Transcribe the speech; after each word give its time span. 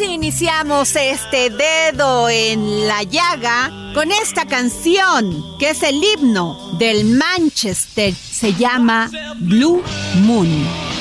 Iniciamos 0.00 0.96
este 0.96 1.50
dedo 1.50 2.28
en 2.28 2.86
la 2.86 3.02
llaga 3.02 3.70
con 3.94 4.10
esta 4.10 4.46
canción 4.46 5.56
que 5.58 5.70
es 5.70 5.82
el 5.82 6.02
himno 6.02 6.76
del 6.78 7.04
Manchester. 7.04 8.14
Se 8.14 8.54
llama 8.54 9.10
Blue 9.38 9.82
Moon. 10.22 10.93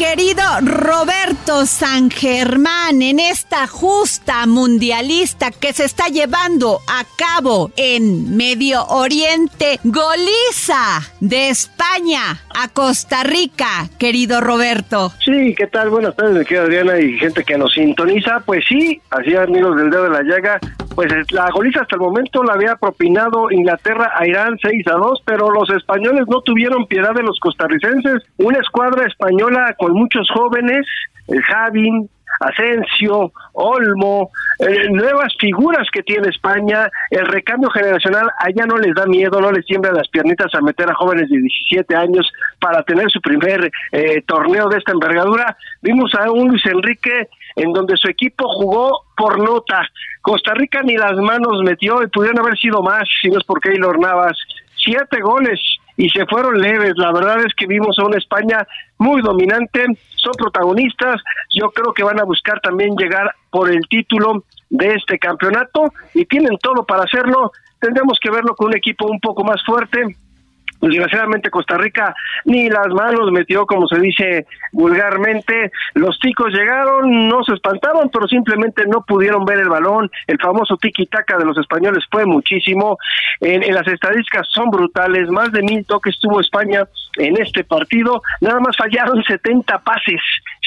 Querido 0.00 0.40
Roberto 0.62 1.39
San 1.50 2.10
Germán 2.10 3.02
en 3.02 3.18
esta 3.18 3.66
justa 3.66 4.46
mundialista 4.46 5.50
que 5.50 5.72
se 5.72 5.84
está 5.84 6.06
llevando 6.06 6.78
a 6.86 7.04
cabo 7.18 7.72
en 7.76 8.36
Medio 8.36 8.84
Oriente. 8.86 9.80
Goliza 9.82 11.00
de 11.18 11.50
España 11.50 12.40
a 12.54 12.68
Costa 12.68 13.24
Rica, 13.24 13.88
querido 13.98 14.40
Roberto. 14.40 15.10
Sí, 15.24 15.54
¿qué 15.56 15.66
tal? 15.66 15.90
Buenas 15.90 16.14
tardes, 16.14 16.38
mi 16.38 16.44
querida 16.44 16.62
Adriana 16.62 17.00
y 17.00 17.18
gente 17.18 17.42
que 17.42 17.58
nos 17.58 17.72
sintoniza. 17.72 18.40
Pues 18.46 18.64
sí, 18.68 19.02
así 19.10 19.34
amigos 19.34 19.76
del 19.76 19.90
dedo 19.90 20.04
de 20.04 20.10
la 20.10 20.22
llaga, 20.22 20.60
pues 20.94 21.12
la 21.32 21.50
goliza 21.50 21.80
hasta 21.80 21.96
el 21.96 22.02
momento 22.02 22.44
la 22.44 22.54
había 22.54 22.76
propinado 22.76 23.50
Inglaterra 23.50 24.12
a 24.16 24.26
Irán 24.26 24.56
6 24.62 24.86
a 24.86 24.92
2, 24.92 25.22
pero 25.24 25.50
los 25.50 25.68
españoles 25.70 26.26
no 26.28 26.42
tuvieron 26.42 26.86
piedad 26.86 27.12
de 27.14 27.22
los 27.22 27.38
costarricenses. 27.40 28.22
Una 28.38 28.58
escuadra 28.58 29.06
española 29.06 29.74
con 29.78 29.92
muchos 29.92 30.28
jóvenes, 30.32 30.86
Javin, 31.48 32.08
Asensio, 32.40 33.32
Olmo, 33.52 34.30
eh, 34.58 34.88
nuevas 34.90 35.34
figuras 35.38 35.86
que 35.92 36.02
tiene 36.02 36.28
España, 36.28 36.88
el 37.10 37.26
recambio 37.26 37.68
generacional 37.70 38.30
allá 38.38 38.64
no 38.66 38.78
les 38.78 38.94
da 38.94 39.04
miedo, 39.06 39.40
no 39.40 39.52
les 39.52 39.66
tiembla 39.66 39.92
las 39.92 40.08
piernitas 40.08 40.54
a 40.54 40.60
meter 40.60 40.90
a 40.90 40.94
jóvenes 40.94 41.28
de 41.28 41.36
17 41.38 41.96
años 41.96 42.30
para 42.58 42.82
tener 42.82 43.10
su 43.10 43.20
primer 43.20 43.70
eh, 43.92 44.22
torneo 44.26 44.68
de 44.68 44.78
esta 44.78 44.92
envergadura. 44.92 45.56
Vimos 45.82 46.14
a 46.14 46.30
un 46.30 46.48
Luis 46.48 46.64
Enrique 46.64 47.28
en 47.56 47.72
donde 47.72 47.96
su 47.96 48.08
equipo 48.08 48.48
jugó 48.48 49.04
por 49.16 49.38
nota. 49.38 49.86
Costa 50.22 50.54
Rica 50.54 50.82
ni 50.82 50.96
las 50.96 51.16
manos 51.16 51.62
metió 51.62 52.02
y 52.02 52.06
pudieron 52.06 52.40
haber 52.40 52.58
sido 52.58 52.82
más 52.82 53.04
si 53.20 53.28
no 53.28 53.38
es 53.38 53.44
por 53.44 53.60
Keylor 53.60 53.98
Navas. 53.98 54.36
Siete 54.76 55.20
goles 55.20 55.60
y 56.00 56.08
se 56.08 56.24
fueron 56.24 56.58
leves. 56.58 56.94
La 56.96 57.12
verdad 57.12 57.40
es 57.40 57.52
que 57.54 57.66
vimos 57.66 57.98
a 57.98 58.06
una 58.06 58.16
España 58.16 58.66
muy 58.96 59.20
dominante, 59.20 59.84
son 60.16 60.32
protagonistas. 60.32 61.20
Yo 61.50 61.70
creo 61.70 61.92
que 61.92 62.02
van 62.02 62.18
a 62.18 62.24
buscar 62.24 62.58
también 62.60 62.96
llegar 62.96 63.34
por 63.50 63.70
el 63.70 63.82
título 63.86 64.44
de 64.70 64.94
este 64.94 65.18
campeonato 65.18 65.92
y 66.14 66.24
tienen 66.24 66.56
todo 66.56 66.86
para 66.86 67.04
hacerlo. 67.04 67.52
Tendremos 67.78 68.18
que 68.18 68.30
verlo 68.30 68.54
con 68.56 68.68
un 68.68 68.76
equipo 68.76 69.06
un 69.08 69.20
poco 69.20 69.44
más 69.44 69.62
fuerte, 69.62 70.16
Desgraciadamente 70.80 71.50
Costa 71.50 71.76
Rica 71.76 72.14
ni 72.44 72.68
las 72.68 72.88
manos 72.88 73.30
metió, 73.32 73.66
como 73.66 73.86
se 73.86 74.00
dice 74.00 74.46
vulgarmente. 74.72 75.70
Los 75.94 76.18
ticos 76.18 76.52
llegaron, 76.52 77.28
no 77.28 77.42
se 77.44 77.54
espantaron, 77.54 78.10
pero 78.10 78.26
simplemente 78.26 78.84
no 78.86 79.04
pudieron 79.04 79.44
ver 79.44 79.60
el 79.60 79.68
balón. 79.68 80.10
El 80.26 80.38
famoso 80.38 80.76
tiki-taka 80.76 81.36
de 81.36 81.44
los 81.44 81.58
españoles 81.58 82.04
fue 82.10 82.24
muchísimo. 82.24 82.98
En, 83.40 83.62
en 83.62 83.74
las 83.74 83.86
estadísticas 83.86 84.46
son 84.50 84.70
brutales. 84.70 85.28
Más 85.30 85.52
de 85.52 85.62
mil 85.62 85.84
toques 85.84 86.18
tuvo 86.20 86.40
España 86.40 86.84
en 87.16 87.40
este 87.40 87.64
partido. 87.64 88.22
Nada 88.40 88.60
más 88.60 88.76
fallaron 88.76 89.22
70 89.26 89.78
pases. 89.80 90.20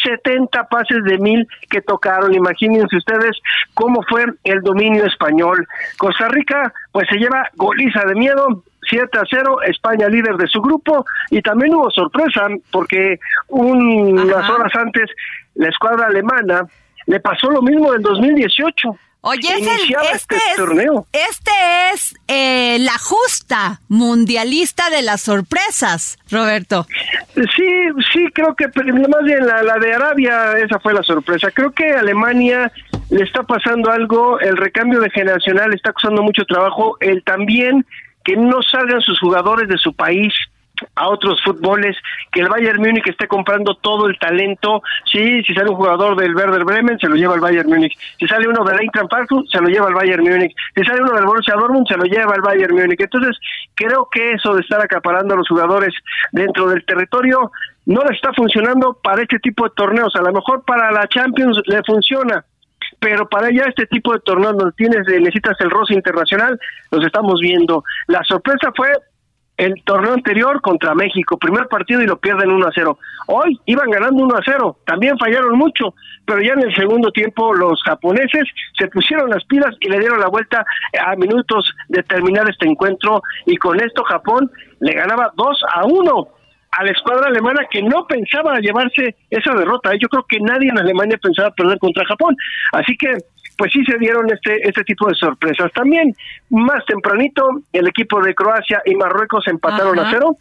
70 0.04 0.68
pases 0.68 1.04
de 1.06 1.18
mil 1.18 1.48
que 1.70 1.82
tocaron. 1.82 2.34
Imagínense 2.34 2.98
ustedes 2.98 3.38
cómo 3.74 4.02
fue 4.08 4.26
el 4.44 4.62
dominio 4.62 5.06
español. 5.06 5.68
Costa 5.98 6.28
Rica, 6.28 6.74
pues 6.92 7.08
se 7.10 7.18
lleva 7.18 7.50
goliza 7.56 8.04
de 8.06 8.16
miedo 8.16 8.64
7 8.90 9.18
a 9.18 9.24
0, 9.30 9.58
España 9.68 10.08
líder 10.08 10.36
de 10.38 10.48
su 10.48 10.62
grupo 10.62 11.06
y 11.30 11.42
también 11.42 11.74
hubo 11.76 11.90
sorpresa 11.92 12.48
porque 12.72 13.20
unas 13.50 14.50
horas 14.50 14.72
antes 14.76 15.10
la 15.56 15.70
escuadra 15.70 16.08
alemana 16.08 16.66
le 17.06 17.20
pasó 17.20 17.50
lo 17.52 17.62
mismo 17.62 17.92
del 17.92 18.02
2018. 18.02 18.98
Oye, 19.26 19.40
es 19.54 19.62
el- 19.62 19.96
este, 20.12 20.16
este 20.16 20.36
es, 20.36 20.56
torneo. 20.58 21.08
este 21.14 21.52
es 21.94 22.14
eh, 22.28 22.78
la 22.80 22.98
justa 22.98 23.80
mundialista 23.88 24.90
de 24.90 25.02
las 25.02 25.22
sorpresas, 25.22 26.18
Roberto. 26.30 26.86
Sí, 27.34 27.72
sí, 28.12 28.26
creo 28.34 28.54
que 28.54 28.68
más 28.68 29.24
bien 29.24 29.46
la, 29.48 29.64
la 29.64 29.76
de 29.80 29.94
Arabia, 29.94 30.58
esa 30.58 30.78
fue 30.80 30.94
la 30.94 31.04
sorpresa. 31.04 31.52
Creo 31.52 31.72
que 31.72 31.90
Alemania 31.94 32.70
le 33.12 33.24
está 33.24 33.44
pasando 33.44 33.92
algo, 33.92 34.42
el 34.42 34.58
recambio 34.58 35.00
de 35.00 35.10
generacional 35.10 35.74
está 35.74 35.94
costando 35.94 36.22
mucho 36.22 36.44
trabajo, 36.44 36.98
el 37.00 37.24
también 37.24 37.86
que 38.24 38.36
no 38.36 38.62
salgan 38.62 39.02
sus 39.02 39.20
jugadores 39.20 39.68
de 39.68 39.78
su 39.78 39.94
país 39.94 40.34
a 40.96 41.08
otros 41.08 41.42
fútboles, 41.44 41.96
que 42.32 42.42
el 42.42 42.50
Bayern 42.50 42.82
Múnich 42.82 43.08
esté 43.08 43.28
comprando 43.28 43.76
todo 43.76 44.08
el 44.08 44.18
talento. 44.18 44.82
Sí, 45.06 45.44
si 45.44 45.54
sale 45.54 45.70
un 45.70 45.76
jugador 45.76 46.16
del 46.18 46.36
Werder 46.36 46.64
Bremen, 46.64 46.98
se 47.00 47.08
lo 47.08 47.16
lleva 47.16 47.36
el 47.36 47.42
Bayern 47.42 47.70
Múnich. 47.70 47.98
Si 48.20 48.28
sale 48.28 48.48
uno 48.48 48.64
del 48.64 48.82
Eintracht 48.82 49.10
Frankfurt, 49.10 49.48
se 49.50 49.62
lo 49.62 49.68
lleva 49.68 49.88
el 49.88 49.94
Bayern 49.94 50.24
Múnich. 50.24 50.54
Si 50.76 50.84
sale 50.84 51.02
uno 51.02 51.14
del 51.14 51.26
Borussia 51.26 51.56
Dortmund, 51.56 51.88
se 51.88 51.98
lo 51.98 52.04
lleva 52.04 52.36
el 52.36 52.42
Bayern 52.42 52.76
Múnich. 52.76 53.00
Entonces, 53.00 53.38
creo 53.76 54.08
que 54.12 54.34
eso 54.34 54.54
de 54.56 54.62
estar 54.62 54.82
acaparando 54.82 55.34
a 55.34 55.38
los 55.38 55.48
jugadores 55.48 55.94
dentro 56.32 56.68
del 56.70 56.84
territorio 56.86 57.52
no 57.86 58.02
le 58.04 58.16
está 58.16 58.32
funcionando 58.34 58.98
para 59.04 59.22
este 59.22 59.40
tipo 59.40 59.66
de 59.66 59.72
torneos. 59.76 60.16
A 60.16 60.22
lo 60.22 60.32
mejor 60.32 60.64
para 60.66 60.92
la 60.92 61.08
Champions 61.08 61.62
le 61.66 61.84
funciona, 61.84 62.44
pero 63.04 63.28
para 63.28 63.52
ya 63.52 63.64
este 63.68 63.86
tipo 63.88 64.14
de 64.14 64.22
torneos 64.22 64.56
donde 64.56 64.72
tienes 64.78 65.06
necesitas 65.06 65.60
el 65.60 65.70
roce 65.70 65.94
internacional, 65.94 66.58
los 66.90 67.06
estamos 67.06 67.38
viendo. 67.42 67.84
La 68.08 68.24
sorpresa 68.24 68.72
fue 68.74 68.94
el 69.58 69.74
torneo 69.84 70.14
anterior 70.14 70.62
contra 70.62 70.96
México, 70.96 71.38
primer 71.38 71.68
partido 71.68 72.02
y 72.02 72.08
lo 72.08 72.18
pierden 72.18 72.50
1 72.50 72.66
a 72.66 72.72
0. 72.74 72.98
Hoy 73.28 73.60
iban 73.66 73.90
ganando 73.90 74.24
1 74.24 74.36
a 74.36 74.42
0, 74.46 74.78
también 74.86 75.18
fallaron 75.20 75.58
mucho, 75.58 75.94
pero 76.26 76.42
ya 76.42 76.54
en 76.54 76.62
el 76.62 76.74
segundo 76.74 77.12
tiempo 77.12 77.54
los 77.54 77.84
japoneses 77.84 78.46
se 78.80 78.88
pusieron 78.88 79.30
las 79.30 79.44
pilas 79.44 79.76
y 79.82 79.90
le 79.90 80.00
dieron 80.00 80.22
la 80.22 80.30
vuelta 80.30 80.66
a 81.06 81.16
minutos 81.18 81.74
de 81.90 82.04
terminar 82.04 82.50
este 82.50 82.70
encuentro 82.70 83.22
y 83.46 83.58
con 83.58 83.82
esto 83.82 84.06
Japón 84.06 84.50
le 84.80 84.94
ganaba 84.94 85.30
2 85.36 85.62
a 85.76 85.86
1 85.88 86.28
a 86.78 86.84
la 86.84 86.92
escuadra 86.92 87.28
alemana 87.28 87.66
que 87.70 87.82
no 87.82 88.06
pensaba 88.08 88.60
llevarse 88.60 89.16
esa 89.30 89.54
derrota. 89.54 89.92
Yo 90.00 90.08
creo 90.08 90.26
que 90.28 90.40
nadie 90.40 90.70
en 90.70 90.80
Alemania 90.80 91.18
pensaba 91.22 91.52
perder 91.52 91.78
contra 91.78 92.06
Japón. 92.06 92.36
Así 92.72 92.96
que 92.98 93.18
pues 93.58 93.72
sí 93.72 93.84
se 93.86 93.98
dieron 94.00 94.32
este, 94.32 94.68
este 94.68 94.84
tipo 94.84 95.08
de 95.08 95.16
sorpresas. 95.16 95.72
También 95.74 96.16
más 96.50 96.84
tempranito 96.86 97.48
el 97.72 97.88
equipo 97.88 98.22
de 98.22 98.34
Croacia 98.34 98.82
y 98.86 98.96
Marruecos 98.96 99.48
empataron 99.48 100.00
a 100.00 100.10
cero. 100.10 100.36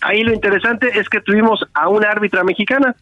Ahí 0.00 0.22
lo 0.22 0.32
interesante 0.32 0.98
es 0.98 1.08
que 1.08 1.20
tuvimos 1.20 1.62
a 1.74 1.88
una 1.88 2.10
árbitra 2.10 2.42
mexicana. 2.42 2.94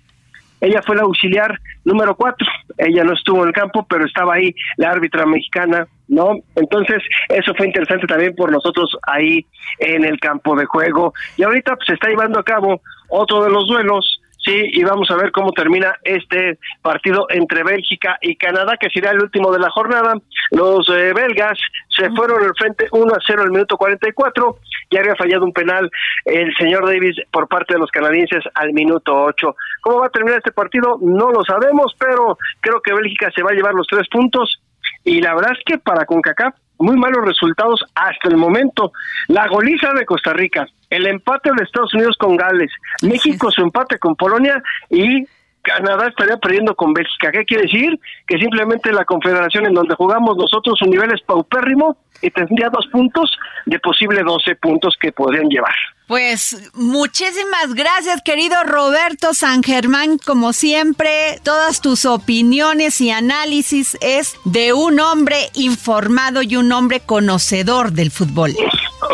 Ella 0.60 0.82
fue 0.82 0.96
la 0.96 1.02
auxiliar 1.02 1.58
número 1.84 2.14
cuatro. 2.16 2.46
Ella 2.76 3.04
no 3.04 3.14
estuvo 3.14 3.42
en 3.42 3.48
el 3.48 3.54
campo, 3.54 3.86
pero 3.88 4.04
estaba 4.04 4.34
ahí 4.34 4.54
la 4.76 4.90
árbitra 4.90 5.26
mexicana, 5.26 5.86
¿no? 6.08 6.38
Entonces, 6.56 7.02
eso 7.28 7.54
fue 7.54 7.66
interesante 7.66 8.06
también 8.06 8.34
por 8.34 8.50
nosotros 8.50 8.96
ahí 9.06 9.46
en 9.78 10.04
el 10.04 10.18
campo 10.20 10.56
de 10.56 10.64
juego. 10.66 11.12
Y 11.36 11.42
ahorita 11.42 11.76
pues, 11.76 11.86
se 11.86 11.94
está 11.94 12.08
llevando 12.08 12.38
a 12.38 12.44
cabo 12.44 12.80
otro 13.08 13.44
de 13.44 13.50
los 13.50 13.66
duelos 13.66 14.20
Sí, 14.48 14.62
y 14.72 14.82
vamos 14.82 15.10
a 15.10 15.16
ver 15.16 15.30
cómo 15.30 15.52
termina 15.52 15.98
este 16.02 16.58
partido 16.80 17.26
entre 17.28 17.62
Bélgica 17.64 18.16
y 18.22 18.34
Canadá, 18.34 18.78
que 18.80 18.88
será 18.88 19.10
el 19.10 19.20
último 19.20 19.52
de 19.52 19.58
la 19.58 19.68
jornada. 19.68 20.14
Los 20.52 20.88
eh, 20.88 21.12
belgas 21.12 21.58
se 21.94 22.08
fueron 22.12 22.42
al 22.42 22.54
frente 22.58 22.86
1 22.90 23.14
a 23.14 23.18
0 23.26 23.42
al 23.42 23.50
minuto 23.50 23.76
44. 23.76 24.56
Ya 24.90 25.00
había 25.00 25.16
fallado 25.16 25.44
un 25.44 25.52
penal 25.52 25.90
el 26.24 26.56
señor 26.56 26.86
Davis 26.86 27.16
por 27.30 27.46
parte 27.46 27.74
de 27.74 27.80
los 27.80 27.90
canadienses 27.90 28.42
al 28.54 28.72
minuto 28.72 29.14
8. 29.14 29.54
¿Cómo 29.82 29.98
va 29.98 30.06
a 30.06 30.10
terminar 30.10 30.38
este 30.38 30.52
partido? 30.52 30.96
No 31.02 31.30
lo 31.30 31.44
sabemos, 31.44 31.94
pero 31.98 32.38
creo 32.60 32.80
que 32.80 32.94
Bélgica 32.94 33.30
se 33.34 33.42
va 33.42 33.50
a 33.50 33.54
llevar 33.54 33.74
los 33.74 33.86
tres 33.86 34.08
puntos. 34.08 34.62
Y 35.04 35.20
la 35.20 35.34
verdad 35.34 35.52
es 35.58 35.64
que 35.66 35.76
para 35.76 36.06
CONCACAF 36.06 36.54
muy 36.78 36.96
malos 36.96 37.24
resultados 37.24 37.84
hasta 37.94 38.28
el 38.28 38.36
momento. 38.36 38.92
La 39.28 39.46
goliza 39.48 39.92
de 39.92 40.06
Costa 40.06 40.32
Rica, 40.32 40.66
el 40.90 41.06
empate 41.06 41.50
de 41.56 41.64
Estados 41.64 41.94
Unidos 41.94 42.16
con 42.18 42.36
Gales, 42.36 42.70
México 43.02 43.50
su 43.50 43.62
empate 43.62 43.98
con 43.98 44.16
Polonia 44.16 44.62
y 44.90 45.24
Canadá 45.62 46.06
estaría 46.08 46.36
perdiendo 46.38 46.74
con 46.74 46.94
Bélgica. 46.94 47.30
¿Qué 47.30 47.44
quiere 47.44 47.64
decir? 47.64 47.98
Que 48.26 48.38
simplemente 48.38 48.92
la 48.92 49.04
confederación 49.04 49.66
en 49.66 49.74
donde 49.74 49.94
jugamos 49.94 50.36
nosotros 50.36 50.80
un 50.82 50.90
nivel 50.90 51.12
es 51.12 51.20
paupérrimo 51.22 51.98
y 52.22 52.30
tendría 52.30 52.70
dos 52.70 52.86
puntos 52.90 53.36
de 53.66 53.78
posible 53.78 54.22
12 54.22 54.56
puntos 54.56 54.96
que 55.00 55.12
podrían 55.12 55.48
llevar. 55.48 55.74
Pues 56.06 56.70
muchísimas 56.74 57.74
gracias, 57.74 58.22
querido 58.22 58.56
Roberto 58.64 59.34
San 59.34 59.62
Germán. 59.62 60.16
Como 60.16 60.54
siempre, 60.54 61.38
todas 61.44 61.82
tus 61.82 62.06
opiniones 62.06 63.00
y 63.02 63.10
análisis 63.10 63.98
es 64.00 64.36
de 64.46 64.72
un 64.72 65.00
hombre 65.00 65.36
informado 65.54 66.42
y 66.42 66.56
un 66.56 66.72
hombre 66.72 67.00
conocedor 67.00 67.92
del 67.92 68.10
fútbol. 68.10 68.54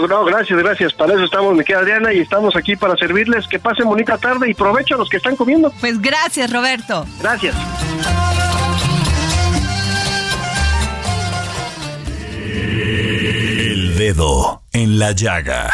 No, 0.08 0.25
gracias, 0.25 0.58
gracias. 0.58 0.93
Para 0.93 1.14
eso 1.14 1.25
estamos, 1.25 1.55
me 1.55 1.64
queda 1.64 1.79
Adriana, 1.79 2.12
y 2.12 2.20
estamos 2.20 2.56
aquí 2.56 2.76
para 2.76 2.96
servirles. 2.96 3.46
Que 3.49 3.58
pasen 3.58 3.87
bonita 3.87 4.19
tarde 4.19 4.50
y 4.50 4.55
provecho 4.55 4.94
a 4.94 4.99
los 4.99 5.08
que 5.08 5.19
están 5.19 5.37
comiendo. 5.37 5.73
Pues 5.81 6.00
gracias, 6.00 6.52
Roberto. 6.52 7.06
Gracias. 7.20 7.55
El 13.67 13.96
dedo 13.96 14.62
en 14.73 14.99
la 14.99 15.12
llaga. 15.12 15.73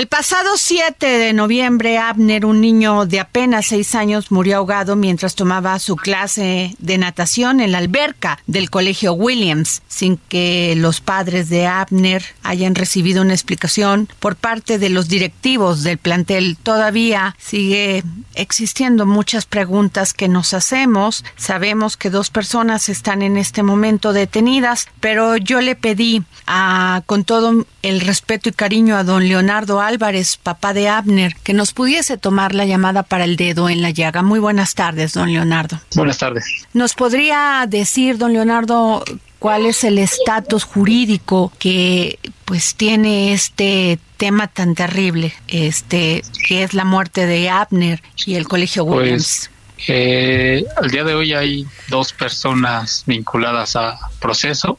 El 0.00 0.06
pasado 0.06 0.52
7 0.56 1.06
de 1.06 1.34
noviembre, 1.34 1.98
Abner, 1.98 2.46
un 2.46 2.62
niño 2.62 3.04
de 3.04 3.20
apenas 3.20 3.66
seis 3.66 3.94
años, 3.94 4.30
murió 4.30 4.56
ahogado 4.56 4.96
mientras 4.96 5.34
tomaba 5.34 5.78
su 5.78 5.94
clase 5.94 6.74
de 6.78 6.96
natación 6.96 7.60
en 7.60 7.72
la 7.72 7.76
alberca 7.76 8.38
del 8.46 8.70
Colegio 8.70 9.12
Williams, 9.12 9.82
sin 9.88 10.16
que 10.16 10.72
los 10.74 11.02
padres 11.02 11.50
de 11.50 11.66
Abner 11.66 12.24
hayan 12.42 12.76
recibido 12.76 13.20
una 13.20 13.34
explicación 13.34 14.08
por 14.20 14.36
parte 14.36 14.78
de 14.78 14.88
los 14.88 15.08
directivos 15.08 15.82
del 15.82 15.98
plantel. 15.98 16.56
Todavía 16.62 17.36
sigue 17.38 18.02
existiendo 18.34 19.04
muchas 19.04 19.44
preguntas 19.44 20.14
que 20.14 20.28
nos 20.28 20.54
hacemos. 20.54 21.26
Sabemos 21.36 21.98
que 21.98 22.08
dos 22.08 22.30
personas 22.30 22.88
están 22.88 23.20
en 23.20 23.36
este 23.36 23.62
momento 23.62 24.14
detenidas, 24.14 24.88
pero 25.00 25.36
yo 25.36 25.60
le 25.60 25.74
pedí 25.74 26.22
a, 26.46 27.02
con 27.04 27.24
todo 27.24 27.66
el 27.82 28.00
respeto 28.00 28.48
y 28.48 28.52
cariño 28.52 28.96
a 28.96 29.04
don 29.04 29.28
Leonardo 29.28 29.80
Álvarez, 29.80 29.89
papá 29.98 30.72
de 30.72 30.88
Abner, 30.88 31.36
que 31.42 31.52
nos 31.52 31.72
pudiese 31.72 32.16
tomar 32.16 32.54
la 32.54 32.64
llamada 32.64 33.02
para 33.02 33.24
el 33.24 33.36
dedo 33.36 33.68
en 33.68 33.82
la 33.82 33.90
llaga. 33.90 34.22
Muy 34.22 34.38
buenas 34.38 34.74
tardes, 34.74 35.12
don 35.12 35.32
Leonardo. 35.32 35.80
Buenas 35.94 36.18
tardes. 36.18 36.44
¿Nos 36.72 36.94
podría 36.94 37.64
decir, 37.68 38.18
don 38.18 38.32
Leonardo, 38.32 39.04
cuál 39.38 39.66
es 39.66 39.84
el 39.84 39.98
estatus 39.98 40.64
jurídico 40.64 41.52
que 41.58 42.18
pues 42.44 42.74
tiene 42.74 43.32
este 43.32 43.98
tema 44.16 44.46
tan 44.48 44.74
terrible, 44.74 45.32
este 45.48 46.22
que 46.46 46.62
es 46.62 46.74
la 46.74 46.84
muerte 46.84 47.26
de 47.26 47.48
Abner 47.48 48.02
y 48.26 48.34
el 48.34 48.46
Colegio 48.46 48.84
pues, 48.84 48.98
Williams? 48.98 49.50
Eh, 49.88 50.64
al 50.76 50.90
día 50.90 51.04
de 51.04 51.14
hoy 51.14 51.32
hay 51.32 51.66
dos 51.88 52.12
personas 52.12 53.02
vinculadas 53.06 53.76
a 53.76 53.98
proceso. 54.20 54.78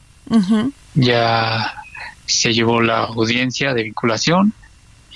Ya 0.94 1.74
se 2.26 2.54
llevó 2.54 2.80
la 2.80 3.00
audiencia 3.00 3.74
de 3.74 3.82
vinculación 3.82 4.54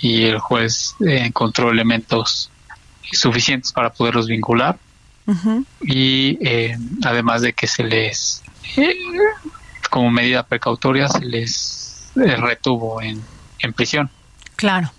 y 0.01 0.25
el 0.25 0.39
juez 0.39 0.95
eh, 1.01 1.23
encontró 1.25 1.71
elementos 1.71 2.51
suficientes 3.13 3.73
para 3.73 3.93
poderlos 3.93 4.27
vincular 4.27 4.79
y 5.81 6.39
eh, 6.41 6.77
además 7.05 7.43
de 7.43 7.53
que 7.53 7.67
se 7.67 7.83
les 7.83 8.43
eh, 8.77 8.97
como 9.91 10.11
medida 10.11 10.45
precautoria 10.45 11.09
se 11.09 11.25
les 11.25 12.13
retuvo 12.15 13.03
en, 13.03 13.21
en 13.59 13.73
prisión. 13.73 14.09
Claro. 14.55 14.93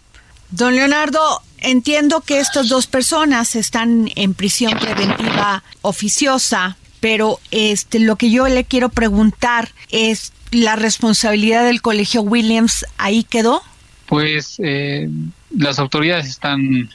Don 0.50 0.76
Leonardo, 0.76 1.42
entiendo 1.60 2.22
que 2.22 2.40
estas 2.40 2.70
dos 2.70 2.88
personas 2.88 3.56
están 3.56 4.10
en 4.16 4.34
prisión 4.34 4.78
preventiva 4.80 5.64
oficiosa, 5.82 6.78
pero 7.00 7.40
este 7.52 8.00
lo 8.00 8.16
que 8.16 8.30
yo 8.30 8.48
le 8.48 8.64
quiero 8.64 8.90
preguntar 8.90 9.70
es 9.90 10.32
la 10.52 10.76
responsabilidad 10.76 11.66
del 11.66 11.82
Colegio 11.82 12.22
Williams 12.22 12.86
ahí 12.98 13.24
quedó. 13.24 13.62
Pues 14.08 14.60
eh, 14.64 15.10
las 15.56 15.80
autoridades 15.80 16.28
están 16.28 16.90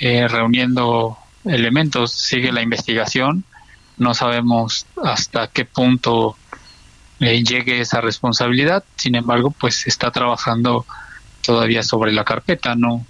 eh, 0.00 0.26
reuniendo 0.28 1.16
elementos, 1.44 2.12
sigue 2.12 2.52
la 2.52 2.62
investigación, 2.62 3.44
no 3.96 4.14
sabemos 4.14 4.86
hasta 5.02 5.48
qué 5.48 5.64
punto 5.64 6.36
eh, 7.20 7.42
llegue 7.42 7.80
esa 7.80 8.00
responsabilidad, 8.00 8.84
sin 8.96 9.14
embargo, 9.14 9.50
pues 9.50 9.76
se 9.76 9.88
está 9.88 10.10
trabajando 10.10 10.84
todavía 11.42 11.82
sobre 11.82 12.12
la 12.12 12.24
carpeta, 12.24 12.74
¿no? 12.74 13.04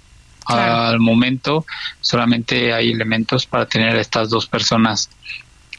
Al 0.45 0.99
momento 0.99 1.65
solamente 2.01 2.73
hay 2.73 2.91
elementos 2.91 3.45
para 3.45 3.67
tener 3.67 3.95
a 3.95 4.01
estas 4.01 4.29
dos 4.29 4.47
personas 4.47 5.09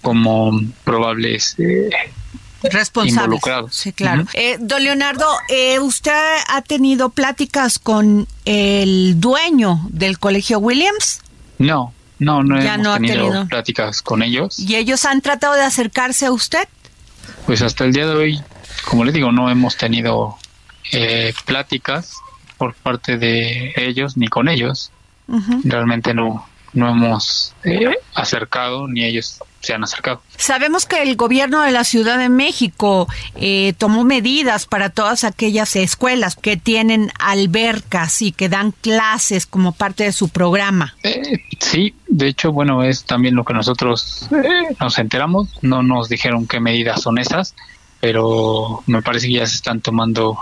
como 0.01 0.61
probables 0.85 1.57
responsables. 2.63 3.41
Sí, 3.71 3.93
claro. 3.93 4.27
Eh, 4.35 4.57
don 4.61 4.83
Leonardo, 4.83 5.27
eh, 5.49 5.79
¿usted 5.79 6.13
ha 6.49 6.63
tenido 6.63 7.11
pláticas 7.11 7.79
con 7.79 8.27
el 8.45 9.21
dueño 9.21 9.81
del 9.89 10.19
colegio 10.19 10.59
Williams? 10.59 11.23
No, 11.59 11.93
no, 12.19 12.43
no 12.43 12.61
hemos 12.61 12.97
tenido, 12.97 13.47
pláticas 13.47 14.03
con 14.03 14.23
ellos. 14.23 14.59
¿Y 14.59 14.77
ellos 14.77 15.05
han 15.05 15.21
tratado 15.21 15.55
de 15.55 15.63
acercarse 15.63 16.27
a 16.27 16.33
usted? 16.33 16.69
Pues 17.47 17.63
hasta 17.63 17.85
el 17.85 17.93
día 17.93 18.07
de 18.07 18.15
hoy, 18.15 18.43
como 18.87 19.05
le 19.05 19.13
digo, 19.13 19.33
no 19.33 19.51
hemos 19.51 19.77
tenido 19.77 20.37
eh, 20.93 21.33
pláticas 21.47 22.15
por 22.59 22.75
parte 22.75 23.17
de 23.17 23.73
ellos 23.77 24.17
ni 24.17 24.29
con 24.29 24.49
ellos. 24.49 24.91
Realmente 25.63 26.13
no, 26.13 26.45
no 26.73 26.91
hemos 26.91 27.55
acercado 28.15 28.89
ni 28.89 29.05
ellos 29.05 29.41
se 29.61 29.75
han 29.75 29.85
acercado. 29.85 30.23
Sabemos 30.37 30.87
que 30.87 31.03
el 31.03 31.17
gobierno 31.17 31.63
de 31.63 31.71
la 31.71 31.85
Ciudad 31.85 32.19
de 32.19 32.29
México 32.29 33.09
eh, 33.37 33.75
tomó 33.79 34.05
medidas 34.05 34.67
para 34.67 34.91
todas 34.91 35.25
aquellas 35.25 35.77
escuelas 35.77 36.35
que 36.35 36.57
tienen 36.57 37.13
albercas 37.19 38.23
y 38.23 38.33
que 38.33 38.49
dan 38.49 38.73
clases 38.73 39.47
como 39.47 39.73
parte 39.73 40.05
de 40.05 40.13
su 40.13 40.29
programa. 40.29 40.95
Eh, 41.03 41.45
sí, 41.59 41.95
de 42.09 42.29
hecho, 42.29 42.53
bueno, 42.53 42.83
es 42.83 43.05
también 43.05 43.35
lo 43.35 43.45
que 43.45 43.53
nosotros 43.53 44.29
eh, 44.33 44.75
nos 44.81 44.99
enteramos. 44.99 45.49
No 45.63 45.83
nos 45.83 46.09
dijeron 46.09 46.47
qué 46.47 46.59
medidas 46.59 47.03
son 47.03 47.19
esas, 47.19 47.55
pero 48.01 48.83
me 48.87 49.03
parece 49.03 49.29
que 49.29 49.35
ya 49.35 49.47
se 49.47 49.57
están 49.57 49.81
tomando 49.81 50.39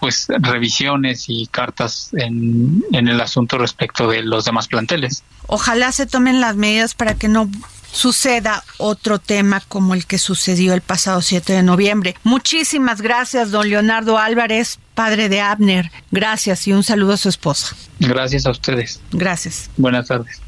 pues 0.00 0.26
revisiones 0.28 1.26
y 1.28 1.46
cartas 1.46 2.10
en, 2.14 2.82
en 2.92 3.08
el 3.08 3.20
asunto 3.20 3.58
respecto 3.58 4.08
de 4.08 4.22
los 4.22 4.44
demás 4.44 4.66
planteles. 4.66 5.22
Ojalá 5.46 5.92
se 5.92 6.06
tomen 6.06 6.40
las 6.40 6.56
medidas 6.56 6.94
para 6.94 7.14
que 7.14 7.28
no 7.28 7.48
suceda 7.92 8.64
otro 8.78 9.18
tema 9.18 9.62
como 9.68 9.94
el 9.94 10.06
que 10.06 10.18
sucedió 10.18 10.74
el 10.74 10.80
pasado 10.80 11.22
7 11.22 11.52
de 11.52 11.62
noviembre. 11.62 12.14
Muchísimas 12.22 13.00
gracias, 13.02 13.50
don 13.50 13.68
Leonardo 13.68 14.18
Álvarez, 14.18 14.78
padre 14.94 15.28
de 15.28 15.40
Abner. 15.40 15.90
Gracias 16.10 16.66
y 16.66 16.72
un 16.72 16.82
saludo 16.82 17.14
a 17.14 17.16
su 17.16 17.28
esposa. 17.28 17.74
Gracias 17.98 18.46
a 18.46 18.50
ustedes. 18.50 19.00
Gracias. 19.12 19.70
Buenas 19.76 20.06
tardes. 20.06 20.40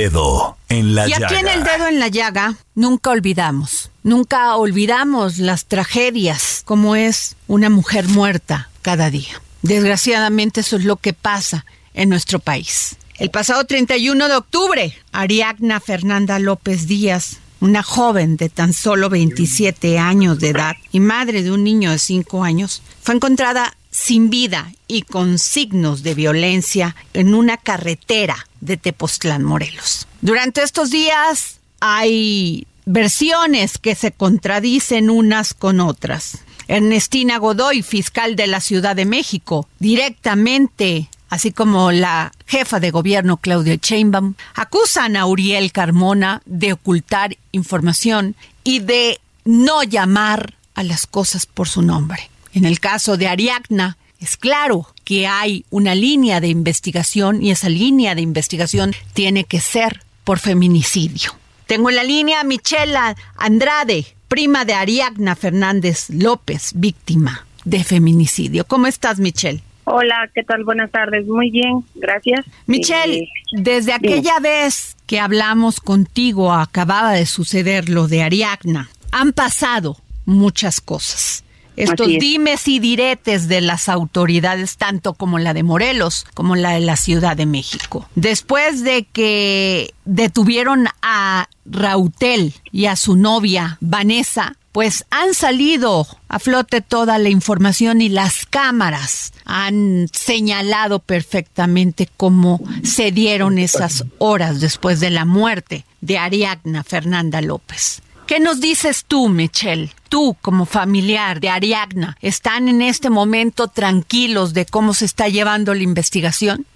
El 0.00 0.12
dedo 0.12 0.56
en 0.70 0.94
la 0.94 1.08
y 1.08 1.12
aquí 1.12 1.34
en 1.34 1.48
el 1.48 1.62
dedo 1.62 1.86
en 1.86 2.00
la 2.00 2.08
llaga, 2.08 2.56
nunca 2.74 3.10
olvidamos, 3.10 3.90
nunca 4.02 4.56
olvidamos 4.56 5.38
las 5.38 5.66
tragedias, 5.66 6.62
como 6.64 6.96
es 6.96 7.36
una 7.48 7.68
mujer 7.68 8.08
muerta 8.08 8.70
cada 8.80 9.10
día. 9.10 9.42
Desgraciadamente 9.60 10.60
eso 10.60 10.76
es 10.76 10.84
lo 10.84 10.96
que 10.96 11.12
pasa 11.12 11.66
en 11.92 12.08
nuestro 12.08 12.38
país. 12.38 12.96
El 13.18 13.30
pasado 13.30 13.64
31 13.64 14.28
de 14.28 14.36
octubre, 14.36 14.96
Ariadna 15.12 15.80
Fernanda 15.80 16.38
López 16.38 16.86
Díaz, 16.86 17.36
una 17.60 17.82
joven 17.82 18.38
de 18.38 18.48
tan 18.48 18.72
solo 18.72 19.10
27 19.10 19.98
años 19.98 20.38
de 20.38 20.48
edad 20.48 20.76
y 20.92 21.00
madre 21.00 21.42
de 21.42 21.52
un 21.52 21.62
niño 21.62 21.90
de 21.90 21.98
5 21.98 22.42
años, 22.42 22.82
fue 23.02 23.16
encontrada 23.16 23.76
sin 24.00 24.30
vida 24.30 24.72
y 24.88 25.02
con 25.02 25.38
signos 25.38 26.02
de 26.02 26.14
violencia 26.14 26.96
en 27.12 27.34
una 27.34 27.58
carretera 27.58 28.46
de 28.62 28.78
Tepoztlán, 28.78 29.44
Morelos. 29.44 30.06
Durante 30.22 30.62
estos 30.62 30.90
días 30.90 31.60
hay 31.80 32.66
versiones 32.86 33.76
que 33.76 33.94
se 33.94 34.10
contradicen 34.10 35.10
unas 35.10 35.52
con 35.52 35.80
otras. 35.80 36.38
Ernestina 36.66 37.36
Godoy, 37.36 37.82
fiscal 37.82 38.36
de 38.36 38.46
la 38.46 38.60
Ciudad 38.60 38.96
de 38.96 39.04
México, 39.04 39.68
directamente, 39.80 41.10
así 41.28 41.52
como 41.52 41.92
la 41.92 42.32
jefa 42.46 42.80
de 42.80 42.90
gobierno 42.90 43.36
Claudia 43.36 43.76
Sheinbaum, 43.76 44.34
acusan 44.54 45.14
a 45.16 45.26
Uriel 45.26 45.72
Carmona 45.72 46.40
de 46.46 46.72
ocultar 46.72 47.36
información 47.52 48.34
y 48.64 48.78
de 48.78 49.20
no 49.44 49.82
llamar 49.82 50.54
a 50.74 50.84
las 50.84 51.06
cosas 51.06 51.44
por 51.44 51.68
su 51.68 51.82
nombre. 51.82 52.29
En 52.52 52.64
el 52.64 52.80
caso 52.80 53.16
de 53.16 53.28
Ariadna, 53.28 53.96
es 54.20 54.36
claro 54.36 54.86
que 55.04 55.26
hay 55.26 55.64
una 55.70 55.94
línea 55.94 56.40
de 56.40 56.48
investigación 56.48 57.42
y 57.42 57.50
esa 57.50 57.68
línea 57.68 58.14
de 58.14 58.20
investigación 58.22 58.94
tiene 59.14 59.44
que 59.44 59.60
ser 59.60 60.02
por 60.24 60.38
feminicidio. 60.38 61.32
Tengo 61.66 61.90
en 61.90 61.96
la 61.96 62.04
línea 62.04 62.40
a 62.40 62.44
Michela 62.44 63.16
Andrade, 63.36 64.04
prima 64.28 64.64
de 64.64 64.74
Ariadna 64.74 65.36
Fernández 65.36 66.10
López, 66.10 66.72
víctima 66.74 67.46
de 67.64 67.84
feminicidio. 67.84 68.64
¿Cómo 68.66 68.86
estás, 68.86 69.20
Michelle? 69.20 69.62
Hola, 69.84 70.28
¿qué 70.34 70.42
tal? 70.42 70.64
Buenas 70.64 70.90
tardes. 70.90 71.26
Muy 71.26 71.50
bien, 71.50 71.84
gracias. 71.94 72.44
Michelle, 72.66 73.18
Eh, 73.18 73.28
desde 73.52 73.92
aquella 73.92 74.38
vez 74.38 74.96
que 75.06 75.18
hablamos 75.18 75.80
contigo, 75.80 76.52
acababa 76.52 77.12
de 77.12 77.26
suceder 77.26 77.88
lo 77.88 78.06
de 78.06 78.22
Ariadna. 78.22 78.90
Han 79.10 79.32
pasado 79.32 79.96
muchas 80.26 80.80
cosas. 80.80 81.42
Estos 81.84 82.08
es. 82.08 82.18
dimes 82.18 82.68
y 82.68 82.78
diretes 82.78 83.48
de 83.48 83.60
las 83.60 83.88
autoridades, 83.88 84.76
tanto 84.76 85.14
como 85.14 85.38
la 85.38 85.54
de 85.54 85.62
Morelos 85.62 86.26
como 86.34 86.56
la 86.56 86.72
de 86.72 86.80
la 86.80 86.96
Ciudad 86.96 87.36
de 87.36 87.46
México. 87.46 88.08
Después 88.14 88.82
de 88.82 89.04
que 89.04 89.94
detuvieron 90.04 90.86
a 91.02 91.48
Rautel 91.64 92.54
y 92.72 92.86
a 92.86 92.96
su 92.96 93.16
novia 93.16 93.78
Vanessa, 93.80 94.56
pues 94.72 95.04
han 95.10 95.34
salido 95.34 96.06
a 96.28 96.38
flote 96.38 96.80
toda 96.80 97.18
la 97.18 97.28
información 97.28 98.00
y 98.00 98.08
las 98.08 98.46
cámaras 98.46 99.32
han 99.44 100.06
señalado 100.12 101.00
perfectamente 101.00 102.08
cómo 102.16 102.60
se 102.84 103.10
dieron 103.10 103.58
esas 103.58 104.04
horas 104.18 104.60
después 104.60 105.00
de 105.00 105.10
la 105.10 105.24
muerte 105.24 105.84
de 106.00 106.18
Ariadna 106.18 106.84
Fernanda 106.84 107.40
López. 107.40 108.02
¿Qué 108.26 108.38
nos 108.38 108.60
dices 108.60 109.04
tú, 109.08 109.28
Michelle? 109.28 109.90
Tú, 110.10 110.36
como 110.40 110.66
familiar 110.66 111.38
de 111.38 111.50
Ariadna, 111.50 112.16
¿están 112.20 112.68
en 112.68 112.82
este 112.82 113.10
momento 113.10 113.68
tranquilos 113.68 114.54
de 114.54 114.66
cómo 114.66 114.92
se 114.92 115.04
está 115.04 115.28
llevando 115.28 115.72
la 115.72 115.84
investigación? 115.84 116.66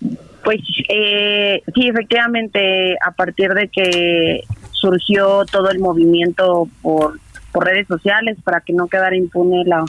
Pues 0.45 0.61
eh, 0.89 1.61
sí, 1.75 1.89
efectivamente, 1.89 2.97
a 3.05 3.11
partir 3.11 3.53
de 3.55 3.67
que 3.67 4.45
surgió 4.71 5.45
todo 5.47 5.69
el 5.71 5.81
movimiento 5.81 6.69
por, 6.81 7.19
por 7.51 7.65
redes 7.65 7.89
sociales 7.89 8.37
para 8.45 8.61
que 8.61 8.73
no 8.73 8.87
quedara 8.87 9.17
impune 9.17 9.65
la, 9.65 9.85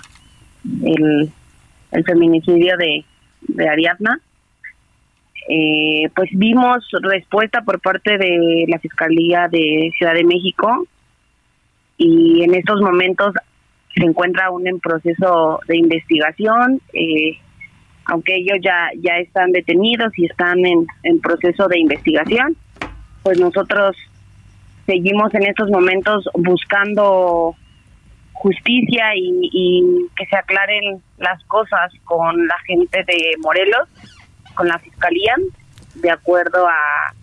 el, 0.84 1.30
el 1.92 2.04
feminicidio 2.04 2.76
de, 2.78 3.06
de 3.42 3.70
Ariadna, 3.70 4.20
eh, 5.50 6.10
pues 6.16 6.32
vimos 6.34 6.84
respuesta 7.04 7.62
por 7.62 7.80
parte 7.80 8.18
de 8.18 8.66
la 8.68 8.80
Fiscalía 8.80 9.48
de 9.52 9.92
Ciudad 9.96 10.16
de 10.16 10.24
México 10.24 10.88
y 11.98 12.44
en 12.44 12.54
estos 12.56 12.82
momentos 12.82 13.34
se 13.96 14.04
encuentra 14.04 14.48
aún 14.48 14.68
en 14.68 14.80
proceso 14.80 15.60
de 15.68 15.78
investigación. 15.78 16.82
Eh, 16.94 17.38
aunque 18.06 18.36
ellos 18.36 18.60
ya, 18.62 18.90
ya 19.00 19.18
están 19.18 19.52
detenidos 19.52 20.12
y 20.18 20.26
están 20.26 20.64
en, 20.66 20.86
en 21.04 21.20
proceso 21.22 21.68
de 21.68 21.80
investigación, 21.80 22.56
pues 23.24 23.40
nosotros 23.40 23.96
seguimos 24.86 25.34
en 25.34 25.48
estos 25.48 25.70
momentos 25.72 26.30
buscando 26.36 27.56
justicia 28.34 29.16
y, 29.16 29.50
y 29.52 29.84
que 30.16 30.26
se 30.28 30.36
aclaren 30.36 31.02
las 31.18 31.44
cosas 31.46 31.92
con 32.04 32.48
la 32.48 32.60
gente 32.68 33.04
de 33.08 33.32
Morelos, 33.42 33.90
con 34.54 34.68
la 34.68 34.78
fiscalía, 34.78 35.34
de 35.96 36.12
acuerdo 36.12 36.68
a, 36.68 37.14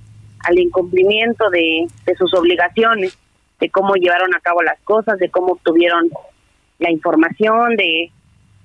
al 0.48 0.58
incumplimiento 0.58 1.48
de, 1.50 1.86
de 2.06 2.14
sus 2.16 2.34
obligaciones, 2.34 3.16
de 3.62 3.70
cómo 3.70 3.94
llevaron 3.94 4.34
a 4.34 4.40
cabo 4.40 4.62
las 4.62 4.78
cosas, 4.80 5.18
de 5.18 5.30
cómo 5.30 5.52
obtuvieron 5.52 6.10
la 6.78 6.90
información, 6.90 7.76
de 7.76 8.10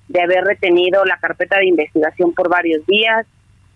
de 0.07 0.21
haber 0.21 0.43
retenido 0.43 1.03
la 1.05 1.17
carpeta 1.17 1.57
de 1.57 1.67
investigación 1.67 2.33
por 2.33 2.49
varios 2.49 2.85
días, 2.85 3.25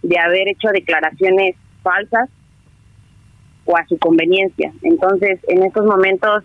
de 0.01 0.17
haber 0.17 0.47
hecho 0.47 0.69
declaraciones 0.69 1.55
falsas 1.83 2.29
o 3.65 3.77
a 3.77 3.85
su 3.87 3.97
conveniencia. 3.97 4.71
Entonces, 4.81 5.39
en 5.47 5.63
estos 5.63 5.85
momentos 5.85 6.43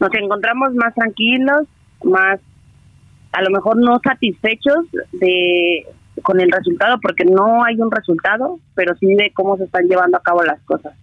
nos 0.00 0.14
encontramos 0.14 0.74
más 0.74 0.94
tranquilos, 0.94 1.66
más 2.04 2.40
a 3.32 3.42
lo 3.42 3.50
mejor 3.50 3.76
no 3.76 3.98
satisfechos 4.02 4.86
de 5.12 5.86
con 6.22 6.40
el 6.40 6.50
resultado 6.50 6.98
porque 7.02 7.24
no 7.26 7.62
hay 7.62 7.74
un 7.76 7.90
resultado, 7.90 8.58
pero 8.74 8.94
sí 8.96 9.06
de 9.16 9.32
cómo 9.34 9.58
se 9.58 9.64
están 9.64 9.86
llevando 9.86 10.16
a 10.16 10.22
cabo 10.22 10.42
las 10.42 10.60
cosas. 10.62 10.94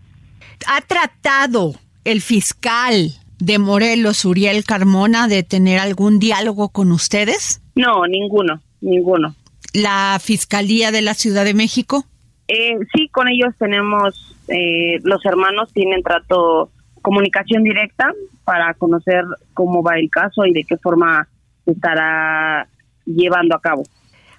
¿Ha 0.68 0.82
tratado 0.82 1.74
el 2.04 2.22
fiscal 2.22 3.12
de 3.40 3.60
Morelos, 3.60 4.26
Uriel 4.26 4.64
Carmona, 4.64 5.28
de 5.28 5.44
tener 5.44 5.80
algún 5.80 6.20
diálogo 6.20 6.70
con 6.70 6.92
ustedes? 6.92 7.62
No, 7.76 8.06
ninguno, 8.08 8.62
ninguno. 8.82 9.36
¿La 9.74 10.20
Fiscalía 10.22 10.92
de 10.92 11.02
la 11.02 11.14
Ciudad 11.14 11.44
de 11.44 11.54
México? 11.54 12.06
Eh, 12.48 12.78
sí, 12.94 13.10
con 13.10 13.28
ellos 13.28 13.54
tenemos, 13.58 14.36
eh, 14.48 15.00
los 15.04 15.26
hermanos 15.26 15.72
tienen 15.74 16.04
trato, 16.04 16.70
comunicación 17.02 17.64
directa 17.64 18.12
para 18.44 18.74
conocer 18.76 19.24
cómo 19.54 19.82
va 19.82 19.98
el 19.98 20.10
caso 20.10 20.46
y 20.46 20.54
de 20.54 20.64
qué 20.64 20.78
forma 20.78 21.28
se 21.66 21.72
estará 21.72 22.68
llevando 23.06 23.56
a 23.56 23.62
cabo. 23.62 23.84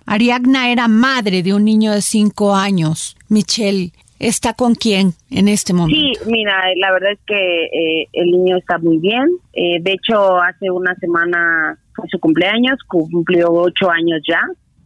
Ariadna 0.07 0.71
era 0.71 0.87
madre 0.87 1.43
de 1.43 1.55
un 1.55 1.65
niño 1.65 1.93
de 1.93 2.03
cinco 2.03 2.55
años. 2.55 3.17
Michelle, 3.29 3.93
¿está 4.19 4.55
con 4.55 4.75
quién 4.75 5.13
en 5.31 5.49
este 5.49 5.73
momento? 5.73 5.97
Sí, 5.97 6.31
mira, 6.31 6.63
la 6.77 6.93
verdad 6.93 7.13
es 7.13 7.21
que 7.27 7.65
eh, 7.65 8.09
el 8.13 8.31
niño 8.31 8.57
está 8.57 8.79
muy 8.79 8.99
bien. 8.99 9.27
Eh, 9.53 9.79
de 9.81 9.93
hecho, 9.93 10.41
hace 10.41 10.71
una 10.71 10.95
semana 10.97 11.79
fue 11.95 12.07
su 12.09 12.19
cumpleaños, 12.19 12.79
cumplió 12.87 13.53
ocho 13.53 13.91
años 13.91 14.21
ya. 14.29 14.41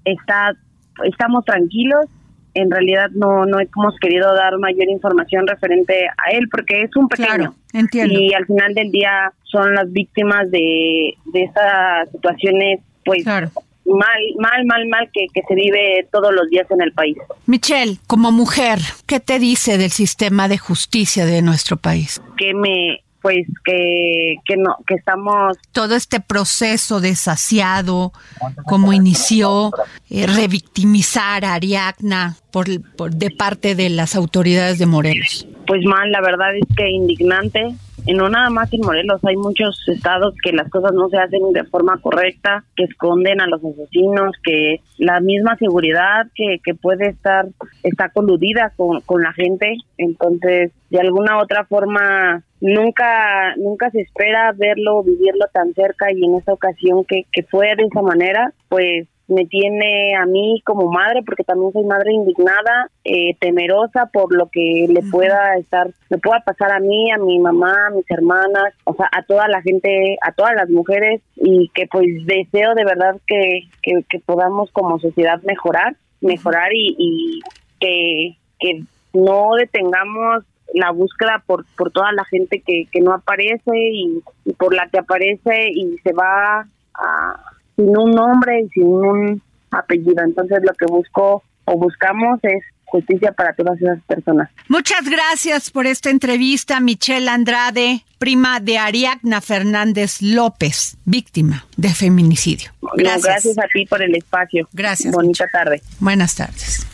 Está, 0.04 0.56
estamos 1.04 1.44
tranquilos. 1.44 2.06
En 2.54 2.70
realidad 2.70 3.10
no 3.14 3.46
no 3.46 3.60
hemos 3.60 3.94
querido 4.00 4.34
dar 4.34 4.58
mayor 4.58 4.88
información 4.88 5.46
referente 5.46 6.08
a 6.08 6.30
él 6.32 6.48
porque 6.50 6.82
es 6.82 6.96
un 6.96 7.08
pequeño. 7.08 7.28
Claro, 7.28 7.54
entiendo. 7.72 8.14
Y 8.18 8.34
al 8.34 8.46
final 8.46 8.74
del 8.74 8.90
día 8.90 9.32
son 9.44 9.74
las 9.74 9.92
víctimas 9.92 10.50
de, 10.50 11.14
de 11.26 11.42
esas 11.44 12.10
situaciones, 12.10 12.80
pues 13.04 13.22
Claro. 13.22 13.50
Mal, 13.88 14.20
mal, 14.38 14.64
mal, 14.66 14.86
mal 14.88 15.10
que, 15.12 15.26
que 15.32 15.42
se 15.48 15.54
vive 15.54 16.06
todos 16.12 16.32
los 16.32 16.48
días 16.50 16.66
en 16.70 16.80
el 16.82 16.92
país. 16.92 17.16
Michelle, 17.46 17.98
como 18.06 18.30
mujer, 18.32 18.78
¿qué 19.06 19.20
te 19.20 19.38
dice 19.38 19.78
del 19.78 19.90
sistema 19.90 20.48
de 20.48 20.58
justicia 20.58 21.24
de 21.26 21.42
nuestro 21.42 21.76
país? 21.76 22.20
Que 22.36 22.54
me, 22.54 23.00
pues 23.22 23.46
que, 23.64 24.36
que 24.44 24.56
no, 24.56 24.76
que 24.86 24.94
estamos 24.94 25.56
Todo 25.72 25.94
este 25.96 26.20
proceso 26.20 27.00
desasiado, 27.00 28.12
cómo 28.66 28.92
inició, 28.92 29.72
eh, 30.10 30.26
revictimizar 30.26 31.44
a 31.44 31.54
Ariadna 31.54 32.36
por, 32.52 32.66
por- 32.96 33.14
de 33.14 33.30
parte 33.30 33.74
de 33.74 33.90
las 33.90 34.14
autoridades 34.14 34.78
de 34.78 34.86
Morelos. 34.86 35.46
pues 35.66 35.82
mal, 35.84 36.10
la 36.10 36.20
verdad 36.20 36.54
es 36.56 36.76
que 36.76 36.88
indignante. 36.90 37.74
No 38.14 38.28
nada 38.28 38.50
más 38.50 38.72
en 38.72 38.80
Morelos, 38.80 39.20
hay 39.24 39.36
muchos 39.36 39.82
estados 39.88 40.34
que 40.42 40.52
las 40.52 40.70
cosas 40.70 40.92
no 40.94 41.08
se 41.08 41.18
hacen 41.18 41.52
de 41.52 41.64
forma 41.64 41.98
correcta, 42.00 42.64
que 42.76 42.84
esconden 42.84 43.40
a 43.40 43.46
los 43.46 43.62
asesinos, 43.64 44.34
que 44.42 44.80
la 44.98 45.20
misma 45.20 45.56
seguridad 45.56 46.26
que, 46.34 46.58
que 46.64 46.74
puede 46.74 47.08
estar, 47.08 47.46
está 47.82 48.08
coludida 48.10 48.72
con, 48.76 49.00
con 49.02 49.22
la 49.22 49.32
gente, 49.32 49.76
entonces 49.96 50.72
de 50.90 51.00
alguna 51.00 51.38
otra 51.38 51.64
forma 51.64 52.42
nunca 52.60 53.54
nunca 53.56 53.90
se 53.90 54.00
espera 54.00 54.52
verlo 54.56 55.02
vivirlo 55.02 55.46
tan 55.52 55.72
cerca 55.74 56.06
y 56.12 56.24
en 56.24 56.34
esta 56.34 56.52
ocasión 56.52 57.04
que, 57.04 57.24
que 57.30 57.42
fue 57.44 57.68
de 57.76 57.84
esa 57.84 58.02
manera 58.02 58.52
pues 58.68 59.06
me 59.28 59.44
tiene 59.44 60.16
a 60.16 60.24
mí 60.24 60.62
como 60.64 60.90
madre, 60.90 61.22
porque 61.24 61.44
también 61.44 61.72
soy 61.72 61.84
madre 61.84 62.12
indignada, 62.12 62.90
eh, 63.04 63.36
temerosa 63.38 64.06
por 64.06 64.34
lo 64.34 64.48
que 64.50 64.86
le 64.88 65.02
pueda 65.10 65.56
estar, 65.58 65.90
me 66.08 66.18
pueda 66.18 66.40
pasar 66.40 66.72
a 66.72 66.80
mí, 66.80 67.12
a 67.12 67.18
mi 67.18 67.38
mamá, 67.38 67.74
a 67.86 67.90
mis 67.90 68.10
hermanas, 68.10 68.72
o 68.84 68.94
sea, 68.94 69.08
a 69.12 69.22
toda 69.22 69.46
la 69.48 69.60
gente, 69.60 70.16
a 70.22 70.32
todas 70.32 70.54
las 70.54 70.70
mujeres, 70.70 71.20
y 71.36 71.68
que 71.74 71.86
pues 71.86 72.06
deseo 72.24 72.74
de 72.74 72.84
verdad 72.84 73.20
que, 73.26 73.68
que, 73.82 74.18
podamos 74.20 74.70
como 74.72 74.98
sociedad 74.98 75.40
mejorar, 75.42 75.96
mejorar 76.20 76.72
y, 76.72 76.96
y 76.98 77.40
que, 77.80 78.36
que 78.58 78.82
no 79.12 79.52
detengamos 79.56 80.44
la 80.74 80.90
búsqueda 80.90 81.42
por, 81.46 81.64
por 81.76 81.90
toda 81.90 82.12
la 82.12 82.24
gente 82.24 82.62
que, 82.66 82.86
que 82.90 83.00
no 83.00 83.12
aparece 83.12 83.72
y 83.74 84.22
por 84.58 84.74
la 84.74 84.88
que 84.88 84.98
aparece 84.98 85.70
y 85.70 85.96
se 85.98 86.12
va 86.12 86.66
a 86.94 87.57
sin 87.78 87.96
un 87.96 88.10
nombre 88.10 88.60
y 88.62 88.68
sin 88.70 88.86
un 88.86 89.42
apellido. 89.70 90.22
Entonces 90.24 90.58
lo 90.62 90.72
que 90.74 90.86
busco 90.86 91.44
o 91.64 91.78
buscamos 91.78 92.40
es 92.42 92.62
justicia 92.84 93.32
para 93.32 93.52
todas 93.52 93.80
esas 93.80 94.00
personas. 94.04 94.50
Muchas 94.68 95.08
gracias 95.08 95.70
por 95.70 95.86
esta 95.86 96.10
entrevista, 96.10 96.80
Michelle 96.80 97.28
Andrade, 97.28 98.04
prima 98.18 98.60
de 98.60 98.78
Ariadna 98.78 99.40
Fernández 99.40 100.22
López, 100.22 100.96
víctima 101.04 101.66
de 101.76 101.90
feminicidio. 101.90 102.70
Gracias. 102.96 103.24
gracias 103.24 103.58
a 103.58 103.68
ti 103.72 103.86
por 103.86 104.02
el 104.02 104.14
espacio. 104.16 104.68
Gracias. 104.72 105.14
Bonita 105.14 105.46
tarde. 105.52 105.82
Buenas 106.00 106.34
tardes. 106.34 106.86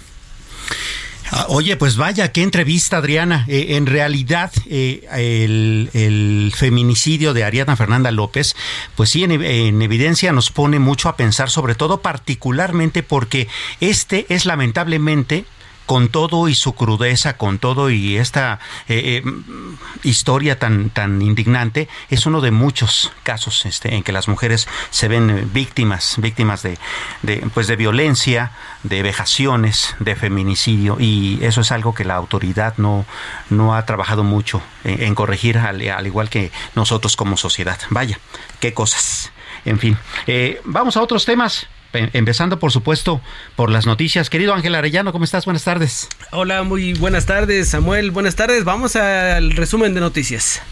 Ah, 1.30 1.46
oye, 1.48 1.76
pues 1.76 1.96
vaya, 1.96 2.30
qué 2.32 2.42
entrevista, 2.42 2.98
Adriana. 2.98 3.44
Eh, 3.48 3.76
en 3.76 3.86
realidad, 3.86 4.52
eh, 4.66 5.06
el, 5.12 6.52
feminicidio 6.54 7.32
de 7.32 7.44
Ariadna 7.44 7.76
Fernanda 7.76 8.10
López, 8.10 8.54
pues 8.94 9.10
sí, 9.10 9.24
en, 9.24 9.82
evidencia 9.82 10.32
nos 10.32 10.50
pone 10.50 10.78
mucho 10.78 11.08
a 11.08 11.16
pensar, 11.16 11.50
sobre 11.50 11.74
todo 11.74 12.00
particularmente 12.00 13.02
porque 13.02 13.48
este 13.80 14.26
es 14.28 14.46
lamentablemente 14.46 15.44
con 15.86 16.08
todo 16.08 16.48
y 16.48 16.54
su 16.54 16.74
crudeza, 16.74 17.36
con 17.36 17.58
todo 17.58 17.90
y 17.90 18.16
esta 18.16 18.58
eh, 18.88 19.22
eh, 19.24 19.32
historia 20.02 20.58
tan, 20.58 20.90
tan 20.90 21.20
indignante, 21.22 21.88
es 22.10 22.26
uno 22.26 22.40
de 22.40 22.50
muchos 22.50 23.12
casos 23.22 23.66
este, 23.66 23.94
en 23.94 24.02
que 24.02 24.12
las 24.12 24.28
mujeres 24.28 24.66
se 24.90 25.08
ven 25.08 25.30
eh, 25.30 25.46
víctimas, 25.52 26.16
víctimas 26.18 26.62
de, 26.62 26.78
pues 27.52 27.66
de 27.66 27.76
violencia, 27.76 28.52
de 28.82 29.02
vejaciones, 29.02 29.94
de 29.98 30.16
feminicidio, 30.16 30.96
y 30.98 31.38
eso 31.42 31.60
es 31.60 31.72
algo 31.72 31.94
que 31.94 32.04
la 32.04 32.14
autoridad 32.14 32.74
no, 32.78 33.04
no 33.50 33.74
ha 33.74 33.84
trabajado 33.84 34.24
mucho 34.24 34.62
en, 34.84 35.14
corregir, 35.14 35.58
al, 35.58 36.06
igual 36.06 36.28
que 36.28 36.50
nosotros 36.74 37.16
como 37.16 37.36
sociedad. 37.36 37.78
Vaya, 37.90 38.18
qué 38.60 38.74
cosas. 38.74 39.32
En 39.64 39.78
fin, 39.78 39.96
vamos 40.64 40.96
a 40.96 41.02
otros 41.02 41.24
temas 41.24 41.66
empezando 41.94 42.58
por 42.58 42.72
supuesto 42.72 43.20
por 43.56 43.70
las 43.70 43.86
noticias. 43.86 44.30
Querido 44.30 44.54
Ángel 44.54 44.74
Arellano, 44.74 45.12
¿cómo 45.12 45.24
estás? 45.24 45.44
Buenas 45.44 45.64
tardes. 45.64 46.08
Hola, 46.32 46.62
muy 46.62 46.94
buenas 46.94 47.26
tardes, 47.26 47.68
Samuel. 47.68 48.10
Buenas 48.10 48.36
tardes. 48.36 48.64
Vamos 48.64 48.96
al 48.96 49.52
resumen 49.52 49.94
de 49.94 50.00
noticias. 50.00 50.62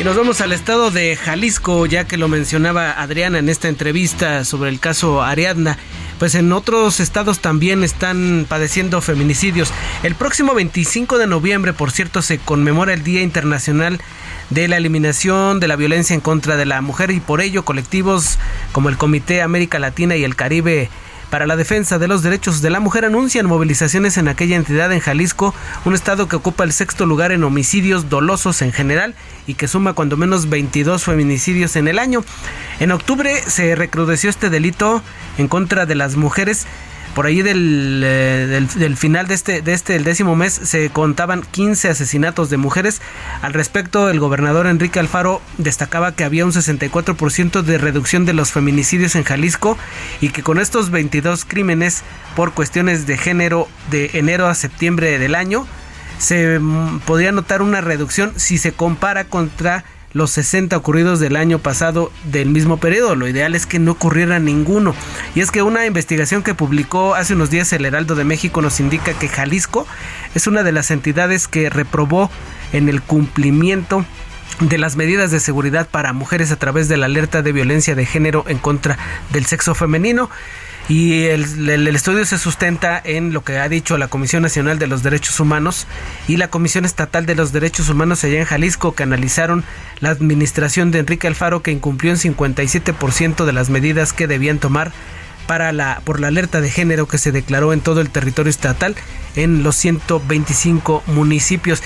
Y 0.00 0.04
nos 0.04 0.16
vamos 0.16 0.40
al 0.40 0.52
estado 0.52 0.90
de 0.90 1.14
Jalisco, 1.14 1.86
ya 1.86 2.08
que 2.08 2.16
lo 2.16 2.26
mencionaba 2.26 2.90
Adriana 2.90 3.38
en 3.38 3.48
esta 3.48 3.68
entrevista 3.68 4.44
sobre 4.44 4.70
el 4.70 4.80
caso 4.80 5.22
Ariadna 5.22 5.78
pues 6.22 6.36
en 6.36 6.52
otros 6.52 7.00
estados 7.00 7.40
también 7.40 7.82
están 7.82 8.46
padeciendo 8.48 9.00
feminicidios. 9.00 9.72
El 10.04 10.14
próximo 10.14 10.54
25 10.54 11.18
de 11.18 11.26
noviembre, 11.26 11.72
por 11.72 11.90
cierto, 11.90 12.22
se 12.22 12.38
conmemora 12.38 12.94
el 12.94 13.02
Día 13.02 13.22
Internacional 13.22 14.00
de 14.48 14.68
la 14.68 14.76
eliminación 14.76 15.58
de 15.58 15.66
la 15.66 15.74
violencia 15.74 16.14
en 16.14 16.20
contra 16.20 16.56
de 16.56 16.64
la 16.64 16.80
mujer 16.80 17.10
y 17.10 17.18
por 17.18 17.40
ello 17.40 17.64
colectivos 17.64 18.38
como 18.70 18.88
el 18.88 18.98
Comité 18.98 19.42
América 19.42 19.80
Latina 19.80 20.14
y 20.14 20.22
el 20.22 20.36
Caribe 20.36 20.90
para 21.32 21.46
la 21.46 21.56
defensa 21.56 21.98
de 21.98 22.08
los 22.08 22.22
derechos 22.22 22.60
de 22.60 22.68
la 22.68 22.78
mujer 22.78 23.06
anuncian 23.06 23.46
movilizaciones 23.46 24.18
en 24.18 24.28
aquella 24.28 24.54
entidad 24.54 24.92
en 24.92 25.00
Jalisco, 25.00 25.54
un 25.86 25.94
estado 25.94 26.28
que 26.28 26.36
ocupa 26.36 26.62
el 26.62 26.74
sexto 26.74 27.06
lugar 27.06 27.32
en 27.32 27.42
homicidios 27.42 28.10
dolosos 28.10 28.60
en 28.60 28.70
general 28.70 29.14
y 29.46 29.54
que 29.54 29.66
suma 29.66 29.94
cuando 29.94 30.18
menos 30.18 30.50
22 30.50 31.02
feminicidios 31.02 31.74
en 31.76 31.88
el 31.88 31.98
año. 31.98 32.22
En 32.80 32.92
octubre 32.92 33.42
se 33.46 33.74
recrudeció 33.74 34.28
este 34.28 34.50
delito 34.50 35.02
en 35.38 35.48
contra 35.48 35.86
de 35.86 35.94
las 35.94 36.16
mujeres 36.16 36.66
por 37.14 37.26
ahí 37.26 37.40
eh, 37.40 38.66
del, 38.76 38.96
final 38.96 39.26
de 39.28 39.34
este, 39.34 39.62
de 39.62 39.72
este 39.72 39.98
décimo 39.98 40.36
mes 40.36 40.52
se 40.52 40.90
contaban 40.90 41.42
15 41.42 41.88
asesinatos 41.88 42.50
de 42.50 42.56
mujeres. 42.56 43.02
Al 43.42 43.52
respecto, 43.52 44.08
el 44.08 44.20
gobernador 44.20 44.66
Enrique 44.66 44.98
Alfaro 44.98 45.42
destacaba 45.58 46.12
que 46.12 46.24
había 46.24 46.46
un 46.46 46.52
64% 46.52 47.62
de 47.62 47.78
reducción 47.78 48.24
de 48.24 48.32
los 48.32 48.52
feminicidios 48.52 49.14
en 49.14 49.24
Jalisco 49.24 49.76
y 50.20 50.30
que 50.30 50.42
con 50.42 50.58
estos 50.58 50.90
22 50.90 51.44
crímenes 51.44 52.02
por 52.34 52.52
cuestiones 52.52 53.06
de 53.06 53.16
género 53.16 53.68
de 53.90 54.10
enero 54.14 54.46
a 54.46 54.54
septiembre 54.54 55.18
del 55.18 55.34
año 55.34 55.66
se 56.18 56.58
mm, 56.58 57.00
podría 57.00 57.32
notar 57.32 57.62
una 57.62 57.80
reducción 57.80 58.32
si 58.36 58.58
se 58.58 58.72
compara 58.72 59.24
contra 59.24 59.84
los 60.12 60.30
60 60.32 60.76
ocurridos 60.76 61.20
del 61.20 61.36
año 61.36 61.58
pasado 61.58 62.12
del 62.24 62.50
mismo 62.50 62.78
periodo. 62.78 63.14
Lo 63.14 63.28
ideal 63.28 63.54
es 63.54 63.66
que 63.66 63.78
no 63.78 63.92
ocurriera 63.92 64.38
ninguno. 64.38 64.94
Y 65.34 65.40
es 65.40 65.50
que 65.50 65.62
una 65.62 65.86
investigación 65.86 66.42
que 66.42 66.54
publicó 66.54 67.14
hace 67.14 67.34
unos 67.34 67.50
días 67.50 67.72
el 67.72 67.84
Heraldo 67.84 68.14
de 68.14 68.24
México 68.24 68.62
nos 68.62 68.80
indica 68.80 69.12
que 69.14 69.28
Jalisco 69.28 69.86
es 70.34 70.46
una 70.46 70.62
de 70.62 70.72
las 70.72 70.90
entidades 70.90 71.48
que 71.48 71.70
reprobó 71.70 72.30
en 72.72 72.88
el 72.88 73.02
cumplimiento 73.02 74.04
de 74.60 74.78
las 74.78 74.96
medidas 74.96 75.30
de 75.30 75.40
seguridad 75.40 75.88
para 75.88 76.12
mujeres 76.12 76.50
a 76.52 76.56
través 76.56 76.88
de 76.88 76.96
la 76.96 77.06
alerta 77.06 77.42
de 77.42 77.52
violencia 77.52 77.94
de 77.94 78.06
género 78.06 78.44
en 78.48 78.58
contra 78.58 78.98
del 79.32 79.46
sexo 79.46 79.74
femenino. 79.74 80.30
Y 80.94 81.24
el, 81.24 81.88
estudio 81.88 82.22
se 82.26 82.36
sustenta 82.36 83.00
en 83.02 83.32
lo 83.32 83.42
que 83.42 83.56
ha 83.56 83.66
dicho 83.70 83.96
la 83.96 84.08
Comisión 84.08 84.42
Nacional 84.42 84.78
de 84.78 84.86
los 84.86 85.02
Derechos 85.02 85.40
Humanos 85.40 85.86
y 86.28 86.36
la 86.36 86.48
Comisión 86.48 86.84
Estatal 86.84 87.24
de 87.24 87.34
los 87.34 87.50
Derechos 87.50 87.88
Humanos 87.88 88.22
allá 88.24 88.40
en 88.40 88.44
Jalisco, 88.44 88.94
que 88.94 89.02
analizaron 89.02 89.64
la 90.00 90.10
administración 90.10 90.90
de 90.90 90.98
Enrique 90.98 91.26
Alfaro, 91.26 91.62
que 91.62 91.70
incumplió 91.70 92.12
en 92.12 92.18
57% 92.18 93.46
de 93.46 93.52
las 93.54 93.70
medidas 93.70 94.12
que 94.12 94.26
debían 94.26 94.58
tomar 94.58 94.92
para 95.46 95.72
la, 95.72 96.00
por 96.04 96.20
la 96.20 96.28
alerta 96.28 96.60
de 96.60 96.70
género 96.70 97.06
que 97.06 97.18
se 97.18 97.32
declaró 97.32 97.72
en 97.72 97.80
todo 97.80 98.00
el 98.00 98.10
territorio 98.10 98.50
estatal 98.50 98.94
en 99.36 99.62
los 99.62 99.76
125 99.76 101.02
municipios. 101.06 101.82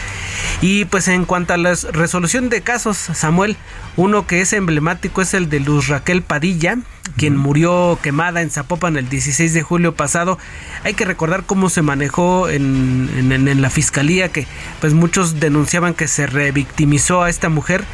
Y 0.60 0.84
pues 0.86 1.08
en 1.08 1.24
cuanto 1.24 1.54
a 1.54 1.56
la 1.56 1.74
resolución 1.92 2.48
de 2.48 2.62
casos, 2.62 2.96
Samuel, 2.96 3.56
uno 3.96 4.26
que 4.26 4.40
es 4.40 4.52
emblemático 4.52 5.22
es 5.22 5.34
el 5.34 5.48
de 5.48 5.60
Luz 5.60 5.88
Raquel 5.88 6.22
Padilla, 6.22 6.78
quien 7.16 7.36
murió 7.36 7.98
quemada 8.02 8.42
en 8.42 8.50
Zapopan 8.50 8.96
el 8.96 9.08
16 9.08 9.54
de 9.54 9.62
julio 9.62 9.94
pasado. 9.94 10.38
Hay 10.84 10.94
que 10.94 11.04
recordar 11.04 11.44
cómo 11.44 11.70
se 11.70 11.82
manejó 11.82 12.48
en, 12.48 13.10
en, 13.16 13.48
en 13.48 13.62
la 13.62 13.70
fiscalía, 13.70 14.30
que 14.30 14.46
pues 14.80 14.92
muchos 14.92 15.40
denunciaban 15.40 15.94
que 15.94 16.08
se 16.08 16.26
revictimizó 16.26 17.22
a 17.22 17.30
esta 17.30 17.48
mujer 17.48 17.84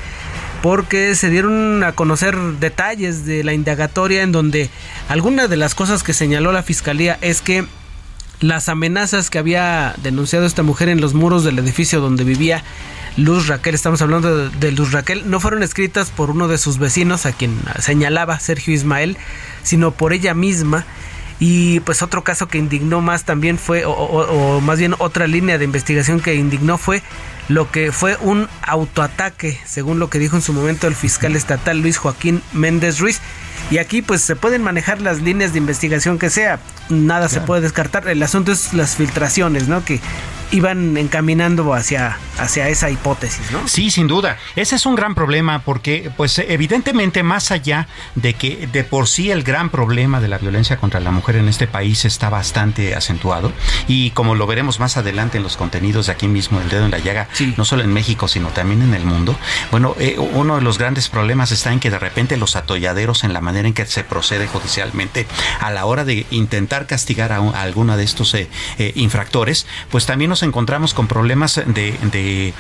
porque 0.63 1.17
se 1.17 1.29
dieron 1.29 1.83
a 1.83 1.93
conocer 1.93 2.37
detalles 2.61 3.27
de 3.27 3.43
la 3.43 3.53
indagatoria 3.53 4.23
en 4.23 4.31
donde 4.31 4.71
algunas 5.09 5.51
de 5.51 5.57
las 5.57 5.75
cosas 5.75 6.05
que 6.05 6.15
señaló 6.15 6.53
la 6.53 6.63
fiscalía 6.63 7.19
es 7.21 7.43
que 7.43 7.67
las 8.41 8.69
amenazas 8.69 9.29
que 9.29 9.39
había 9.39 9.95
denunciado 10.03 10.47
esta 10.47 10.63
mujer 10.63 10.89
en 10.89 11.01
los 11.01 11.15
muros 11.15 11.45
del 11.45 11.59
edificio 11.59 12.01
donde 12.01 12.25
vivía 12.25 12.63
Luz 13.17 13.49
Raquel, 13.49 13.75
estamos 13.75 14.01
hablando 14.03 14.49
de, 14.49 14.73
Luz 14.73 14.93
Raquel, 14.93 15.29
no 15.29 15.39
fueron 15.39 15.63
escritas 15.63 16.11
por 16.11 16.31
uno 16.31 16.49
de 16.49 16.59
sus 16.59 16.79
vecinos 16.79 17.27
a 17.27 17.33
quien 17.33 17.59
señalaba 17.79 18.41
Sergio 18.41 18.73
Ismael, 18.73 19.19
sino 19.63 19.91
por 19.91 20.13
ella 20.13 20.33
misma. 20.33 20.87
Y 21.39 21.81
pues 21.81 22.03
otro 22.03 22.25
caso 22.25 22.49
que 22.49 22.57
indignó 22.57 23.01
más 23.01 23.25
también 23.25 23.59
fue, 23.59 23.85
o 23.85 24.61
más 24.61 24.79
bien 24.79 24.95
otra 24.99 25.27
línea 25.27 25.59
de 25.59 25.65
investigación 25.65 26.21
que 26.21 26.37
indignó 26.37 26.79
fue 26.79 27.03
lo 27.53 27.71
que 27.71 27.93
fue 27.93 28.17
un 28.21 28.49
autoataque, 28.63 29.59
según 29.67 29.99
lo 29.99 30.09
que 30.09 30.19
dijo 30.19 30.37
en 30.37 30.43
su 30.43 30.53
momento 30.53 30.87
el 30.87 30.95
fiscal 30.95 31.37
estatal 31.37 31.81
Luis 31.81 31.99
Joaquín 31.99 32.43
Méndez 32.53 32.99
Ruiz, 32.99 33.21
Y 33.71 33.79
aquí 33.79 34.03
pues 34.03 34.23
se 34.23 34.37
pueden 34.37 34.63
manejar 34.63 35.01
las 35.01 35.21
líneas 35.21 35.53
de 35.53 35.59
investigación 35.59 36.19
que 36.19 36.31
sea, 36.31 36.59
nada 36.93 37.29
se 37.29 37.41
puede 37.41 37.63
descartar. 37.63 38.09
El 38.09 38.23
asunto 38.23 38.53
es 38.53 38.73
las 38.75 38.97
filtraciones, 38.97 39.69
¿no? 39.69 39.85
Que 39.85 40.01
iban 40.53 40.99
encaminando 40.99 41.73
hacia, 41.73 42.19
hacia 42.39 42.69
esa 42.69 42.91
hipótesis, 42.91 43.51
¿no? 43.51 43.67
Sí, 43.67 43.91
sin 43.91 44.07
duda. 44.07 44.37
Ese 44.55 44.77
es 44.77 44.85
un 44.85 44.95
gran 44.95 45.15
problema 45.15 45.61
porque, 45.61 46.11
pues, 46.17 46.39
evidentemente, 46.39 47.23
más 47.23 47.51
allá 47.51 47.89
de 48.15 48.35
que 48.35 48.69
de 48.71 48.85
por 48.85 49.09
sí 49.09 49.31
el 49.31 49.43
gran 49.43 49.71
problema 49.71 50.21
de 50.21 50.29
la 50.29 50.39
violencia 50.39 50.77
contra 50.77 51.01
la 51.01 51.11
mujer 51.11 51.37
en 51.37 51.49
este 51.49 51.67
país 51.67 52.05
está 52.05 52.29
bastante 52.29 52.95
acentuado 52.95 53.51
y 53.89 54.11
como 54.11 54.35
lo 54.35 54.47
veremos 54.47 54.79
más 54.79 54.99
adelante 54.99 55.39
en 55.39 55.43
los 55.43 55.57
contenidos 55.57 56.07
de 56.07 56.13
aquí 56.13 56.29
mismo, 56.29 56.61
el 56.61 56.69
dedo 56.69 56.85
en 56.85 56.91
la 56.91 56.99
llaga, 56.99 57.29
no 57.57 57.65
solo 57.65 57.83
en 57.83 57.93
México, 57.93 58.29
sino 58.29 58.49
también 58.49 58.83
en 58.83 58.95
el 58.95 59.05
mundo, 59.05 59.37
bueno, 59.71 59.97
eh, 59.99 60.17
uno 60.19 60.57
de 60.57 60.63
los 60.63 60.77
grandes 60.77 61.09
problemas 61.09 61.51
está 61.51 61.73
en 61.73 61.81
que 61.81 61.91
de 61.91 61.99
repente 61.99 62.37
los 62.37 62.57
atolladeros 62.57 63.25
en 63.25 63.33
la 63.33 63.41
manera 63.41 63.69
en 63.69 63.75
que 63.75 63.87
se 63.87 64.05
procede 64.05 64.47
judicialmente 64.47 65.27
a 65.61 65.71
la 65.71 65.87
hora 65.87 66.05
de 66.05 66.27
intentar 66.31 66.82
castigar 66.87 67.33
a, 67.33 67.39
alguna 67.61 67.97
de 67.97 68.05
estos 68.05 68.35
eh, 68.35 68.49
eh, 68.79 68.93
infractores, 68.95 69.67
pues 69.91 70.07
también 70.07 70.29
nos 70.29 70.43
encontramos 70.43 70.95
con 70.95 71.07
problemas 71.07 71.61
de, 71.67 72.53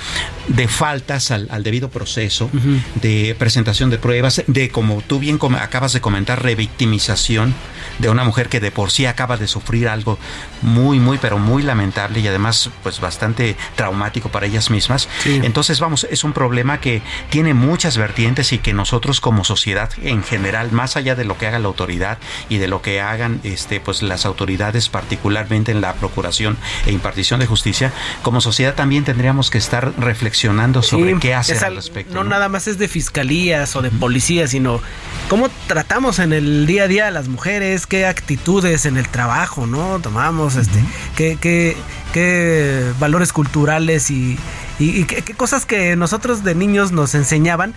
de, 0.48 0.68
faltas 0.68 1.30
al, 1.30 1.62
debido 1.62 1.88
proceso, 1.90 2.50
de 2.94 3.34
presentación 3.38 3.90
de 3.90 3.98
pruebas, 3.98 4.42
de 4.46 4.68
como 4.70 5.02
tú 5.02 5.18
bien 5.18 5.38
acabas 5.58 5.92
de 5.92 6.00
comentar, 6.00 6.42
revictimización 6.42 7.54
de 7.98 8.08
una 8.08 8.24
mujer 8.24 8.48
que 8.48 8.60
de 8.60 8.70
por 8.70 8.90
sí 8.90 9.06
acaba 9.06 9.36
de 9.36 9.46
sufrir 9.46 9.88
algo 9.88 10.18
muy, 10.62 11.00
muy, 11.00 11.18
pero 11.18 11.38
muy 11.38 11.62
lamentable 11.62 12.20
y 12.20 12.28
además 12.28 12.70
pues 12.82 13.00
bastante 13.00 13.56
traumático 13.76 14.28
para 14.28 14.46
ellas 14.46 14.70
mismas. 14.70 15.08
Entonces, 15.24 15.80
vamos, 15.80 16.06
es 16.10 16.24
un 16.24 16.32
problema 16.32 16.80
que 16.80 17.02
tiene 17.30 17.54
muchas 17.54 17.96
vertientes 17.96 18.52
y 18.52 18.58
que 18.58 18.72
nosotros 18.72 19.20
como 19.20 19.44
sociedad 19.44 19.90
en 20.02 20.22
general, 20.22 20.72
más 20.72 20.96
allá 20.96 21.14
de 21.14 21.24
lo 21.24 21.38
que 21.38 21.46
haga 21.46 21.58
la 21.58 21.68
autoridad 21.68 22.18
y 22.48 22.58
de 22.58 22.68
lo 22.68 22.82
que 22.82 23.00
hagan 23.00 23.40
este, 23.42 23.80
pues 23.80 24.02
las 24.02 24.26
autoridades, 24.26 24.88
particularmente 24.88 25.72
en 25.72 25.80
la 25.80 25.94
procuración 25.94 26.56
e 26.86 26.92
impartición 26.92 27.40
de 27.40 27.46
justicia, 27.46 27.92
como 28.22 28.40
sociedad 28.40 28.74
también 28.74 29.04
tendríamos 29.04 29.50
que 29.50 29.58
estar 29.58 29.92
reflexionando 29.98 30.82
sobre 30.82 31.18
qué 31.18 31.34
hacer 31.34 31.64
al 31.64 31.76
respecto. 31.76 32.14
No, 32.14 32.24
nada 32.24 32.48
más 32.48 32.66
es 32.68 32.78
de 32.78 32.88
fiscalías 32.88 33.74
o 33.76 33.82
de 33.82 33.90
policías, 33.90 34.50
sino 34.50 34.80
cómo 35.28 35.48
tratamos 35.66 36.18
en 36.18 36.32
el 36.32 36.66
día 36.66 36.84
a 36.84 36.88
día 36.88 37.08
a 37.08 37.10
las 37.10 37.28
mujeres, 37.28 37.81
qué 37.86 38.06
actitudes 38.06 38.86
en 38.86 38.96
el 38.96 39.08
trabajo, 39.08 39.66
¿no? 39.66 40.00
Tomamos, 40.00 40.56
este, 40.56 40.78
qué, 41.16 41.38
qué, 41.40 41.76
qué 42.12 42.92
valores 42.98 43.32
culturales 43.32 44.10
y, 44.10 44.38
y, 44.78 45.04
qué, 45.04 45.22
qué, 45.22 45.34
cosas 45.34 45.66
que 45.66 45.96
nosotros 45.96 46.44
de 46.44 46.54
niños 46.54 46.92
nos 46.92 47.14
enseñaban 47.14 47.74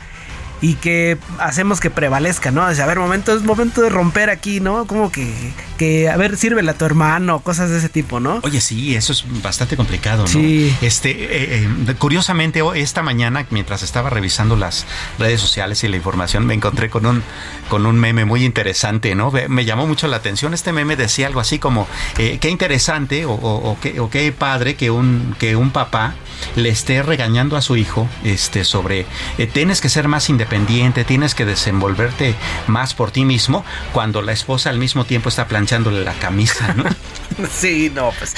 y 0.65 0.73
que 0.73 1.19
hacemos 1.38 1.80
que 1.80 1.91
prevalezca, 1.91 2.49
¿no? 2.49 2.65
O 2.65 2.73
sea, 2.73 2.86
a 2.86 2.88
ver, 2.88 2.97
momento, 2.97 3.36
es 3.36 3.43
momento 3.43 3.84
de 3.84 3.89
romper 3.89 4.32
aquí, 4.32 4.60
¿no? 4.60 4.88
Como 4.88 5.12
que, 5.12 5.32
que, 5.78 6.10
a 6.10 6.17
ver, 6.17 6.38
sírvele 6.38 6.71
a 6.71 6.73
tu 6.73 6.86
hermano, 6.86 7.41
cosas 7.41 7.69
de 7.69 7.78
ese 7.78 7.88
tipo, 7.88 8.19
¿no? 8.19 8.39
Oye, 8.41 8.60
sí, 8.60 8.95
eso 8.95 9.13
es 9.13 9.25
bastante 9.43 9.78
complicado, 9.78 10.23
¿no? 10.23 10.28
Sí. 10.28 10.75
Este, 10.82 11.12
eh, 11.12 11.67
eh, 11.88 11.95
curiosamente, 11.99 12.63
esta 12.78 13.04
mañana, 13.04 13.45
mientras 13.51 13.84
estaba 13.84 14.10
revisando 14.10 14.56
las 14.56 14.88
redes 15.19 15.39
sociales 15.39 15.84
y 15.84 15.88
la 15.88 15.97
información, 15.97 16.47
me 16.47 16.56
encontré 16.56 16.89
con 16.89 17.06
un, 17.06 17.21
con 17.69 17.86
un 17.86 17.99
meme 17.99 18.25
muy 18.25 18.43
interesante, 18.43 19.13
¿no? 19.13 19.32
Me 19.47 19.65
llamó 19.65 19.86
mucho 19.86 20.08
la 20.08 20.17
atención. 20.17 20.56
Este 20.56 20.73
meme 20.73 20.95
decía 20.95 21.28
algo 21.28 21.41
así 21.41 21.60
como, 21.60 21.88
eh, 22.17 22.39
qué 22.41 22.49
interesante 22.49 23.25
o, 23.25 23.34
o, 23.34 23.78
qué, 23.80 23.99
o 23.99 24.10
qué 24.10 24.32
padre 24.32 24.78
que 24.78 24.89
un, 24.89 25.36
que 25.38 25.56
un 25.56 25.69
papá 25.69 26.15
le 26.56 26.69
esté 26.69 27.04
regañando 27.04 27.56
a 27.56 27.62
su 27.62 27.78
hijo 27.78 28.10
este, 28.23 28.63
sobre, 28.63 29.06
tienes 29.54 29.80
que 29.80 29.89
ser 29.89 30.08
más 30.08 30.28
independiente 30.28 30.55
independiente, 30.56 31.04
tienes 31.04 31.36
que 31.36 31.46
desenvolverte 31.46 32.36
más 32.68 32.94
por 32.94 33.12
ti 33.12 33.26
mismo 33.26 33.65
cuando 33.91 34.22
la 34.22 34.32
esposa 34.32 34.70
al 34.70 34.78
mismo 34.78 35.06
tiempo 35.06 35.30
está 35.30 35.48
planchándole 35.48 36.04
la 36.04 36.13
camisa, 36.13 36.74
¿no? 36.74 36.86
sí, 37.52 37.91
no, 37.94 38.12
pues. 38.18 38.36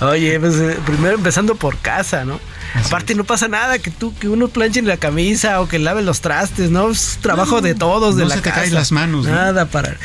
Oye, 0.00 0.40
pues 0.40 0.54
eh, 0.56 0.78
primero 0.86 1.16
empezando 1.16 1.56
por 1.56 1.76
casa, 1.78 2.24
¿no? 2.24 2.40
Aparte 2.74 3.14
no 3.14 3.24
pasa 3.24 3.48
nada 3.48 3.78
que 3.78 3.90
tú 3.90 4.14
que 4.18 4.28
uno 4.28 4.48
planche 4.48 4.82
la 4.82 4.96
camisa 4.96 5.60
o 5.60 5.68
que 5.68 5.78
lave 5.78 6.02
los 6.02 6.20
trastes, 6.20 6.70
¿no? 6.70 6.90
Es 6.90 7.18
trabajo 7.20 7.60
de 7.60 7.74
todos 7.74 8.16
de 8.16 8.22
no 8.22 8.28
la 8.28 8.36
se 8.36 8.40
te 8.42 8.50
caen 8.50 8.74
las 8.74 8.92
manos. 8.92 9.26
Nada 9.26 9.66
para. 9.66 9.96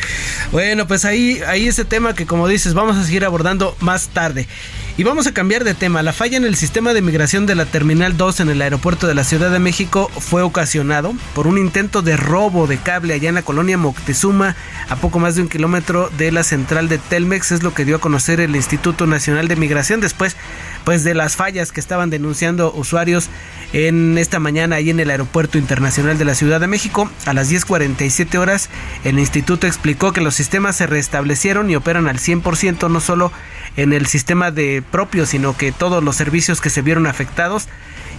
Bueno, 0.52 0.88
pues 0.88 1.06
ahí 1.06 1.42
ahí 1.48 1.68
ese 1.68 1.86
tema 1.86 2.14
que 2.14 2.26
como 2.26 2.48
dices 2.48 2.74
vamos 2.74 2.98
a 2.98 3.04
seguir 3.04 3.26
abordando 3.26 3.76
más 3.80 4.08
tarde. 4.10 4.48
Y 4.96 5.02
vamos 5.02 5.26
a 5.26 5.34
cambiar 5.34 5.64
de 5.64 5.74
tema. 5.74 6.04
La 6.04 6.14
falla 6.14 6.38
en 6.38 6.44
el 6.46 6.56
sistema 6.56 6.94
de 6.94 7.02
migración 7.02 7.48
de 7.48 7.56
la 7.56 7.66
Terminal 7.66 8.16
2 8.16 8.42
en 8.42 8.50
el 8.50 8.62
aeropuerto 8.62 9.08
de 9.08 9.16
la 9.16 9.24
Ciudad 9.24 9.50
de 9.50 9.58
México 9.58 10.12
fue 10.20 10.44
ocasionado 10.44 11.16
por 11.34 11.48
un 11.48 11.58
intento 11.58 12.04
de 12.04 12.16
robo 12.16 12.68
de 12.68 12.78
cable 12.78 13.16
allá 13.16 13.30
en 13.30 13.34
la 13.34 13.42
colonia 13.42 13.76
Moctezuma, 13.76 14.56
a 14.90 14.96
poco 14.98 15.18
más 15.18 15.34
de 15.34 15.42
un 15.42 15.50
kilómetro 15.50 16.12
de 16.16 16.32
la 16.32 16.44
central 16.44 16.90
de 16.90 17.00
Telmex, 17.00 17.54
es 17.54 17.64
lo 17.64 17.74
que 17.74 17.86
dio 17.86 17.96
a 17.96 18.02
conocer 18.02 18.40
el 18.40 18.56
Instituto 18.56 19.08
Nacional 19.08 19.48
de 19.48 19.56
Migración 19.56 20.00
después 20.00 20.38
pues 20.84 21.04
de 21.04 21.14
las 21.14 21.36
fallas 21.36 21.72
que 21.72 21.80
estaban 21.80 22.10
denunciando 22.10 22.74
usuarios 22.74 23.30
en 23.74 24.18
esta 24.18 24.40
mañana 24.40 24.78
ahí 24.78 24.90
en 24.90 25.00
el 25.00 25.10
Aeropuerto 25.10 25.58
Internacional 25.58 26.18
de 26.18 26.26
la 26.26 26.36
Ciudad 26.36 26.60
de 26.60 26.68
México. 26.68 27.10
A 27.26 27.34
las 27.34 27.52
10.47 27.52 28.38
horas 28.38 28.70
el 29.04 29.20
instituto 29.20 29.68
explicó 29.68 30.14
que 30.14 30.22
los 30.22 30.36
sistemas 30.36 30.76
se 30.76 30.88
restablecieron 30.88 31.70
y 31.70 31.76
operan 31.76 32.08
al 32.08 32.18
100% 32.18 32.90
no 32.90 33.00
solo 33.00 33.32
en 33.76 33.94
el 33.94 34.06
sistema 34.06 34.52
de 34.52 34.84
propio, 34.92 35.26
sino 35.26 35.58
que 35.58 35.72
todos 35.72 36.04
los 36.04 36.16
servicios 36.16 36.62
que 36.62 36.70
se 36.70 36.82
vieron 36.82 37.08
afectados 37.08 37.68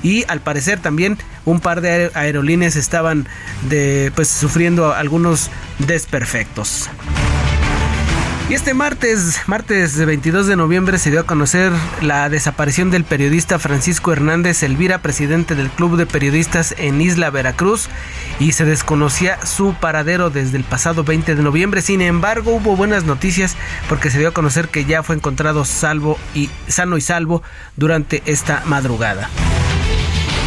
y 0.03 0.25
al 0.29 0.41
parecer 0.41 0.81
también 0.81 1.19
un 1.45 1.61
par 1.61 1.81
de 1.81 2.11
aerolíneas 2.15 2.77
estaban 2.77 3.27
de 3.69 4.13
pues 4.15 4.29
sufriendo 4.29 4.93
algunos 4.93 5.51
desperfectos. 5.79 6.91
Y 8.47 8.53
este 8.53 8.75
martes, 8.75 9.41
martes 9.47 9.97
22 10.05 10.47
de 10.47 10.57
noviembre, 10.57 10.99
se 10.99 11.11
dio 11.11 11.21
a 11.21 11.27
conocer 11.27 11.73
la 12.03 12.29
desaparición 12.29 12.91
del 12.91 13.05
periodista 13.05 13.59
Francisco 13.59 14.13
Hernández 14.13 14.63
Elvira, 14.63 14.99
presidente 14.99 15.55
del 15.55 15.71
Club 15.71 15.97
de 15.97 16.05
Periodistas 16.05 16.75
en 16.77 17.01
Isla 17.01 17.31
Veracruz, 17.31 17.89
y 18.39 18.53
se 18.53 18.67
desconocía 18.67 19.41
su 19.47 19.73
paradero 19.73 20.29
desde 20.29 20.59
el 20.59 20.65
pasado 20.65 21.05
20 21.05 21.37
de 21.37 21.43
noviembre. 21.43 21.81
Sin 21.81 22.03
embargo, 22.03 22.57
hubo 22.57 22.77
buenas 22.77 23.05
noticias 23.05 23.57
porque 23.89 24.11
se 24.11 24.19
dio 24.19 24.29
a 24.29 24.35
conocer 24.35 24.69
que 24.69 24.85
ya 24.85 25.03
fue 25.03 25.17
encontrado 25.17 25.65
salvo 25.65 26.19
y 26.35 26.51
sano 26.69 26.99
y 26.99 27.01
salvo 27.01 27.43
durante 27.77 28.23
esta 28.27 28.63
madrugada. 28.67 29.31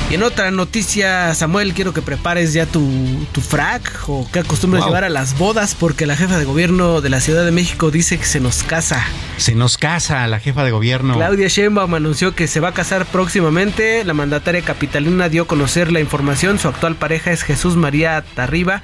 Y 0.09 0.15
en 0.15 0.23
otra 0.23 0.51
noticia, 0.51 1.35
Samuel, 1.35 1.73
quiero 1.73 1.93
que 1.93 2.01
prepares 2.01 2.53
ya 2.53 2.65
tu, 2.65 2.87
tu 3.33 3.41
frac 3.41 3.91
o 4.07 4.25
que 4.31 4.39
acostumbras 4.39 4.85
llevar 4.85 5.03
a 5.03 5.09
las 5.09 5.37
bodas 5.37 5.75
porque 5.75 6.05
la 6.05 6.15
jefa 6.15 6.37
de 6.37 6.45
gobierno 6.45 7.01
de 7.01 7.09
la 7.09 7.19
Ciudad 7.19 7.43
de 7.43 7.51
México 7.51 7.91
dice 7.91 8.17
que 8.17 8.25
se 8.25 8.39
nos 8.39 8.63
casa. 8.63 9.05
Se 9.35 9.53
nos 9.53 9.77
casa 9.77 10.25
la 10.27 10.39
jefa 10.39 10.63
de 10.63 10.71
gobierno. 10.71 11.15
Claudia 11.15 11.49
Sheinbaum 11.49 11.93
anunció 11.93 12.33
que 12.33 12.47
se 12.47 12.61
va 12.61 12.69
a 12.69 12.73
casar 12.73 13.05
próximamente. 13.05 14.05
La 14.05 14.13
mandataria 14.13 14.61
capitalina 14.61 15.27
dio 15.27 15.43
a 15.43 15.47
conocer 15.47 15.91
la 15.91 15.99
información. 15.99 16.57
Su 16.57 16.69
actual 16.69 16.95
pareja 16.95 17.31
es 17.31 17.43
Jesús 17.43 17.75
María 17.75 18.23
Tarriba 18.33 18.83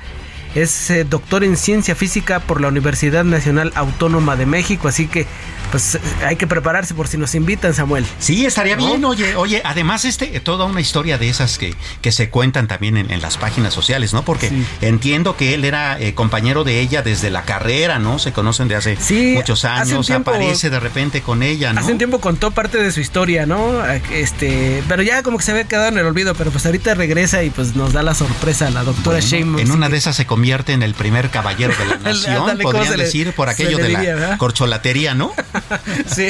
es 0.55 0.89
eh, 0.89 1.03
doctor 1.03 1.43
en 1.43 1.57
ciencia 1.57 1.95
física 1.95 2.39
por 2.39 2.61
la 2.61 2.67
Universidad 2.67 3.23
Nacional 3.23 3.71
Autónoma 3.75 4.35
de 4.35 4.45
México, 4.45 4.87
así 4.87 5.07
que 5.07 5.25
pues 5.71 5.97
hay 6.23 6.35
que 6.35 6.45
prepararse 6.45 6.93
por 6.93 7.07
si 7.07 7.17
nos 7.17 7.33
invitan, 7.33 7.73
Samuel. 7.73 8.05
Sí, 8.19 8.45
estaría 8.45 8.75
bien. 8.75 9.03
Oye, 9.03 9.35
oye, 9.35 9.61
además 9.65 10.05
este 10.05 10.39
toda 10.39 10.65
una 10.65 10.81
historia 10.81 11.17
de 11.17 11.29
esas 11.29 11.57
que, 11.57 11.73
que 12.01 12.11
se 12.11 12.29
cuentan 12.29 12.67
también 12.67 12.97
en, 12.97 13.21
las 13.23 13.37
páginas 13.37 13.73
sociales, 13.73 14.13
¿no? 14.13 14.23
Porque 14.23 14.51
entiendo 14.81 15.35
que 15.35 15.53
él 15.53 15.65
era 15.65 15.99
eh, 15.99 16.13
compañero 16.13 16.63
de 16.63 16.79
ella 16.79 17.01
desde 17.01 17.31
la 17.31 17.43
carrera, 17.43 17.97
¿no? 17.97 18.19
Se 18.19 18.33
conocen 18.33 18.67
de 18.67 18.75
hace 18.75 18.97
muchos 19.33 19.65
años, 19.65 20.09
aparece 20.11 20.69
de 20.69 20.79
repente 20.79 21.21
con 21.21 21.41
ella, 21.41 21.73
¿no? 21.73 21.79
Hace 21.79 21.91
un 21.91 21.97
tiempo 21.97 22.19
contó 22.19 22.51
parte 22.51 22.77
de 22.77 22.91
su 22.91 22.99
historia, 22.99 23.45
¿no? 23.45 23.83
Este, 24.11 24.83
pero 24.87 25.01
ya 25.01 25.23
como 25.23 25.37
que 25.37 25.43
se 25.43 25.51
había 25.51 25.63
quedado 25.63 25.87
en 25.87 25.97
el 25.97 26.05
olvido, 26.05 26.35
pero 26.35 26.51
pues 26.51 26.65
ahorita 26.65 26.93
regresa 26.93 27.43
y 27.43 27.49
pues 27.49 27.75
nos 27.75 27.93
da 27.93 28.03
la 28.03 28.13
sorpresa 28.13 28.69
la 28.69 28.83
doctora 28.83 29.19
bueno, 29.29 29.59
En 29.59 29.71
una 29.71 29.89
de 29.89 29.97
esas 29.97 30.15
se 30.15 30.25
convierte 30.43 30.73
en 30.73 30.83
el 30.83 30.93
primer 30.93 31.29
caballero 31.29 31.73
de 31.79 31.85
la 31.85 31.95
nación, 32.03 32.57
podrían 32.61 32.97
decir, 32.97 33.31
por 33.31 33.47
aquello 33.47 33.77
de 33.77 33.89
la 33.89 34.37
corcholatería, 34.37 35.13
¿no? 35.13 35.31
sí, 36.05 36.27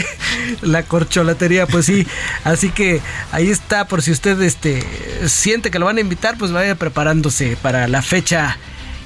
la 0.62 0.84
corcholatería, 0.84 1.66
pues 1.66 1.88
sí. 1.88 2.06
Así 2.44 2.70
que 2.70 3.02
ahí 3.32 3.50
está, 3.50 3.88
por 3.88 4.04
si 4.04 4.12
usted 4.12 4.40
este, 4.44 4.84
siente 5.26 5.72
que 5.72 5.80
lo 5.80 5.88
van 5.88 5.98
a 5.98 6.02
invitar, 6.02 6.38
pues 6.38 6.52
vaya 6.52 6.76
preparándose 6.76 7.58
para 7.60 7.88
la 7.88 8.04
fecha 8.04 8.60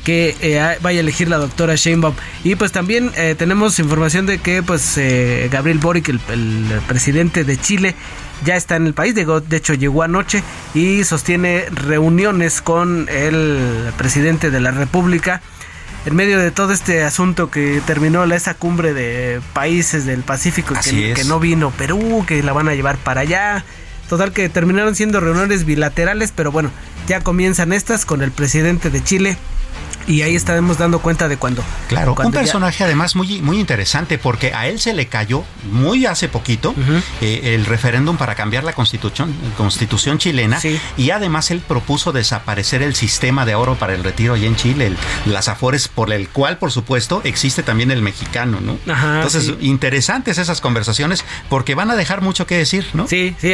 que 0.03 0.35
eh, 0.41 0.77
vaya 0.81 0.97
a 0.97 1.01
elegir 1.01 1.29
la 1.29 1.37
doctora 1.37 1.75
Sheinbaum. 1.75 2.15
Y 2.43 2.55
pues 2.55 2.73
también 2.73 3.13
eh, 3.15 3.35
tenemos 3.37 3.79
información 3.79 4.25
de 4.25 4.39
que 4.39 4.61
pues 4.61 4.97
eh, 4.97 5.47
Gabriel 5.49 5.77
Boric, 5.77 6.09
el, 6.09 6.19
presidente 6.85 7.45
de 7.45 7.55
Chile, 7.55 7.95
ya 8.45 8.55
está 8.55 8.75
en 8.75 8.87
el 8.87 8.93
país, 8.93 9.15
de, 9.15 9.25
de 9.25 9.57
hecho 9.57 9.73
llegó 9.73 10.03
anoche 10.03 10.43
y 10.73 11.03
sostiene 11.03 11.65
reuniones 11.71 12.61
con 12.61 13.07
el 13.09 13.91
presidente 13.97 14.51
de 14.51 14.59
la 14.59 14.71
República 14.71 15.41
en 16.05 16.15
medio 16.15 16.39
de 16.39 16.51
todo 16.51 16.71
este 16.71 17.03
asunto 17.03 17.51
que 17.51 17.81
terminó 17.85 18.25
la, 18.25 18.37
esa 18.37 18.53
cumbre 18.53 18.93
de 18.93 19.41
países 19.53 20.05
del 20.05 20.21
Pacífico 20.21 20.73
que, 20.81 21.13
que, 21.13 21.23
no 21.25 21.39
vino 21.39 21.71
Perú, 21.71 22.23
que 22.25 22.41
la 22.43 22.53
van 22.53 22.69
a 22.69 22.75
llevar 22.75 22.97
para 22.97 23.21
allá. 23.21 23.65
Total 24.07 24.31
que 24.31 24.47
terminaron 24.47 24.95
siendo 24.95 25.19
reuniones 25.19 25.65
bilaterales, 25.65 26.31
pero 26.33 26.49
bueno, 26.49 26.71
ya 27.09 27.19
comienzan 27.19 27.73
estas 27.73 28.05
con 28.05 28.21
el 28.21 28.31
presidente 28.31 28.89
de 28.89 29.03
Chile 29.03 29.37
Y 30.07 30.21
ahí 30.21 30.35
estaremos 30.35 30.77
dando 30.77 30.99
cuenta 30.99 31.27
de 31.27 31.37
cuando. 31.37 31.63
Claro, 31.87 32.15
un 32.23 32.31
personaje 32.31 32.83
además 32.83 33.15
muy, 33.15 33.41
muy 33.41 33.59
interesante 33.59 34.17
porque 34.17 34.53
a 34.53 34.67
él 34.67 34.79
se 34.79 34.93
le 34.93 35.07
cayó 35.07 35.43
muy 35.71 36.05
hace 36.05 36.29
poquito 36.29 36.73
eh, 37.21 37.55
el 37.55 37.65
referéndum 37.65 38.17
para 38.17 38.35
cambiar 38.35 38.63
la 38.63 38.73
constitución, 38.73 39.33
constitución 39.57 40.17
chilena 40.17 40.59
y 40.97 41.11
además 41.11 41.51
él 41.51 41.61
propuso 41.65 42.11
desaparecer 42.11 42.81
el 42.81 42.95
sistema 42.95 43.45
de 43.45 43.55
oro 43.55 43.75
para 43.75 43.93
el 43.93 44.03
retiro 44.03 44.33
allá 44.33 44.47
en 44.47 44.55
Chile, 44.55 44.93
las 45.25 45.47
afores 45.47 45.87
por 45.87 46.11
el 46.11 46.29
cual 46.29 46.57
por 46.57 46.71
supuesto 46.71 47.21
existe 47.23 47.63
también 47.63 47.91
el 47.91 48.01
mexicano, 48.01 48.59
¿no? 48.61 48.77
Entonces, 48.85 49.53
interesantes 49.59 50.37
esas 50.37 50.61
conversaciones 50.61 51.25
porque 51.49 51.75
van 51.75 51.91
a 51.91 51.95
dejar 51.95 52.21
mucho 52.21 52.47
que 52.47 52.57
decir, 52.57 52.85
¿no? 52.93 53.07
Sí, 53.07 53.35
sí, 53.39 53.51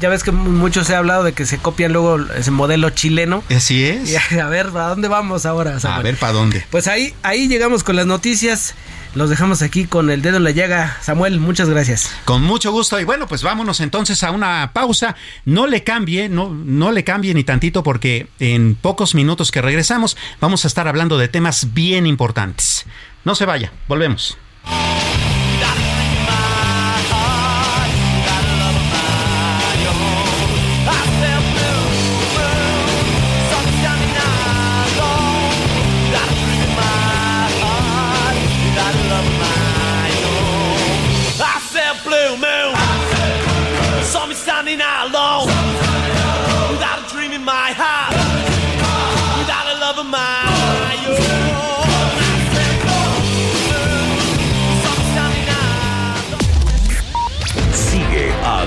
ya 0.00 0.08
ves 0.08 0.22
que 0.22 0.32
mucho 0.32 0.84
se 0.84 0.94
ha 0.94 0.98
hablado 0.98 1.24
de 1.24 1.32
que 1.32 1.46
se 1.46 1.58
copian 1.58 1.92
luego 1.92 2.18
ese 2.36 2.50
modelo 2.50 2.90
chileno. 2.90 3.42
Así 3.54 3.84
es. 3.84 4.16
Y 4.36 4.38
a, 4.38 4.48
ver, 4.48 4.70
¿para 4.70 4.88
dónde 4.88 5.08
vamos 5.08 5.46
ahora? 5.46 5.78
A 5.86 6.02
ver, 6.02 6.16
¿para 6.16 6.32
dónde? 6.32 6.64
Pues 6.70 6.88
ahí, 6.88 7.14
ahí 7.22 7.48
llegamos 7.48 7.84
con 7.84 7.96
las 7.96 8.06
noticias. 8.06 8.74
Los 9.14 9.30
dejamos 9.30 9.62
aquí 9.62 9.86
con 9.86 10.10
el 10.10 10.20
dedo 10.20 10.36
en 10.36 10.44
la 10.44 10.50
llaga. 10.50 10.98
Samuel, 11.00 11.40
muchas 11.40 11.70
gracias. 11.70 12.10
Con 12.26 12.42
mucho 12.42 12.70
gusto. 12.70 13.00
Y 13.00 13.04
bueno, 13.04 13.26
pues 13.26 13.42
vámonos 13.42 13.80
entonces 13.80 14.22
a 14.22 14.30
una 14.30 14.72
pausa. 14.74 15.16
No 15.46 15.66
le 15.66 15.82
cambie, 15.82 16.28
no, 16.28 16.50
no 16.50 16.92
le 16.92 17.02
cambie 17.02 17.32
ni 17.32 17.42
tantito 17.42 17.82
porque 17.82 18.28
en 18.40 18.74
pocos 18.74 19.14
minutos 19.14 19.50
que 19.50 19.62
regresamos 19.62 20.18
vamos 20.38 20.64
a 20.64 20.68
estar 20.68 20.86
hablando 20.86 21.16
de 21.16 21.28
temas 21.28 21.72
bien 21.72 22.06
importantes. 22.06 22.84
No 23.24 23.34
se 23.34 23.46
vaya, 23.46 23.72
volvemos. 23.88 24.36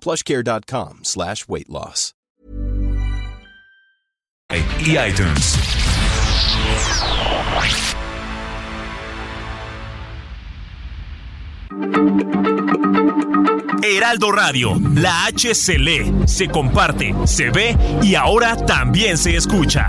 plushcare.com 0.00 1.00
slash 1.04 1.46
weight 1.48 1.68
loss. 1.68 2.12
Y 4.50 4.96
iTunes. 4.96 5.56
Heraldo 13.82 14.30
Radio, 14.32 14.80
la 14.94 15.26
H 15.26 15.54
se 15.54 15.78
lee, 15.78 16.12
se 16.26 16.48
comparte, 16.48 17.14
se 17.24 17.50
ve 17.50 17.76
y 18.02 18.14
ahora 18.14 18.56
también 18.56 19.18
se 19.18 19.36
escucha. 19.36 19.88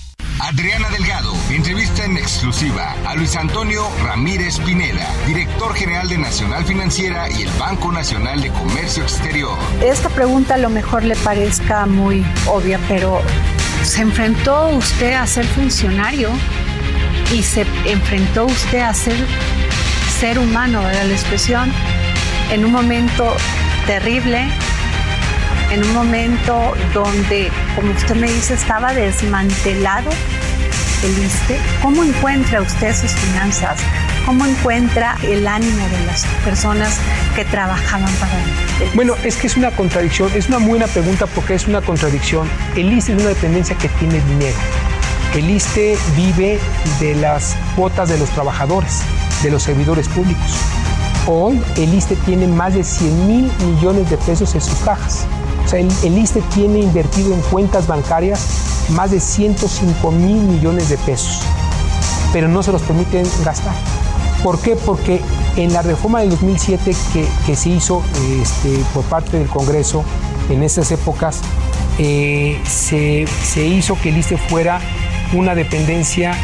Adriana 0.41 0.89
Delgado. 0.89 1.33
Entrevista 1.51 2.03
en 2.03 2.17
exclusiva 2.17 2.95
a 3.05 3.13
Luis 3.15 3.35
Antonio 3.35 3.87
Ramírez 4.03 4.59
Pineda, 4.59 5.07
director 5.27 5.73
general 5.75 6.09
de 6.09 6.17
Nacional 6.17 6.65
Financiera 6.65 7.29
y 7.29 7.43
el 7.43 7.49
Banco 7.59 7.91
Nacional 7.91 8.41
de 8.41 8.49
Comercio 8.49 9.03
Exterior. 9.03 9.55
Esta 9.83 10.09
pregunta 10.09 10.55
a 10.55 10.57
lo 10.57 10.71
mejor 10.71 11.03
le 11.03 11.15
parezca 11.15 11.85
muy 11.85 12.25
obvia, 12.47 12.79
pero 12.87 13.21
¿se 13.83 14.01
enfrentó 14.01 14.69
usted 14.69 15.13
a 15.13 15.27
ser 15.27 15.45
funcionario 15.45 16.31
y 17.31 17.43
se 17.43 17.65
enfrentó 17.85 18.45
usted 18.45 18.79
a 18.79 18.95
ser 18.95 19.15
ser 20.19 20.39
humano, 20.39 20.81
era 20.89 21.03
la 21.03 21.13
expresión, 21.13 21.71
en 22.51 22.65
un 22.65 22.71
momento 22.71 23.31
terrible, 23.85 24.47
en 25.71 25.83
un 25.85 25.93
momento 25.93 26.73
donde, 26.93 27.49
como 27.75 27.91
usted 27.91 28.15
me 28.15 28.29
dice, 28.29 28.53
estaba 28.53 28.93
desmantelado 28.93 30.09
el 31.03 31.17
ISTE. 31.17 31.57
¿Cómo 31.81 32.03
encuentra 32.03 32.61
usted 32.61 32.93
sus 32.93 33.11
finanzas? 33.11 33.79
¿Cómo 34.25 34.45
encuentra 34.45 35.15
el 35.23 35.47
ánimo 35.47 35.87
de 35.87 36.05
las 36.05 36.25
personas 36.43 36.99
que 37.35 37.45
trabajaban 37.45 38.13
para 38.15 38.33
él? 38.33 38.89
Bueno, 38.93 39.15
es 39.23 39.37
que 39.37 39.47
es 39.47 39.57
una 39.57 39.71
contradicción, 39.71 40.29
es 40.35 40.49
una 40.49 40.57
buena 40.57 40.87
pregunta 40.87 41.25
porque 41.27 41.55
es 41.55 41.67
una 41.67 41.81
contradicción. 41.81 42.47
El 42.75 42.91
ISTE 42.91 43.13
es 43.13 43.21
una 43.21 43.29
dependencia 43.29 43.77
que 43.77 43.87
tiene 43.87 44.19
dinero. 44.21 44.57
El 45.33 45.49
ISTE 45.49 45.97
vive 46.17 46.59
de 46.99 47.15
las 47.15 47.55
cuotas 47.77 48.09
de 48.09 48.17
los 48.17 48.29
trabajadores, 48.31 49.01
de 49.41 49.49
los 49.49 49.63
servidores 49.63 50.09
públicos. 50.09 50.57
Hoy 51.27 51.61
el 51.77 51.93
ISTE 51.93 52.17
tiene 52.17 52.47
más 52.47 52.73
de 52.73 52.83
100 52.83 53.27
mil 53.27 53.51
millones 53.65 54.09
de 54.09 54.17
pesos 54.17 54.53
en 54.53 54.61
sus 54.61 54.77
cajas. 54.79 55.25
Sea, 55.71 55.79
el, 55.79 55.89
el 56.03 56.17
ISTE 56.17 56.41
tiene 56.53 56.79
invertido 56.79 57.33
en 57.33 57.41
cuentas 57.41 57.87
bancarias 57.87 58.45
más 58.89 59.11
de 59.11 59.19
105 59.19 60.11
mil 60.11 60.41
millones 60.41 60.89
de 60.89 60.97
pesos, 60.97 61.39
pero 62.33 62.47
no 62.47 62.61
se 62.61 62.71
los 62.71 62.81
permiten 62.81 63.25
gastar. 63.45 63.73
¿Por 64.43 64.59
qué? 64.59 64.75
Porque 64.75 65.21
en 65.55 65.71
la 65.71 65.81
reforma 65.81 66.19
del 66.19 66.31
2007 66.31 66.95
que, 67.13 67.25
que 67.45 67.55
se 67.55 67.69
hizo 67.69 68.03
este, 68.41 68.83
por 68.93 69.03
parte 69.05 69.37
del 69.37 69.47
Congreso 69.47 70.03
en 70.49 70.63
esas 70.63 70.91
épocas, 70.91 71.41
eh, 71.99 72.59
se, 72.67 73.25
se 73.43 73.65
hizo 73.65 73.97
que 74.01 74.09
el 74.09 74.17
ISTE 74.17 74.37
fuera 74.37 74.81
una 75.33 75.55
dependencia 75.55 76.35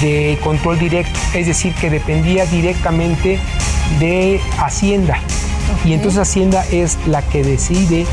de 0.00 0.38
control 0.44 0.78
directo, 0.78 1.18
es 1.34 1.46
decir, 1.46 1.74
que 1.74 1.90
dependía 1.90 2.46
directamente 2.46 3.40
de 3.98 4.40
Hacienda. 4.58 5.18
Y 5.84 5.94
entonces 5.94 6.20
Hacienda 6.20 6.64
es 6.70 6.98
la 7.06 7.22
que 7.22 7.42
decide 7.42 8.06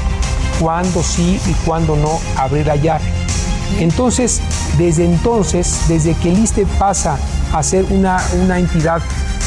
cuándo 0.60 1.04
sí 1.04 1.40
y 1.46 1.54
cuándo 1.66 1.96
no 1.96 2.20
abrir 2.36 2.68
la 2.68 2.76
llave. 2.76 3.06
Entonces, 3.80 4.42
desde 4.78 5.06
entonces, 5.06 5.82
desde 5.88 6.14
que 6.16 6.32
el 6.32 6.40
ISTE 6.40 6.66
pasa 6.80 7.18
a 7.54 7.64
ser 7.64 7.86
una, 7.90 8.22
una 8.44 8.60
entidad 8.60 9.02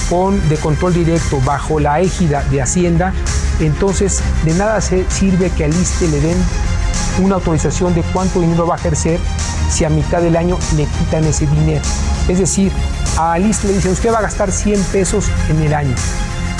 con, 0.08 0.48
de 0.48 0.56
control 0.56 0.94
directo 0.94 1.40
bajo 1.44 1.80
la 1.80 2.00
égida 2.00 2.42
de 2.50 2.62
Hacienda, 2.62 3.12
entonces 3.60 4.20
de 4.44 4.54
nada 4.54 4.80
se 4.80 5.08
sirve 5.10 5.50
que 5.50 5.64
al 5.64 5.74
ISTE 5.74 6.08
le 6.08 6.20
den 6.20 6.36
una 7.22 7.36
autorización 7.36 7.94
de 7.94 8.02
cuánto 8.02 8.40
dinero 8.40 8.66
va 8.66 8.76
a 8.76 8.78
ejercer 8.78 9.18
si 9.70 9.84
a 9.84 9.88
mitad 9.88 10.20
del 10.20 10.36
año 10.36 10.58
le 10.76 10.84
quitan 10.84 11.24
ese 11.24 11.46
dinero. 11.46 11.82
Es 12.28 12.38
decir, 12.38 12.72
a 13.18 13.32
Alice 13.32 13.66
le 13.66 13.74
dicen, 13.74 13.92
usted 13.92 14.12
va 14.12 14.18
a 14.18 14.22
gastar 14.22 14.52
100 14.52 14.82
pesos 14.84 15.26
en 15.48 15.60
el 15.60 15.74
año, 15.74 15.94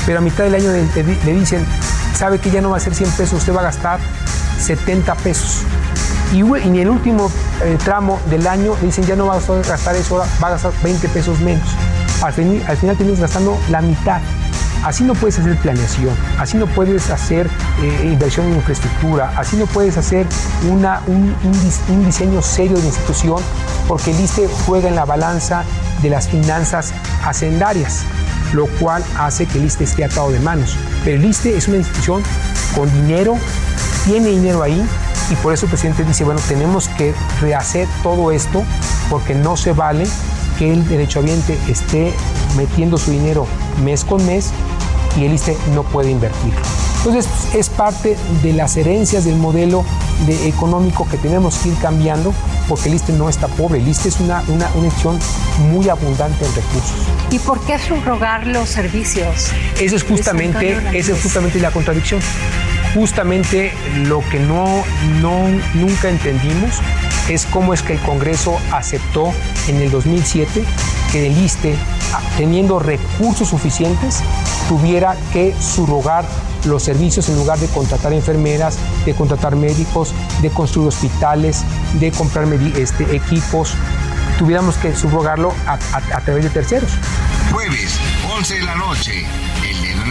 pero 0.07 0.19
a 0.19 0.21
mitad 0.21 0.45
del 0.45 0.55
año 0.55 0.71
le, 0.73 1.35
dicen, 1.35 1.65
sabe 2.17 2.39
que 2.39 2.51
ya 2.51 2.61
no 2.61 2.71
va 2.71 2.77
a 2.77 2.81
ser 2.81 2.95
100 2.95 3.11
pesos, 3.11 3.35
usted 3.35 3.55
va 3.55 3.61
a 3.61 3.65
gastar 3.65 4.01
70 4.61 5.15
pesos. 5.17 5.63
Y, 6.33 6.41
en 6.41 6.77
el 6.77 6.89
último 6.89 7.31
eh, 7.63 7.77
tramo 7.83 8.21
del 8.31 8.47
año 8.47 8.77
le 8.81 8.87
dicen, 8.87 9.05
ya 9.05 9.17
no 9.17 9.27
va 9.27 9.37
a 9.37 9.41
gastar 9.41 9.97
eso, 9.97 10.17
va 10.17 10.47
a 10.47 10.51
gastar 10.51 10.73
20 10.83 11.09
pesos 11.09 11.41
menos. 11.41 11.69
Al, 12.23 12.35
al 12.67 12.77
final 12.77 12.97
terminas 12.97 13.21
gastando 13.21 13.59
la 13.69 13.81
mitad. 13.81 14.21
Así 14.85 15.05
no 15.05 15.15
puedes 15.15 15.39
hacer 15.39 15.59
planeación, 15.59 16.17
así 16.39 16.57
no 16.57 16.67
puedes 16.67 17.11
hacer 17.11 17.51
eh, 17.83 18.09
inversión 18.11 18.47
en 18.47 18.55
infraestructura, 18.55 19.31
así 19.37 19.57
no 19.57 19.67
puedes 19.67 19.99
hacer 19.99 20.27
un, 20.67 21.35
diseño 22.07 22.41
serio 22.41 22.79
de 22.79 22.87
institución 22.87 23.43
porque 23.87 24.11
el 24.13 24.21
ISTE 24.21 24.49
juega 24.65 24.89
en 24.89 24.95
la 24.95 25.05
balanza 25.05 25.65
de 26.01 26.09
las 26.09 26.29
finanzas 26.29 26.95
hacendarias, 27.23 28.05
lo 28.55 28.67
cual 28.79 29.05
hace 29.19 29.45
que 29.45 29.59
el 29.59 29.67
ISTE 29.67 29.85
esté 29.85 30.05
atado 30.05 30.31
de 30.31 30.41
manos. 30.41 30.75
Pero 31.05 31.19
el 31.19 31.27
ISTE 31.27 31.59
es 31.59 31.69
una 31.69 31.77
institución 31.77 32.23
con 32.75 32.91
dinero, 33.03 33.37
tiene 34.05 34.29
dinero 34.29 34.63
ahí 34.63 34.85
y 35.31 35.35
por 35.37 35.53
eso 35.53 35.67
el 35.67 35.71
presidente 35.71 36.05
dice, 36.05 36.25
bueno, 36.25 36.41
tenemos 36.49 36.89
que 36.89 37.15
rehacer 37.41 37.87
todo 38.03 38.33
esto 38.33 38.63
porque 39.09 39.35
no 39.35 39.57
se 39.57 39.73
vale 39.73 40.07
que 40.59 40.73
el 40.73 40.87
derechohabiente 40.89 41.59
esté 41.69 42.13
metiendo 42.57 42.99
su 42.99 43.11
dinero 43.11 43.47
mes 43.85 44.05
con 44.05 44.25
mes 44.27 44.51
y 45.17 45.25
el 45.25 45.33
ISTE 45.35 45.57
no 45.75 45.83
puede 45.83 46.11
invertirlo. 46.11 46.61
Entonces 46.99 47.27
es 47.55 47.71
parte 47.71 48.17
de 48.43 48.53
las 48.53 48.77
herencias 48.77 49.25
del 49.25 49.37
modelo 49.37 49.85
de 50.27 50.49
económico 50.49 51.09
que 51.09 51.17
tenemos 51.17 51.57
que 51.57 51.71
ir 51.71 51.75
cambiando 51.79 52.35
porque 52.69 52.89
el 52.89 52.95
ISTE 52.95 53.15
no 53.15 53.29
está 53.29 53.49
pobre, 53.49 53.81
el 53.81 53.89
ISTE 53.89 54.11
es 54.11 54.21
una, 54.21 54.43
una, 54.49 54.71
una 54.75 54.85
institución 54.85 55.19
muy 55.71 55.89
abundante 55.89 56.45
en 56.45 56.55
recursos. 56.55 56.93
¿Y 57.31 57.39
por 57.39 57.61
qué 57.61 57.79
subrogar 57.79 58.47
los 58.47 58.69
servicios? 58.69 59.51
Eso 59.81 59.97
es 59.97 60.05
justamente, 60.05 60.77
eso 60.93 61.15
es 61.15 61.23
justamente 61.23 61.59
la 61.59 61.71
contradicción. 61.71 62.21
Justamente 62.95 63.73
lo 64.05 64.21
que 64.31 64.41
no, 64.41 64.83
no 65.21 65.49
nunca 65.75 66.09
entendimos 66.09 66.81
es 67.29 67.47
cómo 67.47 67.73
es 67.73 67.83
que 67.83 67.93
el 67.93 68.01
Congreso 68.01 68.59
aceptó 68.73 69.33
en 69.69 69.77
el 69.77 69.91
2007 69.91 70.65
que 71.13 71.27
el 71.27 71.39
ISTE, 71.39 71.77
teniendo 72.37 72.79
recursos 72.79 73.49
suficientes, 73.49 74.21
tuviera 74.69 75.17
que 75.33 75.55
subrogar 75.61 76.25
los 76.65 76.83
servicios 76.83 77.29
en 77.29 77.37
lugar 77.37 77.59
de 77.59 77.69
contratar 77.69 78.13
enfermeras, 78.13 78.79
de 79.05 79.15
contratar 79.15 79.57
médicos, 79.57 80.13
de 80.43 80.51
construir 80.51 80.89
hospitales, 80.89 81.65
de 81.95 82.11
comprar 82.13 82.47
este, 82.77 83.15
equipos, 83.15 83.75
tuviéramos 84.39 84.77
que 84.77 84.95
subrogarlo 84.95 85.55
a, 85.67 85.79
través 86.21 86.45
de 86.45 86.51
terceros. 86.51 86.91
Jueves, 87.53 87.99
11 88.37 88.55
de 88.55 88.63
la 88.63 88.75
noche, 88.77 89.27
El 89.69 89.83
Dedo 89.83 90.05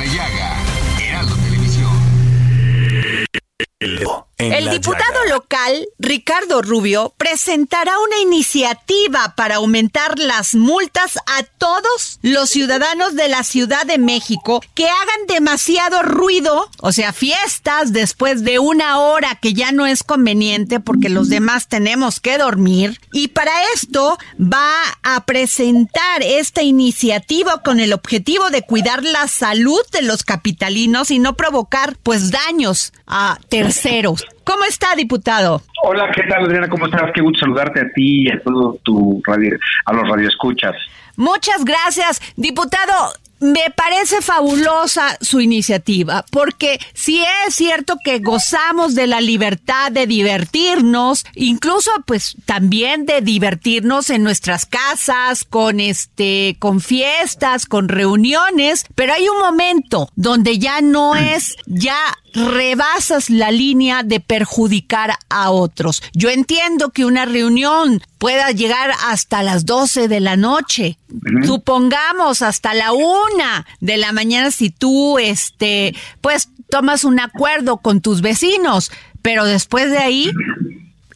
El 4.69 4.81
diputado 4.81 5.25
local, 5.29 5.87
Ricardo 5.97 6.61
Rubio, 6.61 7.13
presentará 7.17 7.93
una 7.99 8.19
iniciativa 8.19 9.33
para 9.35 9.55
aumentar 9.55 10.19
las 10.19 10.55
multas 10.55 11.17
a 11.25 11.43
todos 11.43 12.19
los 12.21 12.49
ciudadanos 12.49 13.15
de 13.15 13.29
la 13.29 13.43
Ciudad 13.43 13.85
de 13.85 13.97
México 13.97 14.61
que 14.75 14.87
hagan 14.87 15.27
demasiado 15.27 16.03
ruido, 16.03 16.69
o 16.79 16.91
sea, 16.91 17.13
fiestas 17.13 17.93
después 17.93 18.43
de 18.43 18.59
una 18.59 18.99
hora 18.99 19.35
que 19.41 19.53
ya 19.53 19.71
no 19.71 19.85
es 19.85 20.03
conveniente 20.03 20.79
porque 20.79 21.09
los 21.09 21.29
demás 21.29 21.67
tenemos 21.67 22.19
que 22.19 22.37
dormir. 22.37 22.99
Y 23.11 23.29
para 23.29 23.51
esto 23.73 24.17
va 24.39 24.73
a 25.03 25.25
presentar 25.25 26.21
esta 26.21 26.61
iniciativa 26.61 27.61
con 27.63 27.79
el 27.79 27.93
objetivo 27.93 28.49
de 28.49 28.61
cuidar 28.61 29.03
la 29.03 29.27
salud 29.27 29.81
de 29.91 30.01
los 30.01 30.23
capitalinos 30.23 31.11
y 31.11 31.19
no 31.19 31.35
provocar 31.35 31.97
pues 32.03 32.31
daños 32.31 32.93
a 33.07 33.39
terceros. 33.49 34.25
¿Cómo 34.49 34.63
está, 34.63 34.95
diputado? 34.95 35.61
Hola, 35.83 36.09
¿qué 36.11 36.23
tal, 36.23 36.43
Adriana? 36.43 36.67
¿Cómo 36.67 36.87
estás? 36.87 37.11
Qué 37.13 37.21
gusto 37.21 37.41
saludarte 37.41 37.81
a 37.81 37.93
ti 37.93 38.23
y 38.23 38.31
a 38.31 38.41
todo 38.41 38.79
tu 38.81 39.21
radio, 39.23 39.55
a 39.85 39.93
los 39.93 40.09
radioescuchas. 40.09 40.75
Muchas 41.17 41.63
gracias, 41.63 42.19
diputado. 42.35 43.13
Me 43.39 43.73
parece 43.75 44.21
fabulosa 44.21 45.17
su 45.21 45.39
iniciativa, 45.39 46.25
porque 46.29 46.79
si 46.93 47.21
es 47.47 47.55
cierto 47.55 47.95
que 48.03 48.19
gozamos 48.19 48.95
de 48.95 49.07
la 49.07 49.21
libertad 49.21 49.91
de 49.91 50.07
divertirnos, 50.07 51.25
incluso 51.35 51.91
pues 52.05 52.35
también 52.45 53.05
de 53.05 53.21
divertirnos 53.21 54.09
en 54.09 54.23
nuestras 54.23 54.65
casas, 54.65 55.45
con 55.45 55.79
este, 55.79 56.57
con 56.59 56.81
fiestas, 56.81 57.65
con 57.65 57.87
reuniones, 57.87 58.85
pero 58.95 59.13
hay 59.13 59.29
un 59.29 59.39
momento 59.39 60.09
donde 60.15 60.59
ya 60.59 60.81
no 60.81 61.15
es, 61.15 61.55
ya 61.65 61.97
rebasas 62.33 63.29
la 63.29 63.51
línea 63.51 64.03
de 64.03 64.19
perjudicar 64.19 65.17
a 65.29 65.51
otros. 65.51 66.03
Yo 66.13 66.29
entiendo 66.29 66.89
que 66.89 67.05
una 67.05 67.25
reunión 67.25 68.01
pueda 68.19 68.51
llegar 68.51 68.91
hasta 69.07 69.41
las 69.41 69.65
12 69.65 70.07
de 70.07 70.19
la 70.19 70.37
noche, 70.37 70.99
supongamos 71.45 72.43
hasta 72.43 72.73
la 72.75 72.91
una 72.91 73.65
de 73.79 73.97
la 73.97 74.11
mañana 74.11 74.51
si 74.51 74.69
tú, 74.69 75.17
este, 75.17 75.95
pues 76.21 76.49
tomas 76.69 77.03
un 77.03 77.19
acuerdo 77.19 77.77
con 77.77 78.01
tus 78.01 78.21
vecinos, 78.21 78.91
pero 79.21 79.45
después 79.45 79.89
de 79.89 79.97
ahí 79.97 80.31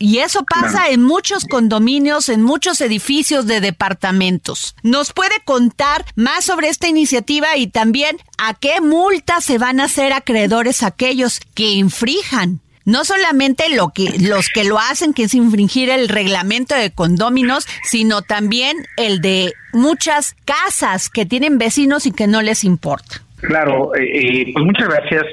y 0.03 0.17
eso 0.17 0.43
pasa 0.43 0.89
en 0.89 1.01
muchos 1.01 1.45
condominios, 1.45 2.27
en 2.27 2.43
muchos 2.43 2.81
edificios 2.81 3.47
de 3.47 3.61
departamentos. 3.61 4.75
¿Nos 4.83 5.13
puede 5.13 5.35
contar 5.45 6.03
más 6.15 6.43
sobre 6.43 6.67
esta 6.67 6.89
iniciativa 6.89 7.55
y 7.55 7.67
también 7.67 8.17
a 8.37 8.53
qué 8.53 8.81
multas 8.81 9.45
se 9.45 9.57
van 9.57 9.79
a 9.79 9.85
hacer 9.85 10.11
acreedores 10.11 10.83
aquellos 10.83 11.39
que 11.53 11.71
infrijan? 11.71 12.59
No 12.85 13.05
solamente 13.05 13.73
lo 13.75 13.89
que, 13.89 14.09
los 14.19 14.49
que 14.49 14.65
lo 14.65 14.77
hacen, 14.77 15.13
que 15.13 15.23
es 15.23 15.33
infringir 15.33 15.89
el 15.89 16.09
reglamento 16.09 16.75
de 16.75 16.91
condóminos, 16.91 17.65
sino 17.83 18.21
también 18.21 18.77
el 18.97 19.21
de 19.21 19.53
muchas 19.71 20.35
casas 20.45 21.09
que 21.09 21.25
tienen 21.25 21.57
vecinos 21.57 22.05
y 22.05 22.11
que 22.11 22.27
no 22.27 22.41
les 22.41 22.63
importa. 22.63 23.21
Claro, 23.43 23.93
eh, 23.95 24.03
eh, 24.03 24.51
pues 24.53 24.65
muchas 24.65 24.87
gracias. 24.87 25.23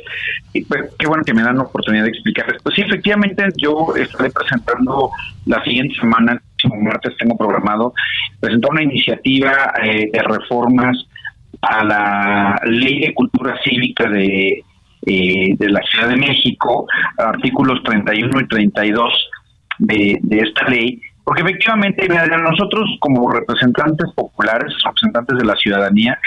Pues, 0.69 0.95
qué 0.99 1.07
bueno 1.07 1.23
que 1.25 1.33
me 1.33 1.43
dan 1.43 1.57
la 1.57 1.63
oportunidad 1.63 2.05
de 2.05 2.11
explicarles. 2.11 2.61
Pues 2.63 2.75
sí, 2.75 2.83
efectivamente, 2.83 3.45
yo 3.57 3.95
estaré 3.97 4.31
presentando 4.31 5.11
la 5.47 5.63
siguiente 5.63 5.95
semana, 5.95 6.33
el 6.33 6.41
próximo 6.41 6.83
martes 6.83 7.17
tengo 7.19 7.37
programado, 7.37 7.95
presentar 8.41 8.73
una 8.73 8.83
iniciativa 8.83 9.75
eh, 9.83 10.09
de 10.13 10.23
reformas 10.23 11.07
a 11.63 11.85
la 11.85 12.61
Ley 12.65 13.01
de 13.01 13.15
Cultura 13.15 13.57
Cívica 13.63 14.09
de, 14.09 14.65
de 15.03 15.69
la 15.71 15.81
Ciudad 15.83 16.09
de 16.09 16.17
México, 16.17 16.87
artículos 17.19 17.83
31 17.85 18.41
y 18.41 18.49
32 18.49 19.31
de, 19.79 20.19
de 20.23 20.39
esta 20.39 20.69
ley, 20.69 21.01
porque 21.25 21.43
efectivamente, 21.43 22.09
nosotros 22.09 22.97
como 23.01 23.31
representantes 23.31 24.11
populares, 24.15 24.75
representantes 24.85 25.39
de 25.39 25.45
la 25.45 25.55
ciudadanía, 25.57 26.19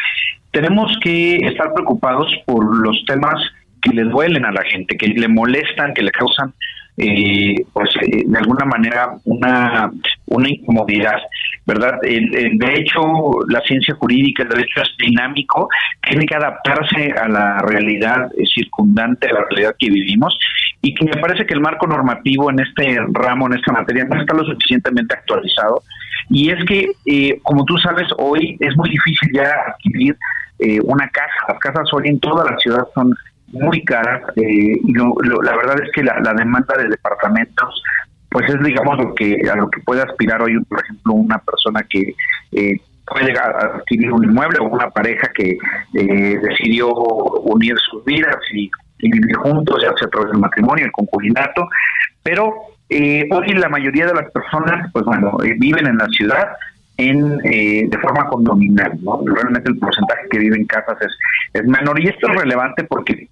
tenemos 0.52 0.96
que 1.02 1.38
estar 1.38 1.74
preocupados 1.74 2.34
por 2.46 2.78
los 2.78 3.04
temas 3.06 3.36
que 3.82 3.92
le 3.92 4.04
duelen 4.04 4.46
a 4.46 4.52
la 4.52 4.64
gente, 4.64 4.96
que 4.96 5.08
le 5.08 5.28
molestan, 5.28 5.94
que 5.94 6.04
le 6.04 6.12
causan 6.12 6.54
eh, 6.98 7.56
pues 7.74 7.90
eh, 8.02 8.24
de 8.26 8.38
alguna 8.38 8.66
manera 8.66 9.16
una, 9.26 9.92
una 10.28 10.50
incomodidad, 10.50 11.18
¿verdad? 11.66 12.00
de 12.02 12.74
hecho, 12.76 13.02
la 13.48 13.62
ciencia 13.62 13.96
jurídica, 13.96 14.44
el 14.44 14.50
derecho 14.50 14.82
es 14.82 14.90
dinámico, 14.98 15.70
tiene 16.08 16.26
que 16.26 16.36
adaptarse 16.36 17.12
a 17.14 17.28
la 17.28 17.60
realidad 17.60 18.30
circundante, 18.54 19.28
a 19.30 19.34
la 19.34 19.46
realidad 19.50 19.76
que 19.80 19.90
vivimos, 19.90 20.38
y 20.84 20.94
que 20.94 21.06
me 21.06 21.22
parece 21.22 21.46
que 21.46 21.54
el 21.54 21.62
marco 21.62 21.88
normativo 21.88 22.52
en 22.52 22.60
este 22.60 22.98
ramo, 23.14 23.48
en 23.48 23.54
esta 23.54 23.72
materia, 23.72 24.04
no 24.04 24.20
está 24.20 24.36
lo 24.36 24.44
suficientemente 24.44 25.16
actualizado 25.16 25.82
Y 26.30 26.50
es 26.50 26.64
que, 26.66 26.92
eh, 27.06 27.40
como 27.42 27.64
tú 27.64 27.78
sabes, 27.78 28.08
hoy 28.18 28.58
es 28.60 28.76
muy 28.76 28.90
difícil 28.90 29.30
ya 29.34 29.50
adquirir 29.68 30.18
eh, 30.60 30.80
una 30.84 31.08
casa. 31.08 31.34
Las 31.48 31.60
casas 31.60 31.88
hoy 31.94 32.10
en 32.10 32.20
toda 32.20 32.44
la 32.44 32.58
ciudad 32.58 32.86
son 32.94 33.16
muy 33.54 33.84
caras 33.84 34.24
eh, 34.36 34.80
y 34.84 34.94
la 34.94 35.56
verdad 35.56 35.82
es 35.84 35.92
que 35.92 36.04
la, 36.04 36.34
demanda 36.36 36.76
de 36.78 36.90
departamentos 36.90 37.84
pues 38.30 38.50
es 38.50 38.62
digamos 38.64 38.98
lo 38.98 39.14
que 39.14 39.38
a 39.50 39.56
lo 39.56 39.70
que 39.70 39.80
puede 39.82 40.02
aspirar 40.02 40.42
hoy 40.42 40.60
por 40.66 40.82
ejemplo 40.84 41.14
una 41.14 41.38
persona 41.38 41.86
que 41.88 42.16
eh, 42.52 42.80
puede 43.06 43.32
adquirir 43.38 44.12
un 44.12 44.24
inmueble 44.24 44.58
o 44.60 44.66
una 44.66 44.90
pareja 44.90 45.30
que 45.34 45.58
eh, 45.94 46.40
decidió 46.42 46.94
unir 46.94 47.76
sus 47.90 48.04
vidas 48.06 48.38
y, 48.54 48.70
vivir 49.06 49.36
juntos 49.36 49.84
ya 49.84 49.90
sea 49.98 50.08
a 50.08 50.10
través 50.10 50.32
del 50.32 50.40
matrimonio 50.40 50.86
el 50.86 50.92
concubinato 50.94 51.68
pero 52.24 52.54
eh, 52.90 53.28
hoy 53.32 53.50
la 53.50 53.68
mayoría 53.68 54.06
de 54.06 54.14
las 54.14 54.32
personas 54.32 54.90
pues 54.94 55.04
bueno 55.04 55.38
viven 55.58 55.88
en 55.88 55.98
la 55.98 56.08
ciudad 56.08 56.54
en 56.96 57.38
de 57.40 57.98
forma 58.02 58.28
condominal, 58.28 58.94
¿no? 59.02 59.22
Realmente 59.26 59.72
el 59.72 59.80
porcentaje 59.80 60.28
que 60.30 60.38
vive 60.38 60.56
en 60.56 60.66
casas 60.68 60.96
es, 61.02 61.12
es 61.54 61.68
menor 61.68 62.00
y 62.00 62.08
esto 62.08 62.28
es 62.32 62.36
relevante 62.40 62.84
porque 62.84 63.28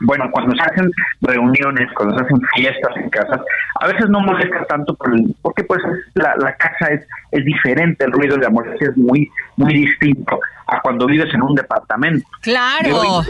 bueno, 0.00 0.28
cuando 0.30 0.54
se 0.54 0.62
hacen 0.62 0.90
reuniones, 1.20 1.88
cuando 1.94 2.16
se 2.18 2.24
hacen 2.24 2.40
fiestas 2.54 2.96
en 2.96 3.10
casas, 3.10 3.40
a 3.80 3.86
veces 3.86 4.08
no 4.08 4.20
molesta 4.20 4.64
tanto 4.64 4.96
porque 5.42 5.64
pues 5.64 5.80
la, 6.14 6.34
casa 6.56 6.92
es, 6.92 7.00
es 7.32 7.44
diferente, 7.44 8.04
el 8.04 8.12
ruido 8.12 8.36
de 8.36 8.42
la 8.42 8.50
molestia 8.50 8.88
es 8.90 8.96
muy, 8.96 9.30
muy 9.56 9.74
distinto 9.74 10.38
a 10.66 10.80
cuando 10.80 11.06
vives 11.06 11.32
en 11.32 11.42
un 11.42 11.54
departamento. 11.54 12.26
Claro. 12.42 13.22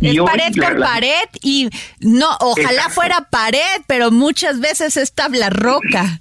es 0.00 0.18
pared 0.20 0.52
con 0.58 0.80
pared 0.80 1.28
y 1.42 1.70
no, 2.00 2.28
ojalá 2.40 2.88
fuera 2.88 3.26
pared, 3.30 3.82
pero 3.86 4.10
muchas 4.10 4.60
veces 4.60 4.96
es 4.96 5.14
tabla 5.14 5.50
roca. 5.50 6.20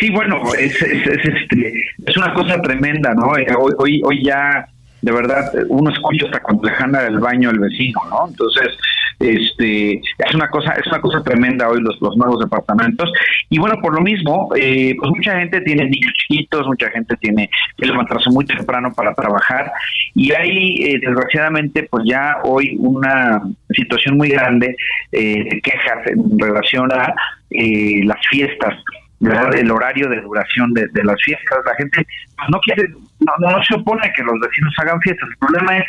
Sí, 0.00 0.10
bueno, 0.10 0.42
es, 0.54 0.80
es, 0.80 1.06
es, 1.06 1.24
este, 1.24 1.84
es 2.06 2.16
una 2.16 2.32
cosa 2.32 2.60
tremenda, 2.62 3.12
¿no? 3.14 3.26
Hoy, 3.26 3.44
hoy, 3.78 4.00
hoy 4.02 4.24
ya 4.24 4.66
de 5.02 5.12
verdad 5.12 5.52
uno 5.68 5.90
escucha 5.90 6.26
hasta 6.26 6.40
cuando 6.40 6.68
le 6.68 6.74
jala 6.74 7.06
el 7.06 7.18
baño 7.18 7.50
al 7.50 7.58
vecino, 7.58 8.00
¿no? 8.10 8.28
Entonces, 8.28 8.76
este, 9.20 9.94
es 9.94 10.34
una 10.34 10.48
cosa, 10.48 10.72
es 10.72 10.86
una 10.86 11.00
cosa 11.00 11.22
tremenda 11.22 11.68
hoy 11.68 11.80
los, 11.80 12.00
los 12.00 12.16
nuevos 12.16 12.38
departamentos. 12.40 13.10
Y 13.50 13.58
bueno, 13.58 13.76
por 13.82 13.94
lo 13.94 14.00
mismo, 14.00 14.48
eh, 14.56 14.94
pues 14.98 15.10
mucha 15.10 15.38
gente 15.38 15.60
tiene 15.62 15.84
niños 15.84 16.12
chiquitos, 16.14 16.66
mucha 16.66 16.90
gente 16.90 17.16
tiene 17.16 17.50
que 17.76 17.86
levantarse 17.86 18.30
muy 18.30 18.44
temprano 18.44 18.92
para 18.94 19.14
trabajar. 19.14 19.72
Y 20.14 20.32
hay, 20.32 20.74
eh, 20.82 21.00
desgraciadamente, 21.00 21.84
pues 21.84 22.04
ya 22.06 22.36
hoy 22.44 22.76
una 22.78 23.42
situación 23.70 24.16
muy 24.16 24.28
grande 24.28 24.76
eh, 25.12 25.44
de 25.50 25.60
quejas 25.60 26.06
en 26.06 26.38
relación 26.38 26.92
a 26.92 27.14
las 27.50 28.18
fiestas 28.28 28.74
el 29.20 29.70
horario 29.70 30.08
de 30.08 30.20
duración 30.20 30.72
de, 30.74 30.88
las 31.04 31.20
fiestas. 31.22 31.58
La 31.64 31.74
gente 31.74 32.06
no 32.50 32.60
quiere, 32.60 32.88
no, 33.20 33.50
no 33.50 33.62
se 33.64 33.74
opone 33.74 34.06
a 34.06 34.12
que 34.12 34.22
los 34.22 34.38
vecinos 34.40 34.74
hagan 34.78 35.00
fiestas. 35.00 35.28
El 35.28 35.36
problema 35.38 35.78
es 35.78 35.84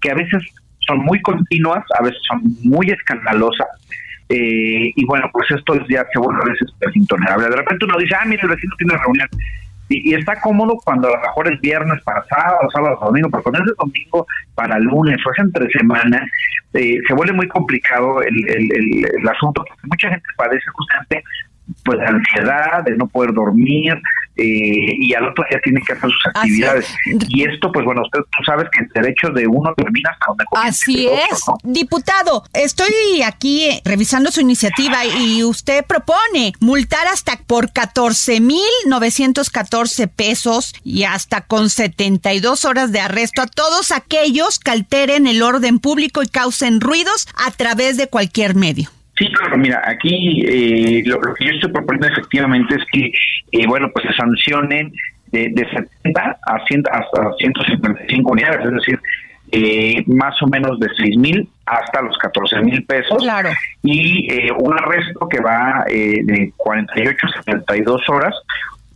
que 0.00 0.10
a 0.10 0.14
veces 0.14 0.42
son 0.86 0.98
muy 0.98 1.20
continuas, 1.22 1.84
a 1.98 2.02
veces 2.02 2.20
son 2.26 2.42
muy 2.62 2.90
escandalosas. 2.90 3.66
Eh, 4.28 4.92
y 4.96 5.04
bueno, 5.06 5.28
pues 5.32 5.50
esto 5.50 5.74
ya 5.88 6.04
se 6.12 6.18
vuelve 6.18 6.42
a 6.42 6.46
veces 6.46 6.96
intolerable. 6.96 7.48
De 7.48 7.56
repente 7.56 7.84
uno 7.84 7.98
dice, 7.98 8.14
ah, 8.18 8.24
mira, 8.26 8.42
el 8.42 8.48
vecino 8.48 8.74
tiene 8.78 8.96
reunión. 8.96 9.28
Y, 9.88 10.14
está 10.14 10.40
cómodo 10.40 10.78
cuando 10.82 11.08
a 11.08 11.10
lo 11.10 11.20
mejor 11.20 11.52
es 11.52 11.60
viernes 11.60 12.02
para 12.04 12.24
sábado, 12.24 12.70
sábado, 12.72 12.98
domingo, 13.02 13.28
pero 13.30 13.42
cuando 13.42 13.62
es 13.62 13.76
domingo 13.76 14.26
para 14.54 14.78
lunes 14.78 15.18
o 15.26 15.30
es 15.30 15.38
entre 15.38 15.70
semana, 15.70 16.26
eh, 16.72 16.98
se 17.06 17.14
vuelve 17.14 17.34
muy 17.34 17.46
complicado 17.48 18.22
el, 18.22 18.48
el, 18.48 19.04
el 19.04 19.28
asunto, 19.28 19.62
porque 19.68 19.86
mucha 19.86 20.08
gente 20.08 20.26
padece 20.36 20.64
justamente 20.72 21.22
pues 21.84 22.00
ansiedad, 22.00 22.82
de 22.84 22.96
no 22.96 23.06
poder 23.06 23.32
dormir, 23.32 23.94
eh, 24.36 24.96
y 24.98 25.14
al 25.14 25.28
otro 25.28 25.44
día 25.48 25.60
tiene 25.62 25.80
que 25.86 25.92
hacer 25.92 26.10
sus 26.10 26.26
actividades. 26.34 26.92
Y 27.28 27.44
esto, 27.44 27.70
pues 27.70 27.84
bueno, 27.84 28.02
usted 28.02 28.18
tú 28.20 28.42
sabes 28.44 28.66
que 28.70 28.80
el 28.80 28.88
derecho 28.88 29.30
de 29.30 29.46
uno 29.46 29.72
termina 29.74 30.10
hasta 30.10 30.26
donde 30.26 30.44
Así 30.52 31.06
es. 31.06 31.44
Diputado, 31.62 32.42
estoy 32.52 33.22
aquí 33.24 33.62
eh, 33.64 33.80
revisando 33.84 34.32
su 34.32 34.40
iniciativa 34.40 35.04
y 35.04 35.44
usted 35.44 35.84
propone 35.84 36.54
multar 36.60 37.06
hasta 37.06 37.36
por 37.46 37.70
14.914 37.70 40.08
pesos 40.08 40.74
y 40.82 41.04
hasta 41.04 41.42
con 41.42 41.70
72 41.70 42.64
horas 42.64 42.90
de 42.90 42.98
arresto 43.00 43.42
a 43.42 43.46
todos 43.46 43.92
aquellos 43.92 44.58
que 44.58 44.72
alteren 44.72 45.28
el 45.28 45.42
orden 45.42 45.78
público 45.78 46.22
y 46.22 46.28
causen 46.28 46.80
ruidos 46.80 47.28
a 47.36 47.52
través 47.52 47.96
de 47.96 48.08
cualquier 48.08 48.56
medio. 48.56 48.90
Sí, 49.16 49.32
claro, 49.32 49.56
mira, 49.56 49.80
aquí 49.86 50.44
eh, 50.44 51.02
lo, 51.06 51.20
que 51.34 51.44
yo 51.44 51.52
estoy 51.52 51.72
proponiendo 51.72 52.08
efectivamente 52.08 52.74
es 52.74 52.84
que, 52.92 53.12
eh, 53.52 53.66
bueno, 53.66 53.90
pues 53.92 54.06
se 54.06 54.12
sancionen 54.14 54.92
de, 55.30 55.50
de 55.52 55.68
70 56.02 56.38
a, 56.46 56.64
100, 56.66 56.84
hasta 56.90 57.32
155 57.38 58.30
unidades, 58.30 58.66
es 58.66 58.72
decir, 58.72 59.00
eh, 59.52 60.02
más 60.06 60.34
o 60.42 60.48
menos 60.48 60.80
de 60.80 60.88
6 60.96 61.16
mil 61.16 61.48
hasta 61.64 62.02
los 62.02 62.16
14 62.18 62.60
mil 62.62 62.84
pesos. 62.86 63.18
Claro. 63.18 63.50
Y 63.82 64.32
eh, 64.32 64.50
un 64.50 64.72
arresto 64.72 65.28
que 65.28 65.40
va 65.40 65.84
eh, 65.86 66.22
de 66.24 66.52
48 66.56 67.26
a 67.26 67.42
72 67.42 68.08
horas 68.08 68.34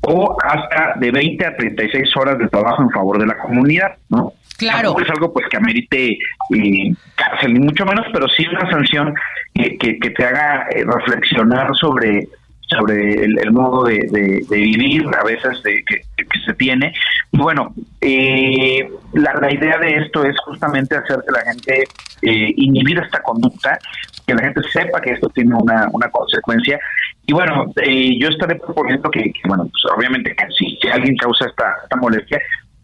o 0.00 0.36
hasta 0.42 0.94
de 0.98 1.12
20 1.12 1.46
a 1.46 1.56
36 1.56 2.08
horas 2.16 2.38
de 2.38 2.48
trabajo 2.48 2.82
en 2.82 2.90
favor 2.90 3.18
de 3.18 3.26
la 3.26 3.38
comunidad, 3.38 3.96
¿no? 4.08 4.32
Claro. 4.58 4.96
es 5.00 5.08
algo 5.08 5.32
pues 5.32 5.46
que 5.48 5.56
amerite 5.56 6.18
eh, 6.54 6.92
cárcel, 7.14 7.54
ni 7.54 7.60
mucho 7.60 7.86
menos, 7.86 8.04
pero 8.12 8.28
sí 8.28 8.44
una 8.48 8.68
sanción 8.68 9.14
que, 9.54 9.78
que, 9.78 10.10
te 10.10 10.24
haga 10.24 10.66
eh, 10.70 10.84
reflexionar 10.84 11.74
sobre 11.76 12.28
sobre 12.68 13.24
el, 13.24 13.50
modo 13.50 13.84
de, 13.84 14.44
vivir 14.50 15.06
a 15.18 15.24
veces 15.24 15.62
de, 15.62 15.82
que, 15.86 16.02
se 16.44 16.52
tiene. 16.54 16.92
Y 17.32 17.38
bueno, 17.38 17.72
eh, 18.02 18.86
la, 19.14 19.32
la, 19.40 19.50
idea 19.50 19.78
de 19.78 19.96
esto 20.04 20.22
es 20.22 20.36
justamente 20.40 20.94
hacer 20.94 21.18
que 21.26 21.32
la 21.32 21.50
gente 21.50 21.84
eh, 22.20 22.52
inhibir 22.56 22.98
esta 22.98 23.22
conducta, 23.22 23.78
que 24.26 24.34
la 24.34 24.42
gente 24.42 24.60
sepa 24.70 25.00
que 25.00 25.12
esto 25.12 25.30
tiene 25.30 25.54
una, 25.54 25.88
una 25.92 26.10
consecuencia. 26.10 26.78
Y 27.26 27.32
bueno, 27.32 27.72
yo 27.76 28.28
estaré 28.28 28.56
proponiendo 28.56 29.10
que, 29.10 29.32
bueno, 29.46 29.64
pues 29.70 29.82
obviamente 29.96 30.34
que 30.36 30.44
si, 30.52 30.78
alguien 30.90 31.16
causa 31.16 31.46
esta, 31.46 31.74
esta 31.84 31.96
molestia, 31.96 32.38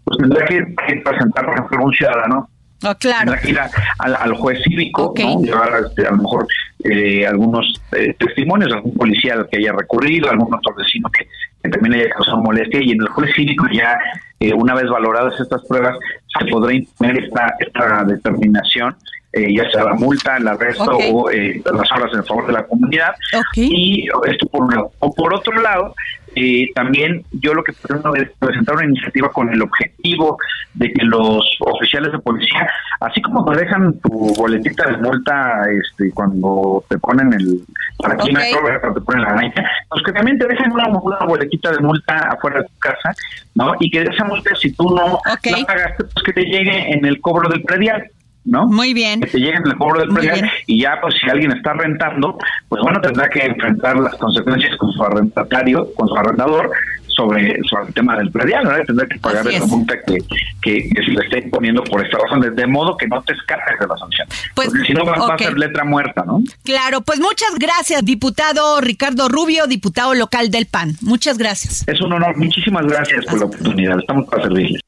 pues 0.04 0.18
tendrá 0.18 0.44
que, 0.46 0.62
presentar, 1.04 1.44
por 1.46 1.54
ejemplo, 1.54 1.84
un 1.84 1.92
ciudadano 1.92 2.48
Oh, 2.86 2.94
claro. 2.96 3.32
Tendrá 3.32 3.40
que 3.40 3.50
ir 3.50 3.58
al, 3.98 4.34
juez 4.34 4.62
cívico, 4.62 5.14
llevar 5.14 5.84
este, 5.86 6.06
a 6.06 6.10
lo 6.10 6.18
mejor 6.18 6.46
eh, 6.84 7.26
algunos 7.26 7.80
eh, 7.92 8.14
testimonios, 8.18 8.72
algún 8.72 8.92
policía 8.94 9.46
que 9.50 9.58
haya 9.58 9.72
recurrido, 9.72 10.30
algún 10.30 10.52
otro 10.52 10.74
vecino 10.74 11.08
que, 11.10 11.26
también 11.70 11.94
haya 11.94 12.10
causado 12.10 12.42
molestia, 12.42 12.82
y 12.82 12.90
en 12.90 13.00
el 13.00 13.08
juez 13.08 13.34
cívico 13.34 13.66
ya, 13.72 13.96
eh, 14.38 14.52
una 14.52 14.74
vez 14.74 14.90
valoradas 14.90 15.40
estas 15.40 15.64
pruebas, 15.66 15.96
se 16.38 16.44
podrá 16.46 16.74
imponer 16.74 17.24
esta, 17.24 17.54
esta 17.58 18.04
determinación 18.04 18.94
ya 19.36 19.68
sea 19.72 19.82
la 19.82 19.94
multa, 19.94 20.36
el 20.36 20.46
arresto 20.46 20.96
o 20.96 21.28
las 21.28 21.90
horas 21.90 22.12
en 22.14 22.24
favor 22.24 22.46
de 22.46 22.52
la 22.52 22.64
comunidad. 22.68 23.16
Y 23.56 24.06
esto 24.26 24.46
por 24.46 24.62
un 24.62 24.74
lado. 24.76 24.92
O 25.00 25.12
por 25.12 25.34
otro 25.34 25.60
lado, 25.60 25.92
eh, 26.34 26.70
también 26.74 27.24
yo 27.32 27.54
lo 27.54 27.62
que 27.62 27.72
pretendo 27.72 28.14
es 28.14 28.30
presentar 28.38 28.76
una 28.76 28.86
iniciativa 28.86 29.30
con 29.30 29.52
el 29.52 29.62
objetivo 29.62 30.38
de 30.74 30.92
que 30.92 31.04
los 31.04 31.44
oficiales 31.60 32.12
de 32.12 32.18
policía, 32.18 32.68
así 33.00 33.22
como 33.22 33.44
te 33.44 33.58
dejan 33.58 33.98
tu 34.00 34.34
boletita 34.34 34.90
de 34.90 34.96
multa 34.98 35.62
este, 35.70 36.10
cuando 36.12 36.84
te 36.88 36.98
ponen 36.98 37.32
el 37.32 37.60
para 37.98 38.14
okay. 38.14 38.34
cuando 38.80 39.00
te 39.00 39.06
ponen 39.06 39.22
la 39.22 39.28
araña, 39.28 39.70
pues 39.88 40.02
que 40.04 40.12
también 40.12 40.38
te 40.38 40.46
dejen 40.46 40.72
una, 40.72 40.88
boletita 41.26 41.70
de 41.70 41.78
multa 41.78 42.16
afuera 42.30 42.58
de 42.60 42.64
tu 42.64 42.78
casa, 42.78 43.14
¿no? 43.54 43.74
Y 43.78 43.90
que 43.90 44.02
esa 44.02 44.24
multa, 44.24 44.54
si 44.56 44.72
tú 44.72 44.90
no 44.90 45.20
la 45.24 45.66
pagaste, 45.66 46.04
pues 46.04 46.24
que 46.24 46.32
te 46.32 46.44
llegue 46.44 46.92
en 46.92 47.04
el 47.04 47.20
cobro 47.20 47.48
del 47.48 47.62
predial. 47.62 48.10
¿No? 48.44 48.66
Muy 48.66 48.94
bien. 48.94 49.20
Que 49.20 49.26
te 49.28 49.38
lleguen 49.38 49.62
el 49.64 49.76
cobro 49.76 50.00
del 50.00 50.10
predial 50.10 50.50
y 50.66 50.82
ya, 50.82 50.98
pues 51.00 51.14
si 51.20 51.28
alguien 51.28 51.52
está 51.52 51.72
rentando, 51.72 52.38
pues 52.68 52.82
bueno, 52.82 53.00
tendrá 53.00 53.28
que 53.28 53.40
enfrentar 53.40 53.96
las 53.96 54.14
consecuencias 54.16 54.76
con 54.76 54.92
su 54.92 55.02
arrendatario, 55.02 55.88
con 55.94 56.08
su 56.08 56.16
arrendador, 56.16 56.70
sobre, 57.14 57.58
sobre 57.68 57.88
el 57.88 57.94
tema 57.94 58.16
del 58.16 58.30
predial, 58.30 58.64
¿no? 58.64 58.70
Tendrá 58.84 59.06
que 59.06 59.18
pagar 59.18 59.44
la 59.44 59.66
multa 59.66 59.94
que, 60.06 60.18
que, 60.60 60.90
se 60.94 61.10
le 61.10 61.20
esté 61.24 61.38
imponiendo 61.38 61.82
por 61.84 62.04
esta 62.04 62.18
razón, 62.18 62.40
de, 62.40 62.66
modo 62.66 62.96
que 62.96 63.06
no 63.06 63.22
te 63.22 63.32
escapes 63.34 63.78
de 63.78 63.86
la 63.86 63.96
sanción. 63.96 64.26
Pues, 64.54 64.68
Porque 64.68 64.84
si 64.86 64.92
no, 64.92 65.04
va, 65.04 65.34
a 65.34 65.38
ser 65.38 65.56
letra 65.56 65.84
muerta, 65.84 66.24
¿no? 66.26 66.40
Claro, 66.64 67.02
pues 67.02 67.20
muchas 67.20 67.54
gracias, 67.58 68.04
diputado 68.04 68.80
Ricardo 68.80 69.28
Rubio, 69.28 69.66
diputado 69.66 70.14
local 70.14 70.50
del 70.50 70.66
PAN. 70.66 70.96
Muchas 71.02 71.38
gracias. 71.38 71.86
Es 71.86 72.00
un 72.00 72.12
honor. 72.12 72.36
Muchísimas 72.36 72.84
gracias 72.86 73.24
por 73.26 73.38
la 73.38 73.46
oportunidad. 73.46 73.98
Estamos 73.98 74.26
para 74.28 74.42
servirles. 74.42 74.80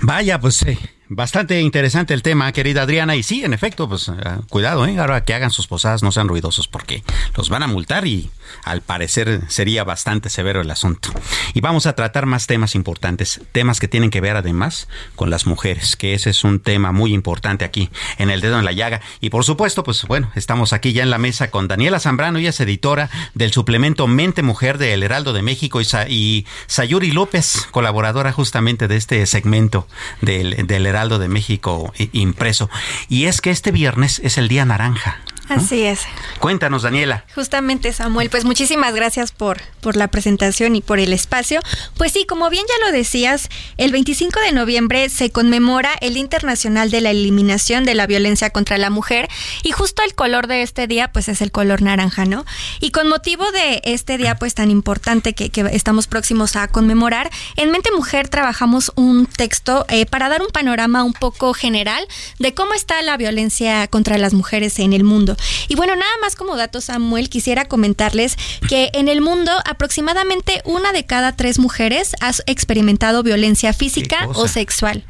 Vaya, 0.00 0.38
pues 0.38 0.62
eh, 0.62 0.78
Bastante 1.08 1.60
interesante 1.60 2.14
el 2.14 2.22
tema, 2.22 2.50
querida 2.52 2.82
Adriana. 2.82 3.14
Y 3.14 3.22
sí, 3.22 3.44
en 3.44 3.52
efecto, 3.52 3.88
pues 3.88 4.08
eh, 4.08 4.12
cuidado, 4.48 4.86
¿eh? 4.86 4.98
Ahora 4.98 5.24
que 5.24 5.34
hagan 5.34 5.50
sus 5.50 5.66
posadas 5.66 6.02
no 6.02 6.12
sean 6.12 6.28
ruidosos 6.28 6.66
porque 6.66 7.02
los 7.36 7.50
van 7.50 7.62
a 7.62 7.66
multar 7.66 8.06
y 8.06 8.30
al 8.64 8.82
parecer 8.82 9.42
sería 9.48 9.84
bastante 9.84 10.30
severo 10.30 10.60
el 10.60 10.70
asunto. 10.70 11.10
Y 11.52 11.60
vamos 11.60 11.86
a 11.86 11.94
tratar 11.94 12.26
más 12.26 12.46
temas 12.46 12.74
importantes, 12.74 13.40
temas 13.52 13.80
que 13.80 13.88
tienen 13.88 14.10
que 14.10 14.20
ver 14.20 14.36
además 14.36 14.88
con 15.16 15.30
las 15.30 15.46
mujeres, 15.46 15.96
que 15.96 16.14
ese 16.14 16.30
es 16.30 16.44
un 16.44 16.60
tema 16.60 16.92
muy 16.92 17.12
importante 17.12 17.64
aquí 17.64 17.90
en 18.18 18.30
El 18.30 18.40
Dedo 18.40 18.58
en 18.58 18.64
la 18.64 18.72
Llaga. 18.72 19.00
Y 19.20 19.30
por 19.30 19.44
supuesto, 19.44 19.84
pues 19.84 20.04
bueno, 20.04 20.30
estamos 20.34 20.72
aquí 20.72 20.92
ya 20.92 21.02
en 21.02 21.10
la 21.10 21.18
mesa 21.18 21.50
con 21.50 21.68
Daniela 21.68 22.00
Zambrano, 22.00 22.38
ella 22.38 22.50
es 22.50 22.60
editora 22.60 23.10
del 23.34 23.52
suplemento 23.52 24.06
Mente 24.06 24.42
Mujer 24.42 24.78
de 24.78 24.94
El 24.94 25.02
Heraldo 25.02 25.32
de 25.32 25.42
México 25.42 25.80
y, 25.80 25.86
y 26.08 26.46
Sayuri 26.66 27.10
López, 27.10 27.68
colaboradora 27.70 28.32
justamente 28.32 28.88
de 28.88 28.96
este 28.96 29.24
segmento 29.26 29.86
del, 30.20 30.66
del 30.66 30.86
Heraldo 30.86 31.18
de 31.18 31.28
México 31.28 31.92
impreso. 32.12 32.70
Y 33.08 33.26
es 33.26 33.40
que 33.40 33.50
este 33.50 33.70
viernes 33.70 34.20
es 34.24 34.38
el 34.38 34.48
día 34.48 34.64
naranja. 34.64 35.20
Así 35.48 35.82
es. 35.82 36.00
Cuéntanos, 36.38 36.82
Daniela. 36.82 37.24
Justamente, 37.34 37.92
Samuel, 37.92 38.30
pues 38.30 38.44
muchísimas 38.44 38.94
gracias 38.94 39.32
por, 39.32 39.60
por 39.80 39.96
la 39.96 40.08
presentación 40.08 40.76
y 40.76 40.80
por 40.80 40.98
el 40.98 41.12
espacio. 41.12 41.60
Pues 41.96 42.12
sí, 42.12 42.24
como 42.26 42.50
bien 42.50 42.64
ya 42.66 42.86
lo 42.86 42.92
decías, 42.92 43.48
el 43.76 43.92
25 43.92 44.40
de 44.40 44.52
noviembre 44.52 45.08
se 45.10 45.30
conmemora 45.30 45.90
el 46.00 46.16
Internacional 46.16 46.90
de 46.90 47.00
la 47.00 47.10
Eliminación 47.10 47.84
de 47.84 47.94
la 47.94 48.06
Violencia 48.06 48.50
contra 48.50 48.78
la 48.78 48.90
Mujer 48.90 49.28
y 49.62 49.72
justo 49.72 50.02
el 50.02 50.14
color 50.14 50.46
de 50.46 50.62
este 50.62 50.86
día 50.86 51.12
pues 51.12 51.28
es 51.28 51.42
el 51.42 51.50
color 51.50 51.82
naranja, 51.82 52.24
¿no? 52.24 52.44
Y 52.80 52.90
con 52.90 53.08
motivo 53.08 53.50
de 53.52 53.80
este 53.84 54.18
día 54.18 54.36
pues 54.36 54.54
tan 54.54 54.70
importante 54.70 55.34
que, 55.34 55.50
estamos 55.72 56.06
próximos 56.06 56.56
a 56.56 56.68
conmemorar, 56.68 57.30
en 57.56 57.70
Mente 57.70 57.90
Mujer 57.92 58.28
trabajamos 58.28 58.92
un 58.96 59.26
texto 59.26 59.84
eh, 59.88 60.06
para 60.06 60.28
dar 60.28 60.42
un 60.42 60.48
panorama 60.48 61.04
un 61.04 61.12
poco 61.12 61.54
general 61.54 62.06
de 62.38 62.54
cómo 62.54 62.74
está 62.74 63.00
la 63.02 63.16
violencia 63.16 63.86
contra 63.88 64.18
las 64.18 64.34
mujeres 64.34 64.78
en 64.78 64.92
el 64.92 65.04
mundo. 65.04 65.33
Y 65.68 65.74
bueno, 65.74 65.94
nada 65.96 66.12
más 66.20 66.36
como 66.36 66.56
dato, 66.56 66.80
Samuel, 66.80 67.28
quisiera 67.28 67.66
comentarles 67.66 68.36
que 68.68 68.90
en 68.92 69.08
el 69.08 69.20
mundo 69.20 69.52
aproximadamente 69.64 70.62
una 70.64 70.92
de 70.92 71.04
cada 71.04 71.32
tres 71.36 71.58
mujeres 71.58 72.12
ha 72.20 72.32
experimentado 72.46 73.22
violencia 73.22 73.72
física 73.72 74.28
o 74.34 74.48
sexual. 74.48 75.04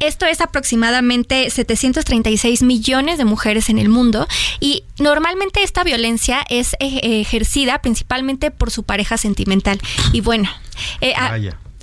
Esto 0.00 0.26
es 0.26 0.40
aproximadamente 0.40 1.50
736 1.50 2.62
millones 2.62 3.18
de 3.18 3.24
mujeres 3.24 3.68
en 3.68 3.78
el 3.78 3.88
mundo 3.88 4.26
y 4.60 4.84
normalmente 4.98 5.62
esta 5.62 5.84
violencia 5.84 6.44
es 6.48 6.76
ejercida 6.80 7.80
principalmente 7.80 8.50
por 8.50 8.70
su 8.70 8.82
pareja 8.82 9.16
sentimental. 9.16 9.80
Y 10.12 10.20
bueno, 10.20 10.48
eh, 11.00 11.14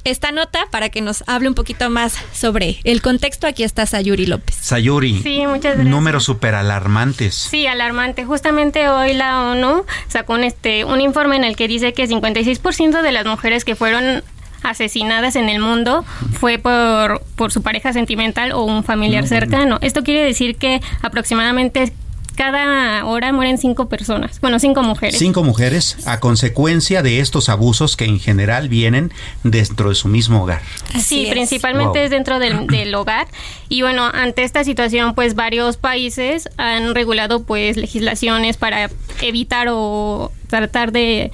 esta 0.06 0.32
nota 0.32 0.68
para 0.72 0.90
que 0.90 1.02
nos 1.02 1.24
hable 1.28 1.50
un 1.50 1.56
poquito 1.56 1.90
más 1.90 2.18
sobre 2.32 2.78
el 2.84 3.02
contexto. 3.02 3.48
Aquí 3.48 3.64
está 3.64 3.86
Sayuri 3.86 4.26
López. 4.28 4.56
Sayuri. 4.56 5.22
Sí, 5.22 5.46
muchas 5.46 5.76
gracias. 5.76 5.88
Números 5.88 6.24
súper 6.24 6.56
alarmantes. 6.56 7.36
Sí, 7.36 7.68
alarmante. 7.68 8.24
Justamente 8.24 8.88
hoy 8.88 9.14
la 9.14 9.42
ONU 9.52 9.84
sacó 10.08 10.34
un, 10.34 10.44
este, 10.44 10.86
un 10.86 11.02
informe 11.02 11.36
en 11.36 11.44
el 11.44 11.56
que 11.56 11.68
dice 11.68 11.94
que 11.94 12.08
56% 12.08 13.02
de 13.02 13.12
las 13.12 13.26
mujeres 13.26 13.66
que 13.66 13.76
fueron 13.76 14.24
asesinadas 14.64 15.36
en 15.36 15.50
el 15.50 15.60
mundo 15.60 16.06
fue 16.40 16.58
por, 16.58 17.22
por 17.36 17.52
su 17.52 17.62
pareja 17.62 17.94
sentimental 17.94 18.52
o 18.52 18.64
un 18.64 18.84
familiar 18.84 19.28
cercano. 19.28 19.78
Esto 19.82 20.04
quiere 20.04 20.24
decir 20.24 20.56
que 20.56 20.82
aproximadamente 21.02 21.94
cada 22.36 23.06
hora 23.06 23.32
mueren 23.32 23.58
cinco 23.58 23.88
personas, 23.88 24.40
bueno, 24.42 24.60
cinco 24.60 24.84
mujeres. 24.84 25.18
Cinco 25.18 25.44
mujeres 25.44 26.06
a 26.08 26.20
consecuencia 26.20 27.02
de 27.02 27.20
estos 27.20 27.50
abusos 27.50 27.96
que 27.98 28.06
en 28.06 28.20
general 28.20 28.70
vienen 28.70 29.12
dentro 29.44 29.90
de 29.90 29.96
su 29.96 30.08
mismo 30.08 30.44
hogar. 30.44 30.62
sí, 31.00 31.28
principalmente 31.30 32.04
es 32.04 32.12
dentro 32.12 32.40
del, 32.40 32.68
del, 32.68 32.94
hogar. 32.96 33.28
Y 33.70 33.82
bueno, 33.82 34.10
ante 34.14 34.44
esta 34.44 34.64
situación, 34.64 35.16
pues 35.16 35.36
varios 35.36 35.78
países 35.78 36.50
han 36.58 36.94
regulado 36.96 37.44
pues 37.44 37.78
legislaciones 37.78 38.58
para 38.58 38.90
evitar 39.22 39.68
o 39.72 40.32
tratar 40.48 40.92
de 40.92 41.32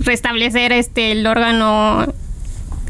restablecer 0.00 0.72
este 0.72 1.12
el 1.12 1.26
órgano 1.26 2.12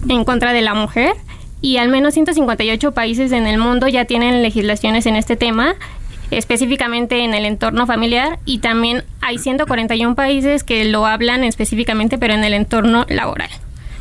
en 0.09 0.25
contra 0.25 0.53
de 0.53 0.63
la 0.63 0.75
mujer 0.75 1.15
y 1.61 1.79
al 1.79 1.89
menos 1.89 2.15
158 2.15 2.93
países 2.93 3.33
en 3.33 3.47
el 3.47 3.59
mundo 3.59 3.89
ya 3.89 4.05
tienen 4.05 4.43
legislaciones 4.43 5.07
en 5.07 5.17
este 5.17 5.37
tema 5.37 5.75
específicamente 6.31 7.25
en 7.25 7.35
el 7.35 7.45
entorno 7.45 7.87
familiar 7.87 8.39
y 8.45 8.59
también 8.59 9.05
hay 9.21 9.39
141 9.39 10.15
países 10.15 10.65
que 10.65 10.85
lo 10.85 11.07
hablan 11.07 11.45
específicamente 11.45 12.19
pero 12.19 12.35
en 12.35 12.45
el 12.45 12.55
entorno 12.55 13.07
laboral 13.09 13.51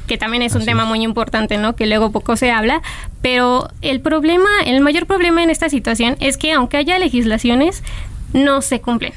que 0.07 0.17
también 0.17 0.41
es 0.41 0.55
un 0.55 0.65
tema 0.65 0.86
muy 0.86 1.03
importante, 1.03 1.57
¿no? 1.57 1.75
Que 1.75 1.86
luego 1.86 2.11
poco 2.11 2.38
se 2.38 2.49
habla, 2.49 2.82
pero 3.21 3.67
el 3.82 3.99
problema, 3.99 4.49
el 4.65 4.80
mayor 4.80 5.05
problema 5.05 5.43
en 5.43 5.49
esta 5.49 5.69
situación 5.69 6.15
es 6.21 6.38
que 6.38 6.53
aunque 6.53 6.78
haya 6.78 6.97
legislaciones, 6.97 7.84
no 8.32 8.61
se 8.61 8.80
cumplen. 8.80 9.13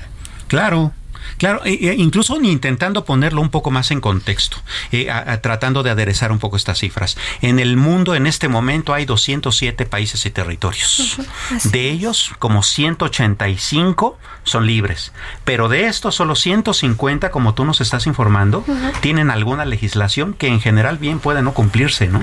Claro, 0.49 0.93
Claro, 1.39 1.63
e, 1.65 1.89
e 1.89 1.95
incluso 1.95 2.41
intentando 2.41 3.05
ponerlo 3.05 3.41
un 3.41 3.51
poco 3.51 3.71
más 3.71 3.91
en 3.91 4.01
contexto, 4.01 4.59
eh, 4.93 5.09
tratando 5.43 5.83
de 5.83 5.91
aderezar 5.91 6.33
un 6.33 6.39
poco 6.39 6.57
estas 6.57 6.79
cifras. 6.79 7.17
En 7.41 7.59
el 7.59 7.77
mundo 7.77 8.15
en 8.15 8.27
este 8.27 8.49
momento 8.49 8.95
hay 8.95 9.05
207 9.05 9.87
países 9.87 10.25
y 10.27 10.31
territorios. 10.31 11.19
De 11.65 11.91
ellos, 11.91 12.33
como 12.39 12.63
185 12.63 14.19
son 14.43 14.67
libres, 14.67 15.13
pero 15.45 15.69
de 15.69 15.87
estos 15.87 16.15
solo 16.15 16.35
150, 16.35 17.31
como 17.31 17.55
tú 17.55 17.65
nos 17.65 17.81
estás 17.81 18.07
informando, 18.07 18.65
tienen 19.01 19.31
alguna 19.31 19.65
legislación 19.65 20.35
que 20.35 20.49
en 20.49 20.61
general 20.61 20.99
bien 20.99 21.21
puede 21.21 21.43
no 21.43 21.55
cumplirse, 21.55 22.09
¿no? 22.09 22.21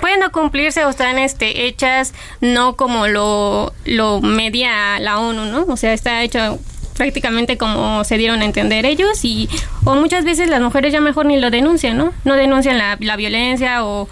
Pueden 0.00 0.20
no 0.20 0.30
cumplirse 0.30 0.84
o 0.84 0.90
están 0.90 1.18
este, 1.18 1.66
hechas 1.66 2.14
no 2.40 2.76
como 2.76 3.08
lo, 3.08 3.72
lo 3.84 4.20
media 4.20 4.98
la 5.00 5.18
ONU, 5.18 5.46
¿no? 5.46 5.64
O 5.68 5.76
sea, 5.76 5.92
está 5.92 6.22
hecho 6.22 6.58
prácticamente 6.98 7.56
como 7.56 8.04
se 8.04 8.18
dieron 8.18 8.42
a 8.42 8.44
entender 8.44 8.84
ellos 8.84 9.24
y 9.24 9.48
o 9.84 9.94
muchas 9.94 10.24
veces 10.24 10.50
las 10.50 10.60
mujeres 10.60 10.92
ya 10.92 11.00
mejor 11.00 11.24
ni 11.24 11.38
lo 11.38 11.50
denuncian, 11.50 11.96
¿no? 11.96 12.12
No 12.24 12.34
denuncian 12.34 12.76
la, 12.76 12.98
la 13.00 13.16
violencia 13.16 13.84
o 13.84 14.08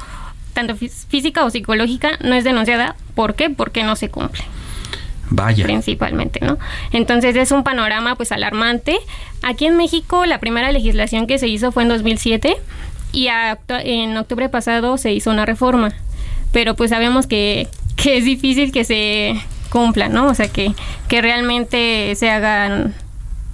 tanto 0.54 0.74
física 0.76 1.44
o 1.44 1.50
psicológica 1.50 2.12
no 2.20 2.34
es 2.34 2.44
denunciada. 2.44 2.96
¿Por 3.14 3.34
qué? 3.34 3.50
Porque 3.50 3.82
no 3.82 3.96
se 3.96 4.08
cumple. 4.08 4.44
Vaya. 5.28 5.64
Principalmente, 5.64 6.38
¿no? 6.40 6.58
Entonces 6.92 7.34
es 7.36 7.50
un 7.50 7.64
panorama 7.64 8.14
pues 8.14 8.30
alarmante. 8.32 8.96
Aquí 9.42 9.66
en 9.66 9.76
México 9.76 10.24
la 10.24 10.38
primera 10.38 10.70
legislación 10.70 11.26
que 11.26 11.38
se 11.38 11.48
hizo 11.48 11.72
fue 11.72 11.82
en 11.82 11.90
2007 11.90 12.56
y 13.12 13.28
en 13.28 14.16
octubre 14.16 14.48
pasado 14.48 14.96
se 14.96 15.12
hizo 15.12 15.30
una 15.30 15.44
reforma. 15.44 15.92
Pero 16.52 16.74
pues 16.76 16.90
sabemos 16.90 17.26
que, 17.26 17.66
que 17.96 18.18
es 18.18 18.24
difícil 18.24 18.70
que 18.70 18.84
se 18.84 19.34
cumplan, 19.76 20.10
¿no? 20.10 20.28
O 20.28 20.34
sea, 20.34 20.48
que, 20.48 20.72
que 21.06 21.20
realmente 21.20 22.14
se 22.16 22.30
hagan 22.30 22.94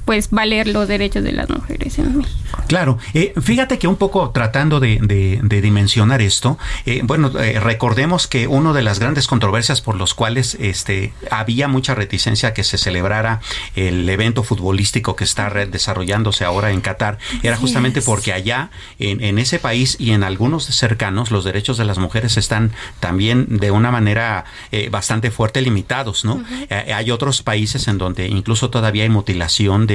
pues 0.04 0.30
valer 0.30 0.68
los 0.68 0.88
derechos 0.88 1.22
de 1.22 1.32
las 1.32 1.48
mujeres 1.48 1.98
en 1.98 2.18
México. 2.18 2.42
Claro, 2.66 2.98
eh, 3.14 3.32
fíjate 3.40 3.78
que 3.78 3.86
un 3.86 3.96
poco 3.96 4.30
tratando 4.30 4.80
de, 4.80 5.40
dimensionar 5.62 6.22
esto, 6.22 6.58
eh, 6.86 7.00
bueno, 7.04 7.30
eh, 7.38 7.60
recordemos 7.60 8.26
que 8.26 8.46
una 8.46 8.72
de 8.72 8.82
las 8.82 8.98
grandes 8.98 9.26
controversias 9.26 9.80
por 9.80 9.96
los 9.96 10.14
cuales 10.14 10.56
este, 10.60 11.12
había 11.30 11.68
mucha 11.68 11.94
reticencia 11.94 12.50
a 12.50 12.54
que 12.54 12.64
se 12.64 12.78
celebrara 12.78 13.40
el 13.74 14.08
evento 14.08 14.42
futbolístico 14.42 15.16
que 15.16 15.24
está 15.24 15.50
desarrollándose 15.66 16.44
ahora 16.44 16.70
en 16.70 16.80
Qatar 16.80 17.18
era 17.42 17.56
justamente 17.56 18.02
porque 18.02 18.32
allá, 18.32 18.70
en, 18.98 19.22
en, 19.22 19.38
ese 19.38 19.58
país 19.58 19.96
y 19.98 20.12
en 20.12 20.24
algunos 20.24 20.64
cercanos, 20.64 21.30
los 21.30 21.44
derechos 21.44 21.78
de 21.78 21.84
las 21.84 21.98
mujeres 21.98 22.36
están 22.36 22.72
también 23.00 23.58
de 23.58 23.70
una 23.70 23.90
manera 23.90 24.44
bastante 24.90 25.30
fuerte 25.30 25.60
limitados, 25.60 26.24
¿no? 26.24 26.42
hay 26.70 27.10
otros 27.10 27.42
países 27.42 27.88
en 27.88 27.98
donde 27.98 28.28
incluso 28.28 28.70
todavía 28.70 29.02
hay 29.02 29.08
mutilación 29.08 29.86
de 29.86 29.91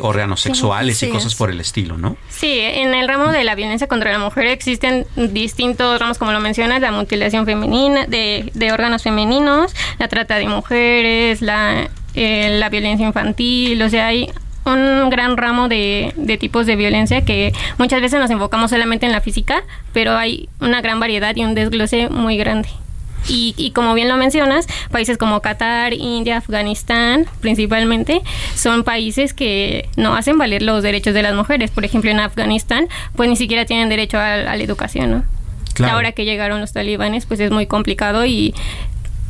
órganos 0.00 0.40
sexuales 0.40 1.02
y 1.02 1.08
cosas 1.08 1.34
por 1.34 1.50
el 1.50 1.60
estilo. 1.60 1.98
¿no? 1.98 2.16
Sí, 2.28 2.60
en 2.60 2.94
el 2.94 3.08
ramo 3.08 3.32
de 3.32 3.44
la 3.44 3.54
violencia 3.54 3.86
contra 3.86 4.12
la 4.12 4.18
mujer 4.18 4.46
existen 4.46 5.06
distintos 5.16 5.98
ramos, 5.98 6.18
como 6.18 6.32
lo 6.32 6.40
mencionas, 6.40 6.80
la 6.80 6.92
mutilación 6.92 7.46
femenina, 7.46 8.06
de, 8.06 8.50
de 8.54 8.72
órganos 8.72 9.02
femeninos, 9.02 9.74
la 9.98 10.08
trata 10.08 10.36
de 10.36 10.48
mujeres, 10.48 11.42
la, 11.42 11.88
eh, 12.14 12.58
la 12.58 12.68
violencia 12.68 13.06
infantil, 13.06 13.82
o 13.82 13.88
sea, 13.88 14.08
hay 14.08 14.30
un 14.64 15.08
gran 15.08 15.36
ramo 15.36 15.68
de, 15.68 16.12
de, 16.16 16.36
tipos 16.36 16.66
de 16.66 16.76
violencia 16.76 17.24
que 17.24 17.52
muchas 17.78 18.00
veces 18.00 18.20
nos 18.20 18.30
enfocamos 18.30 18.70
solamente 18.70 19.06
en 19.06 19.12
la 19.12 19.20
física, 19.20 19.62
pero 19.92 20.16
hay 20.16 20.48
una 20.60 20.80
gran 20.82 21.00
variedad 21.00 21.34
y 21.36 21.44
un 21.44 21.54
desglose 21.54 22.08
muy 22.10 22.36
grande. 22.36 22.68
Y, 23.26 23.72
como 23.74 23.94
bien 23.94 24.08
lo 24.08 24.16
mencionas, 24.16 24.66
países 24.90 25.18
como 25.18 25.42
Qatar, 25.42 25.92
India, 25.92 26.38
Afganistán, 26.38 27.26
principalmente, 27.40 28.22
son 28.54 28.84
países 28.84 29.34
que 29.34 29.88
no 29.96 30.14
hacen 30.14 30.38
valer 30.38 30.62
los 30.62 30.82
derechos 30.82 31.12
de 31.12 31.22
las 31.22 31.34
mujeres. 31.34 31.70
Por 31.70 31.84
ejemplo, 31.84 32.10
en 32.10 32.20
Afganistán, 32.20 32.88
pues 33.16 33.28
ni 33.28 33.36
siquiera 33.36 33.66
tienen 33.66 33.88
derecho 33.88 34.18
a, 34.18 34.36
la 34.38 34.56
educación, 34.56 35.10
¿no? 35.10 35.24
Ahora 35.86 36.12
que 36.12 36.24
llegaron 36.24 36.60
los 36.60 36.72
talibanes, 36.72 37.26
pues 37.26 37.38
es 37.38 37.50
muy 37.50 37.66
complicado 37.66 38.26
y 38.26 38.54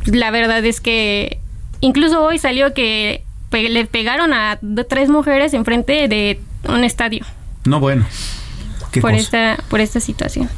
la 0.05 0.31
verdad 0.31 0.65
es 0.65 0.81
que 0.81 1.39
incluso 1.81 2.23
hoy 2.23 2.39
salió 2.39 2.73
que 2.73 3.23
le 3.51 3.85
pegaron 3.85 4.33
a 4.33 4.59
tres 4.87 5.09
mujeres 5.09 5.53
enfrente 5.53 6.07
de 6.07 6.39
un 6.67 6.83
estadio. 6.83 7.25
No, 7.65 7.79
bueno. 7.79 8.05
por 9.01 9.13
esta 9.13 9.57
por 9.69 9.79
esta 9.79 9.99
situación. 9.99 10.49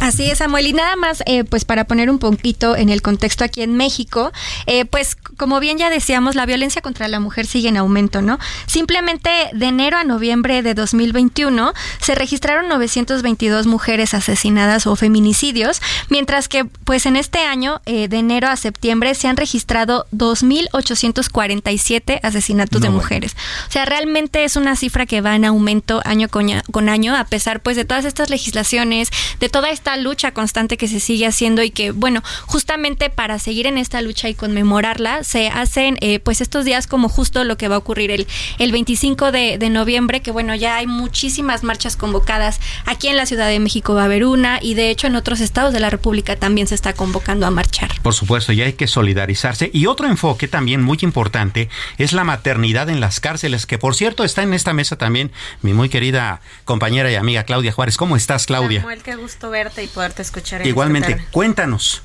Así 0.00 0.30
es, 0.30 0.38
Samuel. 0.38 0.68
Y 0.68 0.72
nada 0.72 0.96
más, 0.96 1.22
eh, 1.26 1.44
pues 1.44 1.64
para 1.64 1.84
poner 1.84 2.08
un 2.08 2.18
poquito 2.18 2.76
en 2.76 2.88
el 2.88 3.02
contexto 3.02 3.44
aquí 3.44 3.62
en 3.62 3.76
México, 3.76 4.32
eh, 4.66 4.84
pues 4.84 5.16
como 5.36 5.60
bien 5.60 5.76
ya 5.76 5.90
decíamos, 5.90 6.36
la 6.36 6.46
violencia 6.46 6.82
contra 6.82 7.08
la 7.08 7.20
mujer 7.20 7.46
sigue 7.46 7.68
en 7.68 7.76
aumento, 7.76 8.22
¿no? 8.22 8.38
Simplemente 8.66 9.30
de 9.52 9.66
enero 9.66 9.96
a 9.96 10.04
noviembre 10.04 10.62
de 10.62 10.74
2021 10.74 11.72
se 12.00 12.14
registraron 12.14 12.68
922 12.68 13.66
mujeres 13.66 14.14
asesinadas 14.14 14.86
o 14.86 14.94
feminicidios, 14.94 15.80
mientras 16.10 16.48
que 16.48 16.64
pues 16.64 17.06
en 17.06 17.16
este 17.16 17.40
año, 17.40 17.80
eh, 17.86 18.08
de 18.08 18.18
enero 18.18 18.48
a 18.48 18.56
septiembre, 18.56 19.14
se 19.14 19.26
han 19.26 19.36
registrado 19.36 20.06
2.847 20.12 22.20
asesinatos 22.22 22.80
de 22.80 22.90
mujeres. 22.90 23.36
O 23.68 23.72
sea, 23.72 23.84
realmente 23.84 24.44
es 24.44 24.56
una 24.56 24.76
cifra 24.76 25.06
que 25.06 25.20
va 25.20 25.34
en 25.34 25.44
aumento 25.44 26.02
año 26.04 26.28
con, 26.28 26.48
con 26.70 26.88
año, 26.88 27.16
a 27.16 27.24
pesar 27.24 27.60
pues 27.60 27.76
de 27.76 27.84
todas 27.84 28.04
estas 28.04 28.30
legislaciones, 28.30 29.10
de 29.40 29.48
toda 29.48 29.70
esta 29.70 29.87
lucha 29.96 30.32
constante 30.32 30.76
que 30.76 30.88
se 30.88 31.00
sigue 31.00 31.26
haciendo 31.26 31.62
y 31.62 31.70
que, 31.70 31.90
bueno, 31.90 32.22
justamente 32.46 33.10
para 33.10 33.38
seguir 33.38 33.66
en 33.66 33.78
esta 33.78 34.02
lucha 34.02 34.28
y 34.28 34.34
conmemorarla, 34.34 35.24
se 35.24 35.48
hacen 35.48 35.96
eh, 36.00 36.20
pues 36.20 36.40
estos 36.40 36.64
días 36.64 36.86
como 36.86 37.08
justo 37.08 37.44
lo 37.44 37.56
que 37.56 37.68
va 37.68 37.76
a 37.76 37.78
ocurrir 37.78 38.10
el, 38.10 38.26
el 38.58 38.72
25 38.72 39.32
de, 39.32 39.58
de, 39.58 39.70
noviembre, 39.70 40.20
que 40.20 40.30
bueno, 40.30 40.54
ya 40.54 40.76
hay 40.76 40.86
muchísimas 40.86 41.62
marchas 41.62 41.96
convocadas. 41.96 42.60
Aquí 42.86 43.08
en 43.08 43.16
la 43.16 43.26
Ciudad 43.26 43.48
de 43.48 43.58
México 43.60 43.94
va 43.94 44.02
a 44.02 44.04
haber 44.04 44.24
una 44.24 44.58
y 44.62 44.74
de 44.74 44.90
hecho 44.90 45.06
en 45.06 45.16
otros 45.16 45.40
estados 45.40 45.72
de 45.72 45.80
la 45.80 45.90
República 45.90 46.36
también 46.36 46.66
se 46.66 46.74
está 46.74 46.92
convocando 46.92 47.46
a 47.46 47.50
marchar. 47.50 47.90
Por 48.02 48.14
supuesto, 48.14 48.52
ya 48.52 48.64
hay 48.64 48.74
que 48.74 48.86
solidarizarse. 48.86 49.70
Y 49.72 49.86
otro 49.86 50.06
enfoque 50.06 50.48
también 50.48 50.82
muy 50.82 50.98
importante 51.02 51.68
es 51.98 52.12
la 52.12 52.24
maternidad 52.24 52.88
en 52.88 53.00
las 53.00 53.20
cárceles, 53.20 53.66
que 53.66 53.78
por 53.78 53.94
cierto 53.94 54.24
está 54.24 54.42
en 54.42 54.54
esta 54.54 54.72
mesa 54.72 54.96
también 54.96 55.32
mi 55.62 55.72
muy 55.72 55.88
querida 55.88 56.40
compañera 56.64 57.10
y 57.10 57.14
amiga 57.14 57.44
Claudia 57.44 57.72
Juárez. 57.72 57.96
¿Cómo 57.96 58.16
estás, 58.16 58.46
Claudia? 58.46 58.80
Samuel, 58.80 59.02
qué 59.02 59.16
gusto 59.16 59.50
verte 59.50 59.77
y 59.82 59.86
poderte 59.86 60.22
escuchar. 60.22 60.66
Igualmente, 60.66 61.24
cuéntanos. 61.30 62.02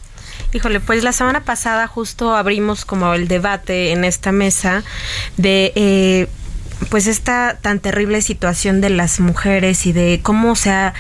Híjole, 0.54 0.80
pues 0.80 1.04
la 1.04 1.14
semana 1.14 1.44
pasada 1.44 1.88
justo 1.88 2.36
abrimos 2.36 2.86
como 2.86 3.14
el 3.14 3.28
debate 3.28 3.92
en 3.92 4.04
esta 4.04 4.32
mesa 4.32 4.84
de 5.38 5.74
eh, 5.76 6.28
pues 6.90 7.08
esta 7.08 7.58
tan 7.62 7.80
terrible 7.80 8.22
situación 8.22 8.82
de 8.82 8.90
las 8.90 9.20
mujeres 9.20 9.86
y 9.86 9.94
de 9.94 10.20
cómo 10.22 10.56
se 10.56 10.72
ha 10.72 10.94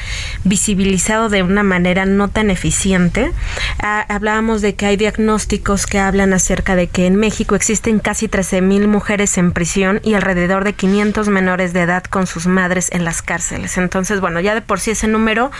visibilizado 0.44 1.30
de 1.30 1.44
una 1.44 1.64
manera 1.64 2.06
no 2.06 2.30
tan 2.30 2.50
eficiente. 2.50 3.32
Ah, 3.80 4.06
hablábamos 4.10 4.62
de 4.62 4.76
que 4.76 4.86
hay 4.86 4.98
diagnósticos 4.98 5.86
que 5.86 6.00
hablan 6.00 6.34
acerca 6.34 6.76
de 6.76 6.88
que 6.88 7.06
en 7.06 7.16
México 7.16 7.56
existen 7.56 8.00
casi 8.00 8.28
13 8.28 8.62
mil 8.62 8.88
mujeres 8.88 9.38
en 9.38 9.52
prisión 9.52 10.00
y 10.04 10.14
alrededor 10.14 10.64
de 10.64 10.74
500 10.74 11.28
menores 11.30 11.74
de 11.74 11.82
edad 11.82 12.04
con 12.04 12.28
sus 12.28 12.48
madres 12.48 12.90
en 12.92 13.06
las 13.06 13.22
cárceles. 13.22 13.78
Entonces, 13.78 14.20
bueno, 14.20 14.40
ya 14.40 14.56
de 14.56 14.62
por 14.62 14.80
sí 14.80 14.92
ese 14.92 15.08
número 15.08 15.52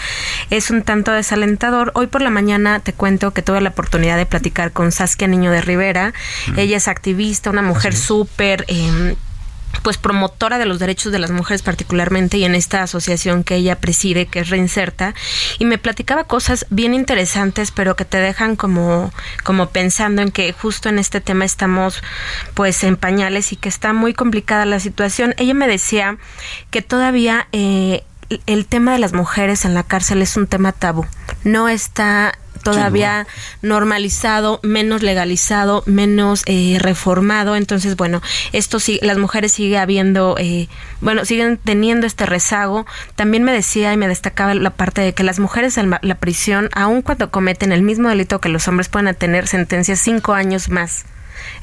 es 0.50 0.70
un 0.70 0.84
tanto 0.84 1.12
desalentador. 1.12 1.92
Hoy 1.96 2.08
por 2.08 2.22
la 2.22 2.30
mañana 2.30 2.80
te 2.80 2.94
cuento 2.94 3.32
que 3.32 3.42
tuve 3.42 3.62
la 3.62 3.70
oportunidad 3.70 4.18
de 4.18 4.26
platicar 4.26 4.72
con 4.72 4.92
Saskia 4.92 5.28
Niño 5.28 5.52
de 5.52 5.62
Rivera. 5.62 6.14
Ella 6.58 6.78
es 6.78 6.88
activista, 6.88 7.50
una 7.50 7.62
mujer 7.62 7.96
súper... 7.96 8.66
Eh, 8.68 9.16
pues 9.82 9.98
promotora 9.98 10.58
de 10.58 10.66
los 10.66 10.80
derechos 10.80 11.12
de 11.12 11.20
las 11.20 11.32
mujeres 11.32 11.62
particularmente 11.62 12.38
y 12.38 12.46
en 12.46 12.56
esta 12.56 12.84
asociación 12.84 13.44
que 13.44 13.56
ella 13.56 13.80
preside 13.80 14.28
que 14.28 14.40
es 14.40 14.50
Reinserta 14.50 15.14
y 15.60 15.66
me 15.66 15.78
platicaba 15.78 16.26
cosas 16.26 16.66
bien 16.70 16.94
interesantes 16.94 17.72
pero 17.72 17.96
que 17.96 18.06
te 18.06 18.18
dejan 18.18 18.56
como 18.56 19.12
como 19.44 19.70
pensando 19.70 20.22
en 20.22 20.32
que 20.32 20.54
justo 20.54 20.90
en 20.90 21.00
este 21.00 21.22
tema 21.22 21.46
estamos 21.46 22.02
pues 22.54 22.84
en 22.84 22.98
pañales 22.98 23.52
y 23.52 23.56
que 23.56 23.70
está 23.70 23.94
muy 23.94 24.14
complicada 24.14 24.66
la 24.66 24.80
situación 24.80 25.34
ella 25.38 25.54
me 25.54 25.68
decía 25.68 26.18
que 26.70 26.82
todavía 26.82 27.48
eh, 27.52 28.04
el 28.46 28.66
tema 28.66 28.94
de 28.94 29.00
las 29.00 29.14
mujeres 29.14 29.66
en 29.66 29.74
la 29.74 29.84
cárcel 29.84 30.22
es 30.22 30.38
un 30.38 30.48
tema 30.48 30.72
tabú. 30.72 31.06
No 31.44 31.70
está 31.70 32.34
todavía 32.64 33.28
normalizado, 33.62 34.60
menos 34.64 35.04
legalizado, 35.04 35.84
menos 35.86 36.44
eh, 36.46 36.78
reformado. 36.80 37.56
Entonces, 37.56 37.96
bueno, 37.96 38.22
esto 38.52 38.80
sí, 38.80 39.00
las 39.02 39.18
mujeres 39.18 39.52
sigue 39.52 39.78
habiendo, 39.78 40.36
eh, 40.40 40.68
bueno, 41.02 41.26
siguen 41.26 41.58
teniendo 41.58 42.08
este 42.08 42.26
rezago. 42.26 42.86
También 43.16 43.44
me 43.44 43.52
decía 43.52 43.94
y 43.94 43.98
me 43.98 44.08
destacaba 44.08 44.56
la 44.56 44.72
parte 44.72 45.02
de 45.02 45.14
que 45.14 45.24
las 45.24 45.40
mujeres 45.40 45.78
en 45.78 45.92
la 46.02 46.16
prisión, 46.16 46.70
aun 46.74 47.02
cuando 47.02 47.30
cometen 47.30 47.72
el 47.72 47.82
mismo 47.82 48.10
delito 48.10 48.40
que 48.40 48.50
los 48.50 48.68
hombres, 48.68 48.90
pueden 48.90 49.14
tener 49.16 49.48
sentencias 49.48 50.00
cinco 50.00 50.34
años 50.34 50.70
más. 50.70 51.06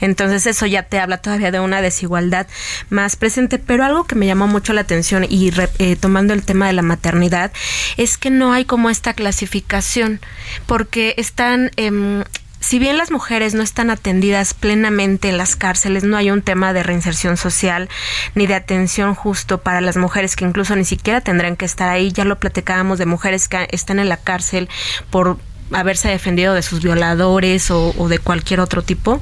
Entonces 0.01 0.47
eso 0.47 0.67
ya 0.67 0.85
te 0.85 0.99
habla 0.99 1.19
todavía 1.19 1.51
de 1.51 1.61
una 1.61 1.83
desigualdad 1.83 2.47
más 2.89 3.17
presente. 3.17 3.59
Pero 3.59 3.85
algo 3.85 4.05
que 4.05 4.15
me 4.15 4.27
llamó 4.27 4.47
mucho 4.47 4.73
la 4.73 4.83
atención 4.83 5.25
y 5.29 5.53
eh, 5.79 5.97
tomando 5.97 6.35
el 6.35 6.45
tema 6.45 6.67
de 6.67 6.73
la 6.73 6.83
maternidad 6.83 7.53
es 7.97 8.19
que 8.19 8.31
no 8.31 8.53
hay 8.53 8.65
como 8.65 8.91
esta 8.91 9.15
clasificación 9.15 10.21
porque 10.67 11.15
están... 11.17 11.71
Em, 11.77 12.25
si 12.61 12.79
bien 12.79 12.99
las 12.99 13.11
mujeres 13.11 13.55
no 13.55 13.63
están 13.63 13.89
atendidas 13.89 14.53
plenamente 14.53 15.31
en 15.31 15.39
las 15.39 15.57
cárceles, 15.57 16.05
no 16.05 16.19
hay 16.19 16.31
un 16.31 16.43
tema 16.43 16.75
de 16.75 16.83
reinserción 16.83 17.39
social 17.39 17.89
ni 18.35 18.47
de 18.47 18.55
atención 18.55 19.15
justo 19.15 19.63
para 19.63 19.81
las 19.81 19.97
mujeres 19.97 20.37
que 20.37 20.45
incluso 20.45 20.77
ni 20.77 20.85
siquiera 20.85 21.23
tendrán 21.23 21.57
que 21.57 21.65
estar 21.65 21.89
ahí. 21.89 22.13
Ya 22.13 22.27
lo 22.27 22.39
platicábamos 22.39 22.99
de 22.99 23.07
mujeres 23.07 23.49
que 23.49 23.67
están 23.71 23.99
en 23.99 24.11
la 24.11 24.19
cárcel 24.19 24.69
por 25.09 25.39
haberse 25.73 26.11
defendido 26.11 26.53
de 26.53 26.63
sus 26.63 26.83
violadores 26.83 27.71
o 27.71 28.09
de 28.09 28.19
cualquier 28.19 28.61
otro 28.61 28.83
tipo 28.83 29.21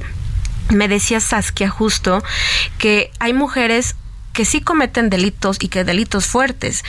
me 0.69 0.87
decía 0.87 1.19
Saskia 1.19 1.69
justo 1.69 2.23
que 2.77 3.11
hay 3.19 3.33
mujeres 3.33 3.95
que 4.33 4.45
sí 4.45 4.61
cometen 4.61 5.09
delitos 5.09 5.57
y 5.59 5.67
que 5.67 5.83
delitos 5.83 6.25
fuertes. 6.25 6.83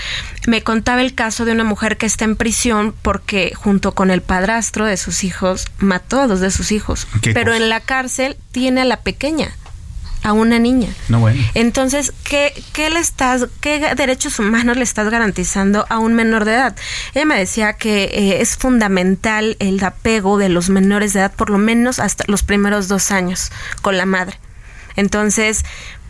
Me 0.46 0.62
contaba 0.62 1.00
el 1.00 1.14
caso 1.14 1.44
de 1.44 1.52
una 1.52 1.64
mujer 1.64 1.96
que 1.96 2.06
está 2.06 2.24
en 2.24 2.36
prisión 2.36 2.94
porque 3.02 3.52
junto 3.56 3.92
con 3.92 4.10
el 4.10 4.22
padrastro 4.22 4.84
de 4.84 4.96
sus 4.96 5.24
hijos 5.24 5.66
mató 5.78 6.20
a 6.20 6.26
dos 6.26 6.40
de 6.40 6.50
sus 6.50 6.70
hijos, 6.70 7.08
pero 7.34 7.54
en 7.54 7.68
la 7.68 7.80
cárcel 7.80 8.36
tiene 8.52 8.82
a 8.82 8.84
la 8.84 9.00
pequeña 9.00 9.56
a 10.22 10.32
una 10.32 10.58
niña. 10.58 10.88
No 11.08 11.20
bueno. 11.20 11.42
Entonces, 11.54 12.12
¿qué, 12.24 12.52
¿qué, 12.72 12.90
le 12.90 13.00
estás, 13.00 13.46
qué 13.60 13.94
derechos 13.94 14.38
humanos 14.38 14.76
le 14.76 14.82
estás 14.82 15.08
garantizando 15.10 15.86
a 15.88 15.98
un 15.98 16.14
menor 16.14 16.44
de 16.44 16.54
edad? 16.54 16.76
Ella 17.14 17.26
me 17.26 17.38
decía 17.38 17.74
que 17.74 18.04
eh, 18.04 18.40
es 18.40 18.56
fundamental 18.56 19.56
el 19.58 19.82
apego 19.82 20.38
de 20.38 20.48
los 20.48 20.68
menores 20.68 21.12
de 21.12 21.20
edad, 21.20 21.32
por 21.34 21.50
lo 21.50 21.58
menos 21.58 21.98
hasta 21.98 22.24
los 22.26 22.42
primeros 22.42 22.88
dos 22.88 23.10
años 23.10 23.50
con 23.82 23.96
la 23.96 24.06
madre. 24.06 24.38
Entonces, 24.96 25.64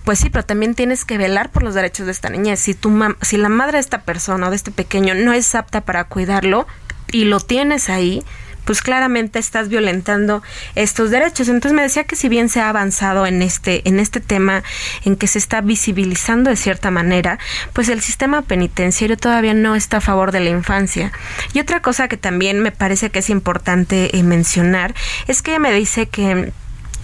pues 0.04 0.18
sí, 0.18 0.30
pero 0.30 0.44
también 0.44 0.74
tienes 0.74 1.04
que 1.04 1.18
velar 1.18 1.50
por 1.50 1.62
los 1.62 1.74
derechos 1.74 2.06
de 2.06 2.12
esta 2.12 2.30
niña. 2.30 2.56
Si 2.56 2.74
tu 2.74 2.90
si 3.22 3.36
la 3.36 3.48
madre 3.48 3.74
de 3.74 3.80
esta 3.80 4.02
persona 4.02 4.48
o 4.48 4.50
de 4.50 4.56
este 4.56 4.70
pequeño 4.70 5.14
no 5.14 5.32
es 5.32 5.54
apta 5.54 5.82
para 5.82 6.04
cuidarlo 6.04 6.66
y 7.12 7.24
lo 7.24 7.40
tienes 7.40 7.88
ahí, 7.88 8.24
pues 8.70 8.82
claramente 8.82 9.40
estás 9.40 9.68
violentando 9.68 10.44
estos 10.76 11.10
derechos. 11.10 11.48
Entonces 11.48 11.72
me 11.74 11.82
decía 11.82 12.04
que 12.04 12.14
si 12.14 12.28
bien 12.28 12.48
se 12.48 12.60
ha 12.60 12.68
avanzado 12.68 13.26
en 13.26 13.42
este, 13.42 13.82
en 13.88 13.98
este 13.98 14.20
tema, 14.20 14.62
en 15.04 15.16
que 15.16 15.26
se 15.26 15.40
está 15.40 15.60
visibilizando 15.60 16.50
de 16.50 16.54
cierta 16.54 16.92
manera, 16.92 17.40
pues 17.72 17.88
el 17.88 18.00
sistema 18.00 18.42
penitenciario 18.42 19.16
todavía 19.16 19.54
no 19.54 19.74
está 19.74 19.96
a 19.96 20.00
favor 20.00 20.30
de 20.30 20.38
la 20.38 20.50
infancia. 20.50 21.10
Y 21.52 21.58
otra 21.58 21.82
cosa 21.82 22.06
que 22.06 22.16
también 22.16 22.60
me 22.60 22.70
parece 22.70 23.10
que 23.10 23.18
es 23.18 23.30
importante 23.30 24.16
eh, 24.16 24.22
mencionar 24.22 24.94
es 25.26 25.42
que 25.42 25.58
me 25.58 25.72
dice 25.72 26.06
que 26.06 26.52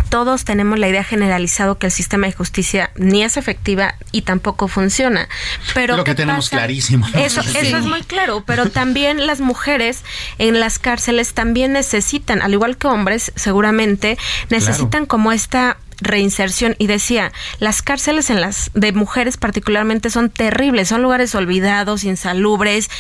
todos 0.09 0.45
tenemos 0.45 0.79
la 0.79 0.89
idea 0.89 1.05
generalizado 1.05 1.79
que 1.79 1.87
el 1.87 1.93
sistema 1.93 2.27
de 2.27 2.33
justicia 2.33 2.91
ni 2.97 3.23
es 3.23 3.37
efectiva 3.37 3.95
y 4.13 4.23
tampoco 4.23 4.69
funciona. 4.69 5.29
Pero 5.75 5.97
lo 5.97 6.05
que 6.05 6.15
tenemos 6.15 6.49
clarísimo. 6.51 7.07
Eso, 7.15 7.41
eso 7.41 7.77
es 7.77 7.85
muy 7.85 8.03
claro, 8.03 8.43
pero 8.47 8.71
también 8.71 9.27
las 9.27 9.41
mujeres 9.41 10.05
en 10.39 10.61
las 10.61 10.79
cárceles 10.79 11.35
también 11.35 11.73
necesitan, 11.73 12.43
al 12.43 12.53
igual 12.53 12.77
que 12.77 12.87
hombres, 12.87 13.33
seguramente 13.37 14.19
necesitan 14.51 15.07
como 15.07 15.33
esta 15.33 15.77
reinserción 15.99 16.75
y 16.79 16.87
decía, 16.87 17.33
las 17.59 17.83
cárceles 17.83 18.31
en 18.31 18.41
las 18.41 18.71
de 18.75 18.93
mujeres 18.93 19.37
particularmente 19.37 20.11
son 20.11 20.31
terribles, 20.31 20.89
son 20.89 21.03
lugares 21.03 21.35
olvidados, 21.35 22.05
insalubres, 22.05 22.91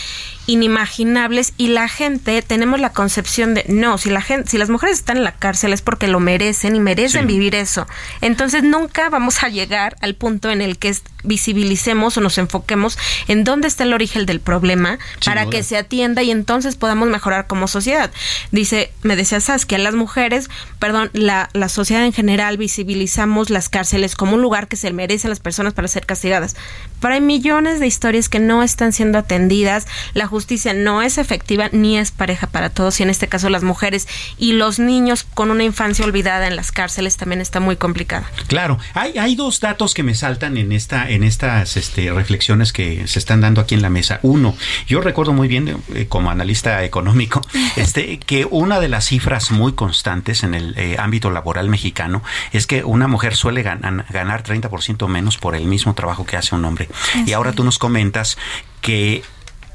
inimaginables 0.47 1.53
y 1.57 1.68
la 1.68 1.88
gente 1.88 2.40
tenemos 2.40 2.80
la 2.80 2.92
concepción 2.92 3.55
de 3.55 3.64
no, 3.68 3.99
si 3.99 4.11
la 4.11 4.22
gente 4.22 4.49
si 4.49 4.59
las 4.59 4.70
mujeres 4.70 4.99
están 4.99 5.16
en 5.16 5.24
la 5.24 5.32
cárcel 5.32 5.72
es 5.72 5.82
porque 5.82 6.07
lo 6.07 6.20
merecen 6.20 6.76
y 6.76 6.80
merecen 6.80 7.26
vivir 7.26 7.55
eso. 7.55 7.86
Entonces 8.20 8.62
nunca 8.62 9.11
vamos 9.11 9.42
a 9.42 9.49
llegar 9.49 9.97
al 10.01 10.14
punto 10.14 10.51
en 10.51 10.62
el 10.62 10.78
que 10.78 10.94
visibilicemos 11.24 12.16
o 12.16 12.20
nos 12.20 12.38
enfoquemos 12.38 12.97
en 13.26 13.42
dónde 13.42 13.66
está 13.66 13.82
el 13.82 13.92
origen 13.92 14.24
del 14.24 14.38
problema 14.38 14.99
para 15.24 15.47
que 15.47 15.64
se 15.64 15.76
atienda 15.76 16.22
y 16.22 16.30
entonces 16.30 16.76
podamos 16.76 17.09
mejorar 17.09 17.49
como 17.49 17.66
sociedad. 17.66 18.12
Dice, 18.53 18.92
me 19.03 19.16
decía 19.16 19.40
Saskia, 19.40 19.78
las 19.78 19.94
mujeres, 19.94 20.49
perdón, 20.78 21.11
la, 21.12 21.51
la 21.53 21.68
sociedad 21.68 22.05
en 22.05 22.12
general 22.12 22.57
visibiliza 22.57 22.86
visibilizamos 22.87 23.51
las 23.51 23.68
cárceles 23.68 24.14
como 24.14 24.34
un 24.34 24.43
lugar 24.43 24.68
que 24.68 24.76
se 24.76 24.93
merecen 24.93 25.30
las 25.30 25.41
personas 25.41 25.74
para 25.74 25.89
ser 25.89 26.07
castigadas. 26.07 26.57
Pero 27.01 27.14
hay 27.14 27.20
millones 27.20 27.80
de 27.80 27.87
historias 27.87 28.28
que 28.28 28.39
no 28.39 28.62
están 28.62 28.93
siendo 28.93 29.18
atendidas, 29.18 29.87
la 30.14 30.26
justicia 30.26 30.72
no 30.72 31.03
es 31.03 31.18
efectiva 31.18 31.68
ni 31.72 31.99
es 31.99 32.12
pareja 32.12 32.47
para 32.47 32.70
todos 32.70 33.01
y 33.01 33.03
en 33.03 33.11
este 33.11 33.26
caso 33.26 33.49
las 33.51 33.64
mujeres 33.64 34.07
y 34.39 34.53
los 34.53 34.78
niños 34.78 35.26
con 35.34 35.51
una 35.51 35.64
infancia 35.64 36.05
olvidada 36.05 36.47
en 36.47 36.55
las 36.55 36.70
cárceles 36.70 37.16
también 37.16 37.41
está 37.41 37.59
muy 37.59 37.76
complicada. 37.76 38.30
Claro, 38.47 38.78
hay, 38.95 39.18
hay 39.18 39.34
dos 39.34 39.61
datos 39.61 39.93
que 39.93 40.05
me 40.05 40.14
saltan 40.14 40.57
en 40.57 40.70
esta 40.70 41.11
en 41.11 41.24
estas 41.24 41.76
este, 41.76 42.12
reflexiones 42.12 42.72
que 42.72 43.09
se 43.09 43.18
están 43.18 43.41
dando 43.41 43.61
aquí 43.61 43.74
en 43.74 43.82
la 43.82 43.91
mesa. 43.91 44.20
Uno, 44.22 44.57
yo 44.87 45.01
recuerdo 45.01 45.32
muy 45.32 45.49
bien 45.49 45.82
eh, 45.95 46.07
como 46.09 46.30
analista 46.30 46.84
económico 46.84 47.43
este 47.76 48.18
que 48.18 48.47
una 48.49 48.78
de 48.78 48.89
las 48.89 49.07
cifras 49.07 49.51
muy 49.51 49.72
constantes 49.72 50.45
en 50.45 50.55
el 50.55 50.74
eh, 50.78 50.97
ámbito 50.99 51.30
laboral 51.30 51.68
mexicano 51.68 52.22
es 52.53 52.66
que 52.66 52.76
una 52.85 53.09
mujer 53.09 53.35
suele 53.35 53.62
ganar, 53.62 54.07
ganar 54.11 54.43
30% 54.43 55.07
menos 55.09 55.39
por 55.39 55.55
el 55.55 55.64
mismo 55.66 55.95
trabajo 55.95 56.27
que 56.27 56.37
hace 56.37 56.55
un 56.55 56.64
hombre. 56.64 56.89
Y 57.27 57.33
ahora 57.33 57.53
tú 57.53 57.64
nos 57.64 57.79
comentas 57.79 58.39
que 58.81 59.22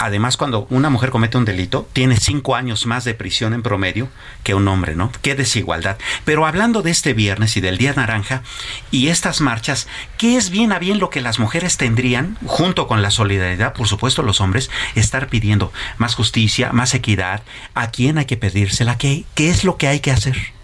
además 0.02 0.36
cuando 0.36 0.66
una 0.72 0.90
mujer 0.90 1.12
comete 1.12 1.38
un 1.38 1.46
delito, 1.46 1.88
tiene 1.94 2.18
cinco 2.18 2.56
años 2.56 2.88
más 2.88 3.04
de 3.04 3.14
prisión 3.14 3.54
en 3.54 3.62
promedio 3.62 4.10
que 4.44 4.56
un 4.56 4.68
hombre, 4.68 4.96
¿no? 4.96 5.12
Qué 5.22 5.36
desigualdad. 5.36 5.98
Pero 6.26 6.48
hablando 6.48 6.82
de 6.82 6.90
este 6.90 7.14
viernes 7.14 7.56
y 7.56 7.62
del 7.62 7.78
Día 7.78 7.94
Naranja 7.94 8.42
y 8.90 9.10
estas 9.10 9.42
marchas, 9.42 9.88
¿qué 10.18 10.38
es 10.38 10.50
bien 10.50 10.72
a 10.72 10.80
bien 10.80 11.00
lo 11.00 11.12
que 11.12 11.22
las 11.22 11.38
mujeres 11.38 11.78
tendrían, 11.78 12.38
junto 12.46 12.88
con 12.88 13.04
la 13.04 13.12
solidaridad, 13.12 13.74
por 13.74 13.88
supuesto, 13.88 14.24
los 14.24 14.42
hombres, 14.42 14.72
estar 14.96 15.28
pidiendo? 15.28 15.72
Más 15.98 16.16
justicia, 16.16 16.72
más 16.72 16.96
equidad. 16.96 17.44
¿A 17.76 17.92
quién 17.92 18.18
hay 18.18 18.26
que 18.26 18.38
pedírsela? 18.38 18.98
¿Qué, 18.98 19.26
qué 19.36 19.52
es 19.52 19.64
lo 19.64 19.78
que 19.78 19.88
hay 19.88 20.00
que 20.00 20.12
hacer? 20.12 20.61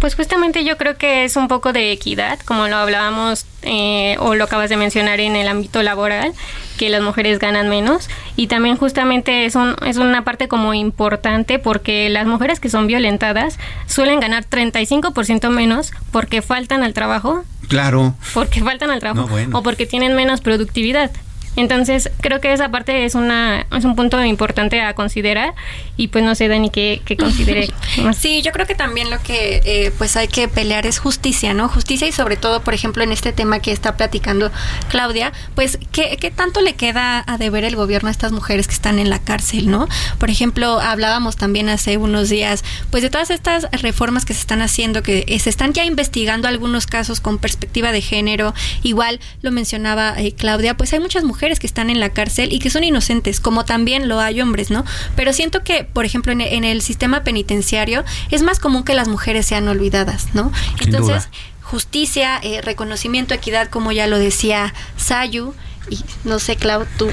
Pues 0.00 0.14
justamente 0.14 0.64
yo 0.64 0.76
creo 0.76 0.96
que 0.96 1.24
es 1.24 1.36
un 1.36 1.48
poco 1.48 1.72
de 1.72 1.92
equidad, 1.92 2.38
como 2.40 2.68
lo 2.68 2.76
hablábamos 2.76 3.46
eh, 3.62 4.16
o 4.20 4.34
lo 4.34 4.44
acabas 4.44 4.68
de 4.70 4.76
mencionar 4.76 5.20
en 5.20 5.36
el 5.36 5.48
ámbito 5.48 5.82
laboral, 5.82 6.32
que 6.76 6.90
las 6.90 7.02
mujeres 7.02 7.38
ganan 7.38 7.68
menos. 7.68 8.08
Y 8.36 8.46
también 8.48 8.76
justamente 8.76 9.46
es, 9.46 9.54
un, 9.54 9.74
es 9.86 9.96
una 9.96 10.22
parte 10.22 10.48
como 10.48 10.74
importante 10.74 11.58
porque 11.58 12.08
las 12.10 12.26
mujeres 12.26 12.60
que 12.60 12.68
son 12.68 12.86
violentadas 12.86 13.58
suelen 13.86 14.20
ganar 14.20 14.44
35% 14.44 15.48
menos 15.50 15.92
porque 16.12 16.42
faltan 16.42 16.82
al 16.82 16.92
trabajo. 16.92 17.44
Claro. 17.68 18.14
Porque 18.34 18.62
faltan 18.62 18.90
al 18.90 19.00
trabajo. 19.00 19.28
O 19.52 19.62
porque 19.62 19.86
tienen 19.86 20.14
menos 20.14 20.40
productividad. 20.40 21.10
Entonces, 21.56 22.10
creo 22.20 22.40
que 22.40 22.52
esa 22.52 22.70
parte 22.70 23.04
es 23.04 23.14
una 23.14 23.66
es 23.76 23.84
un 23.84 23.96
punto 23.96 24.22
importante 24.24 24.80
a 24.80 24.94
considerar 24.94 25.54
y 25.96 26.08
pues 26.08 26.24
no 26.24 26.34
sé, 26.34 26.48
Dani, 26.48 26.70
qué, 26.70 27.02
qué 27.04 27.16
considere. 27.16 27.68
Sí, 28.18 28.42
yo 28.42 28.52
creo 28.52 28.66
que 28.66 28.74
también 28.74 29.10
lo 29.10 29.22
que 29.22 29.62
eh, 29.64 29.92
pues 29.96 30.16
hay 30.16 30.28
que 30.28 30.48
pelear 30.48 30.86
es 30.86 30.98
justicia, 30.98 31.54
¿no? 31.54 31.68
Justicia 31.68 32.06
y 32.06 32.12
sobre 32.12 32.36
todo, 32.36 32.62
por 32.62 32.74
ejemplo, 32.74 33.02
en 33.02 33.12
este 33.12 33.32
tema 33.32 33.60
que 33.60 33.72
está 33.72 33.96
platicando 33.96 34.50
Claudia, 34.88 35.32
pues, 35.54 35.78
¿qué, 35.92 36.16
qué 36.20 36.30
tanto 36.30 36.60
le 36.60 36.74
queda 36.74 37.24
a 37.26 37.38
deber 37.38 37.64
el 37.64 37.76
gobierno 37.76 38.08
a 38.08 38.12
estas 38.12 38.32
mujeres 38.32 38.66
que 38.68 38.74
están 38.74 38.98
en 38.98 39.10
la 39.10 39.18
cárcel, 39.18 39.70
¿no? 39.70 39.88
Por 40.18 40.30
ejemplo, 40.30 40.80
hablábamos 40.80 41.36
también 41.36 41.68
hace 41.68 41.96
unos 41.96 42.28
días, 42.28 42.64
pues, 42.90 43.02
de 43.02 43.10
todas 43.10 43.30
estas 43.30 43.68
reformas 43.72 44.24
que 44.24 44.34
se 44.34 44.40
están 44.40 44.62
haciendo, 44.62 45.02
que 45.02 45.24
eh, 45.26 45.38
se 45.38 45.50
están 45.50 45.72
ya 45.72 45.84
investigando 45.84 46.48
algunos 46.48 46.86
casos 46.86 47.20
con 47.20 47.38
perspectiva 47.38 47.92
de 47.92 48.00
género, 48.00 48.54
igual 48.82 49.20
lo 49.42 49.50
mencionaba 49.50 50.14
eh, 50.18 50.32
Claudia, 50.32 50.76
pues 50.76 50.92
hay 50.92 51.00
muchas 51.00 51.24
mujeres 51.24 51.45
que 51.60 51.66
están 51.66 51.90
en 51.90 52.00
la 52.00 52.10
cárcel 52.10 52.52
y 52.52 52.58
que 52.58 52.70
son 52.70 52.84
inocentes, 52.84 53.40
como 53.40 53.64
también 53.64 54.08
lo 54.08 54.20
hay 54.20 54.40
hombres, 54.40 54.70
¿no? 54.70 54.84
Pero 55.14 55.32
siento 55.32 55.62
que, 55.62 55.84
por 55.84 56.04
ejemplo, 56.04 56.32
en, 56.32 56.64
el 56.64 56.82
sistema 56.82 57.22
penitenciario 57.22 58.04
es 58.30 58.42
más 58.42 58.58
común 58.58 58.84
que 58.84 58.94
las 58.94 59.08
mujeres 59.08 59.46
sean 59.46 59.68
olvidadas, 59.68 60.34
¿no? 60.34 60.52
Entonces, 60.80 61.28
justicia, 61.62 62.38
eh, 62.42 62.60
reconocimiento, 62.62 63.34
equidad, 63.34 63.68
como 63.68 63.92
ya 63.92 64.06
lo 64.06 64.18
decía 64.18 64.74
Sayu, 64.96 65.54
y 65.90 66.04
no 66.24 66.38
sé, 66.38 66.56
Clau, 66.56 66.86
tú. 66.96 67.10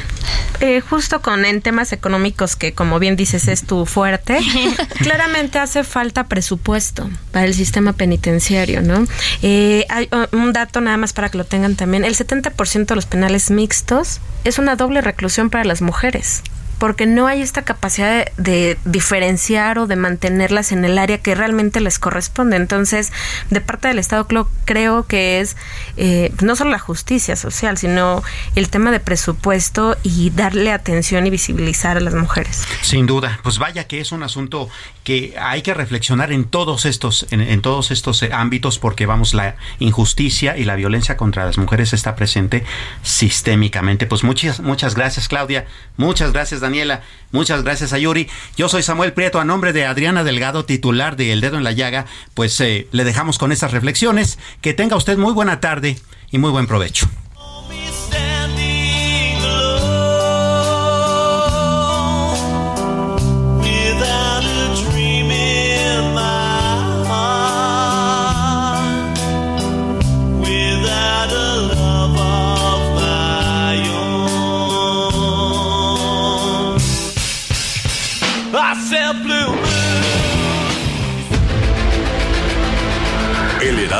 Eh, 0.60 0.82
justo 0.82 1.22
con 1.22 1.46
en 1.46 1.62
temas 1.62 1.92
económicos 1.94 2.56
que, 2.56 2.74
como 2.74 3.00
bien 3.00 3.16
dices, 3.16 3.48
es 3.48 3.66
tu 3.66 3.86
fuerte, 3.86 4.40
claramente 5.00 5.60
hace 5.60 5.84
falta 5.84 6.26
presupuesto 6.28 7.10
para 7.32 7.46
el 7.46 7.54
sistema 7.54 7.94
penitenciario, 7.94 8.82
¿no? 8.82 9.06
Eh, 9.42 9.86
hay 9.90 10.10
uh, 10.12 10.36
un 10.36 10.54
dato 10.54 10.80
nada 10.80 10.98
más 10.98 11.14
para 11.14 11.30
que 11.30 11.38
lo 11.38 11.46
tengan 11.46 11.76
también. 11.76 12.06
El 12.06 12.16
70% 12.16 12.86
de 12.86 12.96
los 12.96 13.06
penales 13.06 13.52
mixtos 13.52 14.20
es 14.44 14.60
una 14.60 14.76
doble 14.76 15.02
reclusión 15.02 15.50
para 15.50 15.64
las 15.66 15.82
mujeres 15.82 16.44
porque 16.84 17.06
no 17.06 17.28
hay 17.28 17.42
esta 17.42 17.62
capacidad 17.62 18.30
de, 18.36 18.78
diferenciar 18.84 19.80
o 19.80 19.88
de 19.88 19.96
mantenerlas 19.96 20.74
en 20.74 20.84
el 20.84 20.98
área 20.98 21.18
que 21.18 21.34
realmente 21.34 21.80
les 21.80 21.98
corresponde. 21.98 22.58
Entonces, 22.58 23.14
de 23.50 23.62
parte 23.62 23.88
del 23.88 24.00
Estado 24.00 24.28
creo 24.66 25.08
que 25.08 25.40
es 25.40 25.56
eh, 25.96 26.34
no 26.42 26.58
solo 26.58 26.72
la 26.72 26.80
justicia 26.80 27.38
social, 27.38 27.78
sino 27.78 28.22
el 28.56 28.68
tema 28.68 28.92
de 28.92 29.00
presupuesto 29.00 29.96
y 30.04 30.30
darle 30.32 30.74
atención 30.74 31.26
y 31.26 31.30
visibilizar 31.30 31.96
a 31.96 32.02
las 32.02 32.16
mujeres. 32.16 32.66
Sin 32.82 33.06
duda, 33.06 33.40
pues 33.44 33.60
vaya 33.60 33.88
que 33.88 34.02
es 34.02 34.12
un 34.12 34.22
asunto 34.22 34.68
que 35.06 35.36
hay 35.40 35.62
que 35.62 35.74
reflexionar 35.74 36.34
en 36.34 36.44
todos 36.44 36.86
estos, 36.86 37.28
en, 37.32 37.62
todos 37.62 37.92
estos 37.92 38.24
ámbitos, 38.24 38.78
porque 38.78 39.06
vamos, 39.06 39.34
la 39.34 39.56
injusticia 39.80 40.58
y 40.58 40.66
la 40.66 40.76
violencia 40.76 41.16
contra 41.16 41.46
las 41.46 41.58
mujeres 41.58 41.94
está 41.94 42.18
presente 42.18 42.66
sistémicamente. 43.04 44.06
Pues 44.06 44.26
muchas, 44.26 44.60
muchas 44.60 44.96
gracias, 44.96 45.30
Claudia. 45.30 45.66
Muchas 45.96 46.34
gracias, 46.34 46.60
Daniel. 46.60 46.73
Daniela. 46.74 47.04
Muchas 47.32 47.64
gracias 47.64 47.94
a 47.94 48.00
Yuri. 48.00 48.28
Yo 48.58 48.68
soy 48.68 48.82
Samuel 48.82 49.14
Prieto, 49.14 49.40
a 49.40 49.46
nombre 49.46 49.74
de 49.74 49.86
Adriana 49.86 50.24
Delgado, 50.24 50.66
titular 50.66 51.16
de 51.16 51.32
El 51.32 51.40
Dedo 51.40 51.58
en 51.58 51.64
la 51.64 51.72
Llaga, 51.72 52.08
pues 52.34 52.60
eh, 52.62 52.88
le 52.92 53.04
dejamos 53.04 53.38
con 53.38 53.52
estas 53.52 53.72
reflexiones. 53.72 54.40
Que 54.62 54.74
tenga 54.74 54.96
usted 54.96 55.18
muy 55.20 55.34
buena 55.34 55.60
tarde 55.60 56.00
y 56.32 56.40
muy 56.40 56.50
buen 56.50 56.66
provecho. 56.66 57.08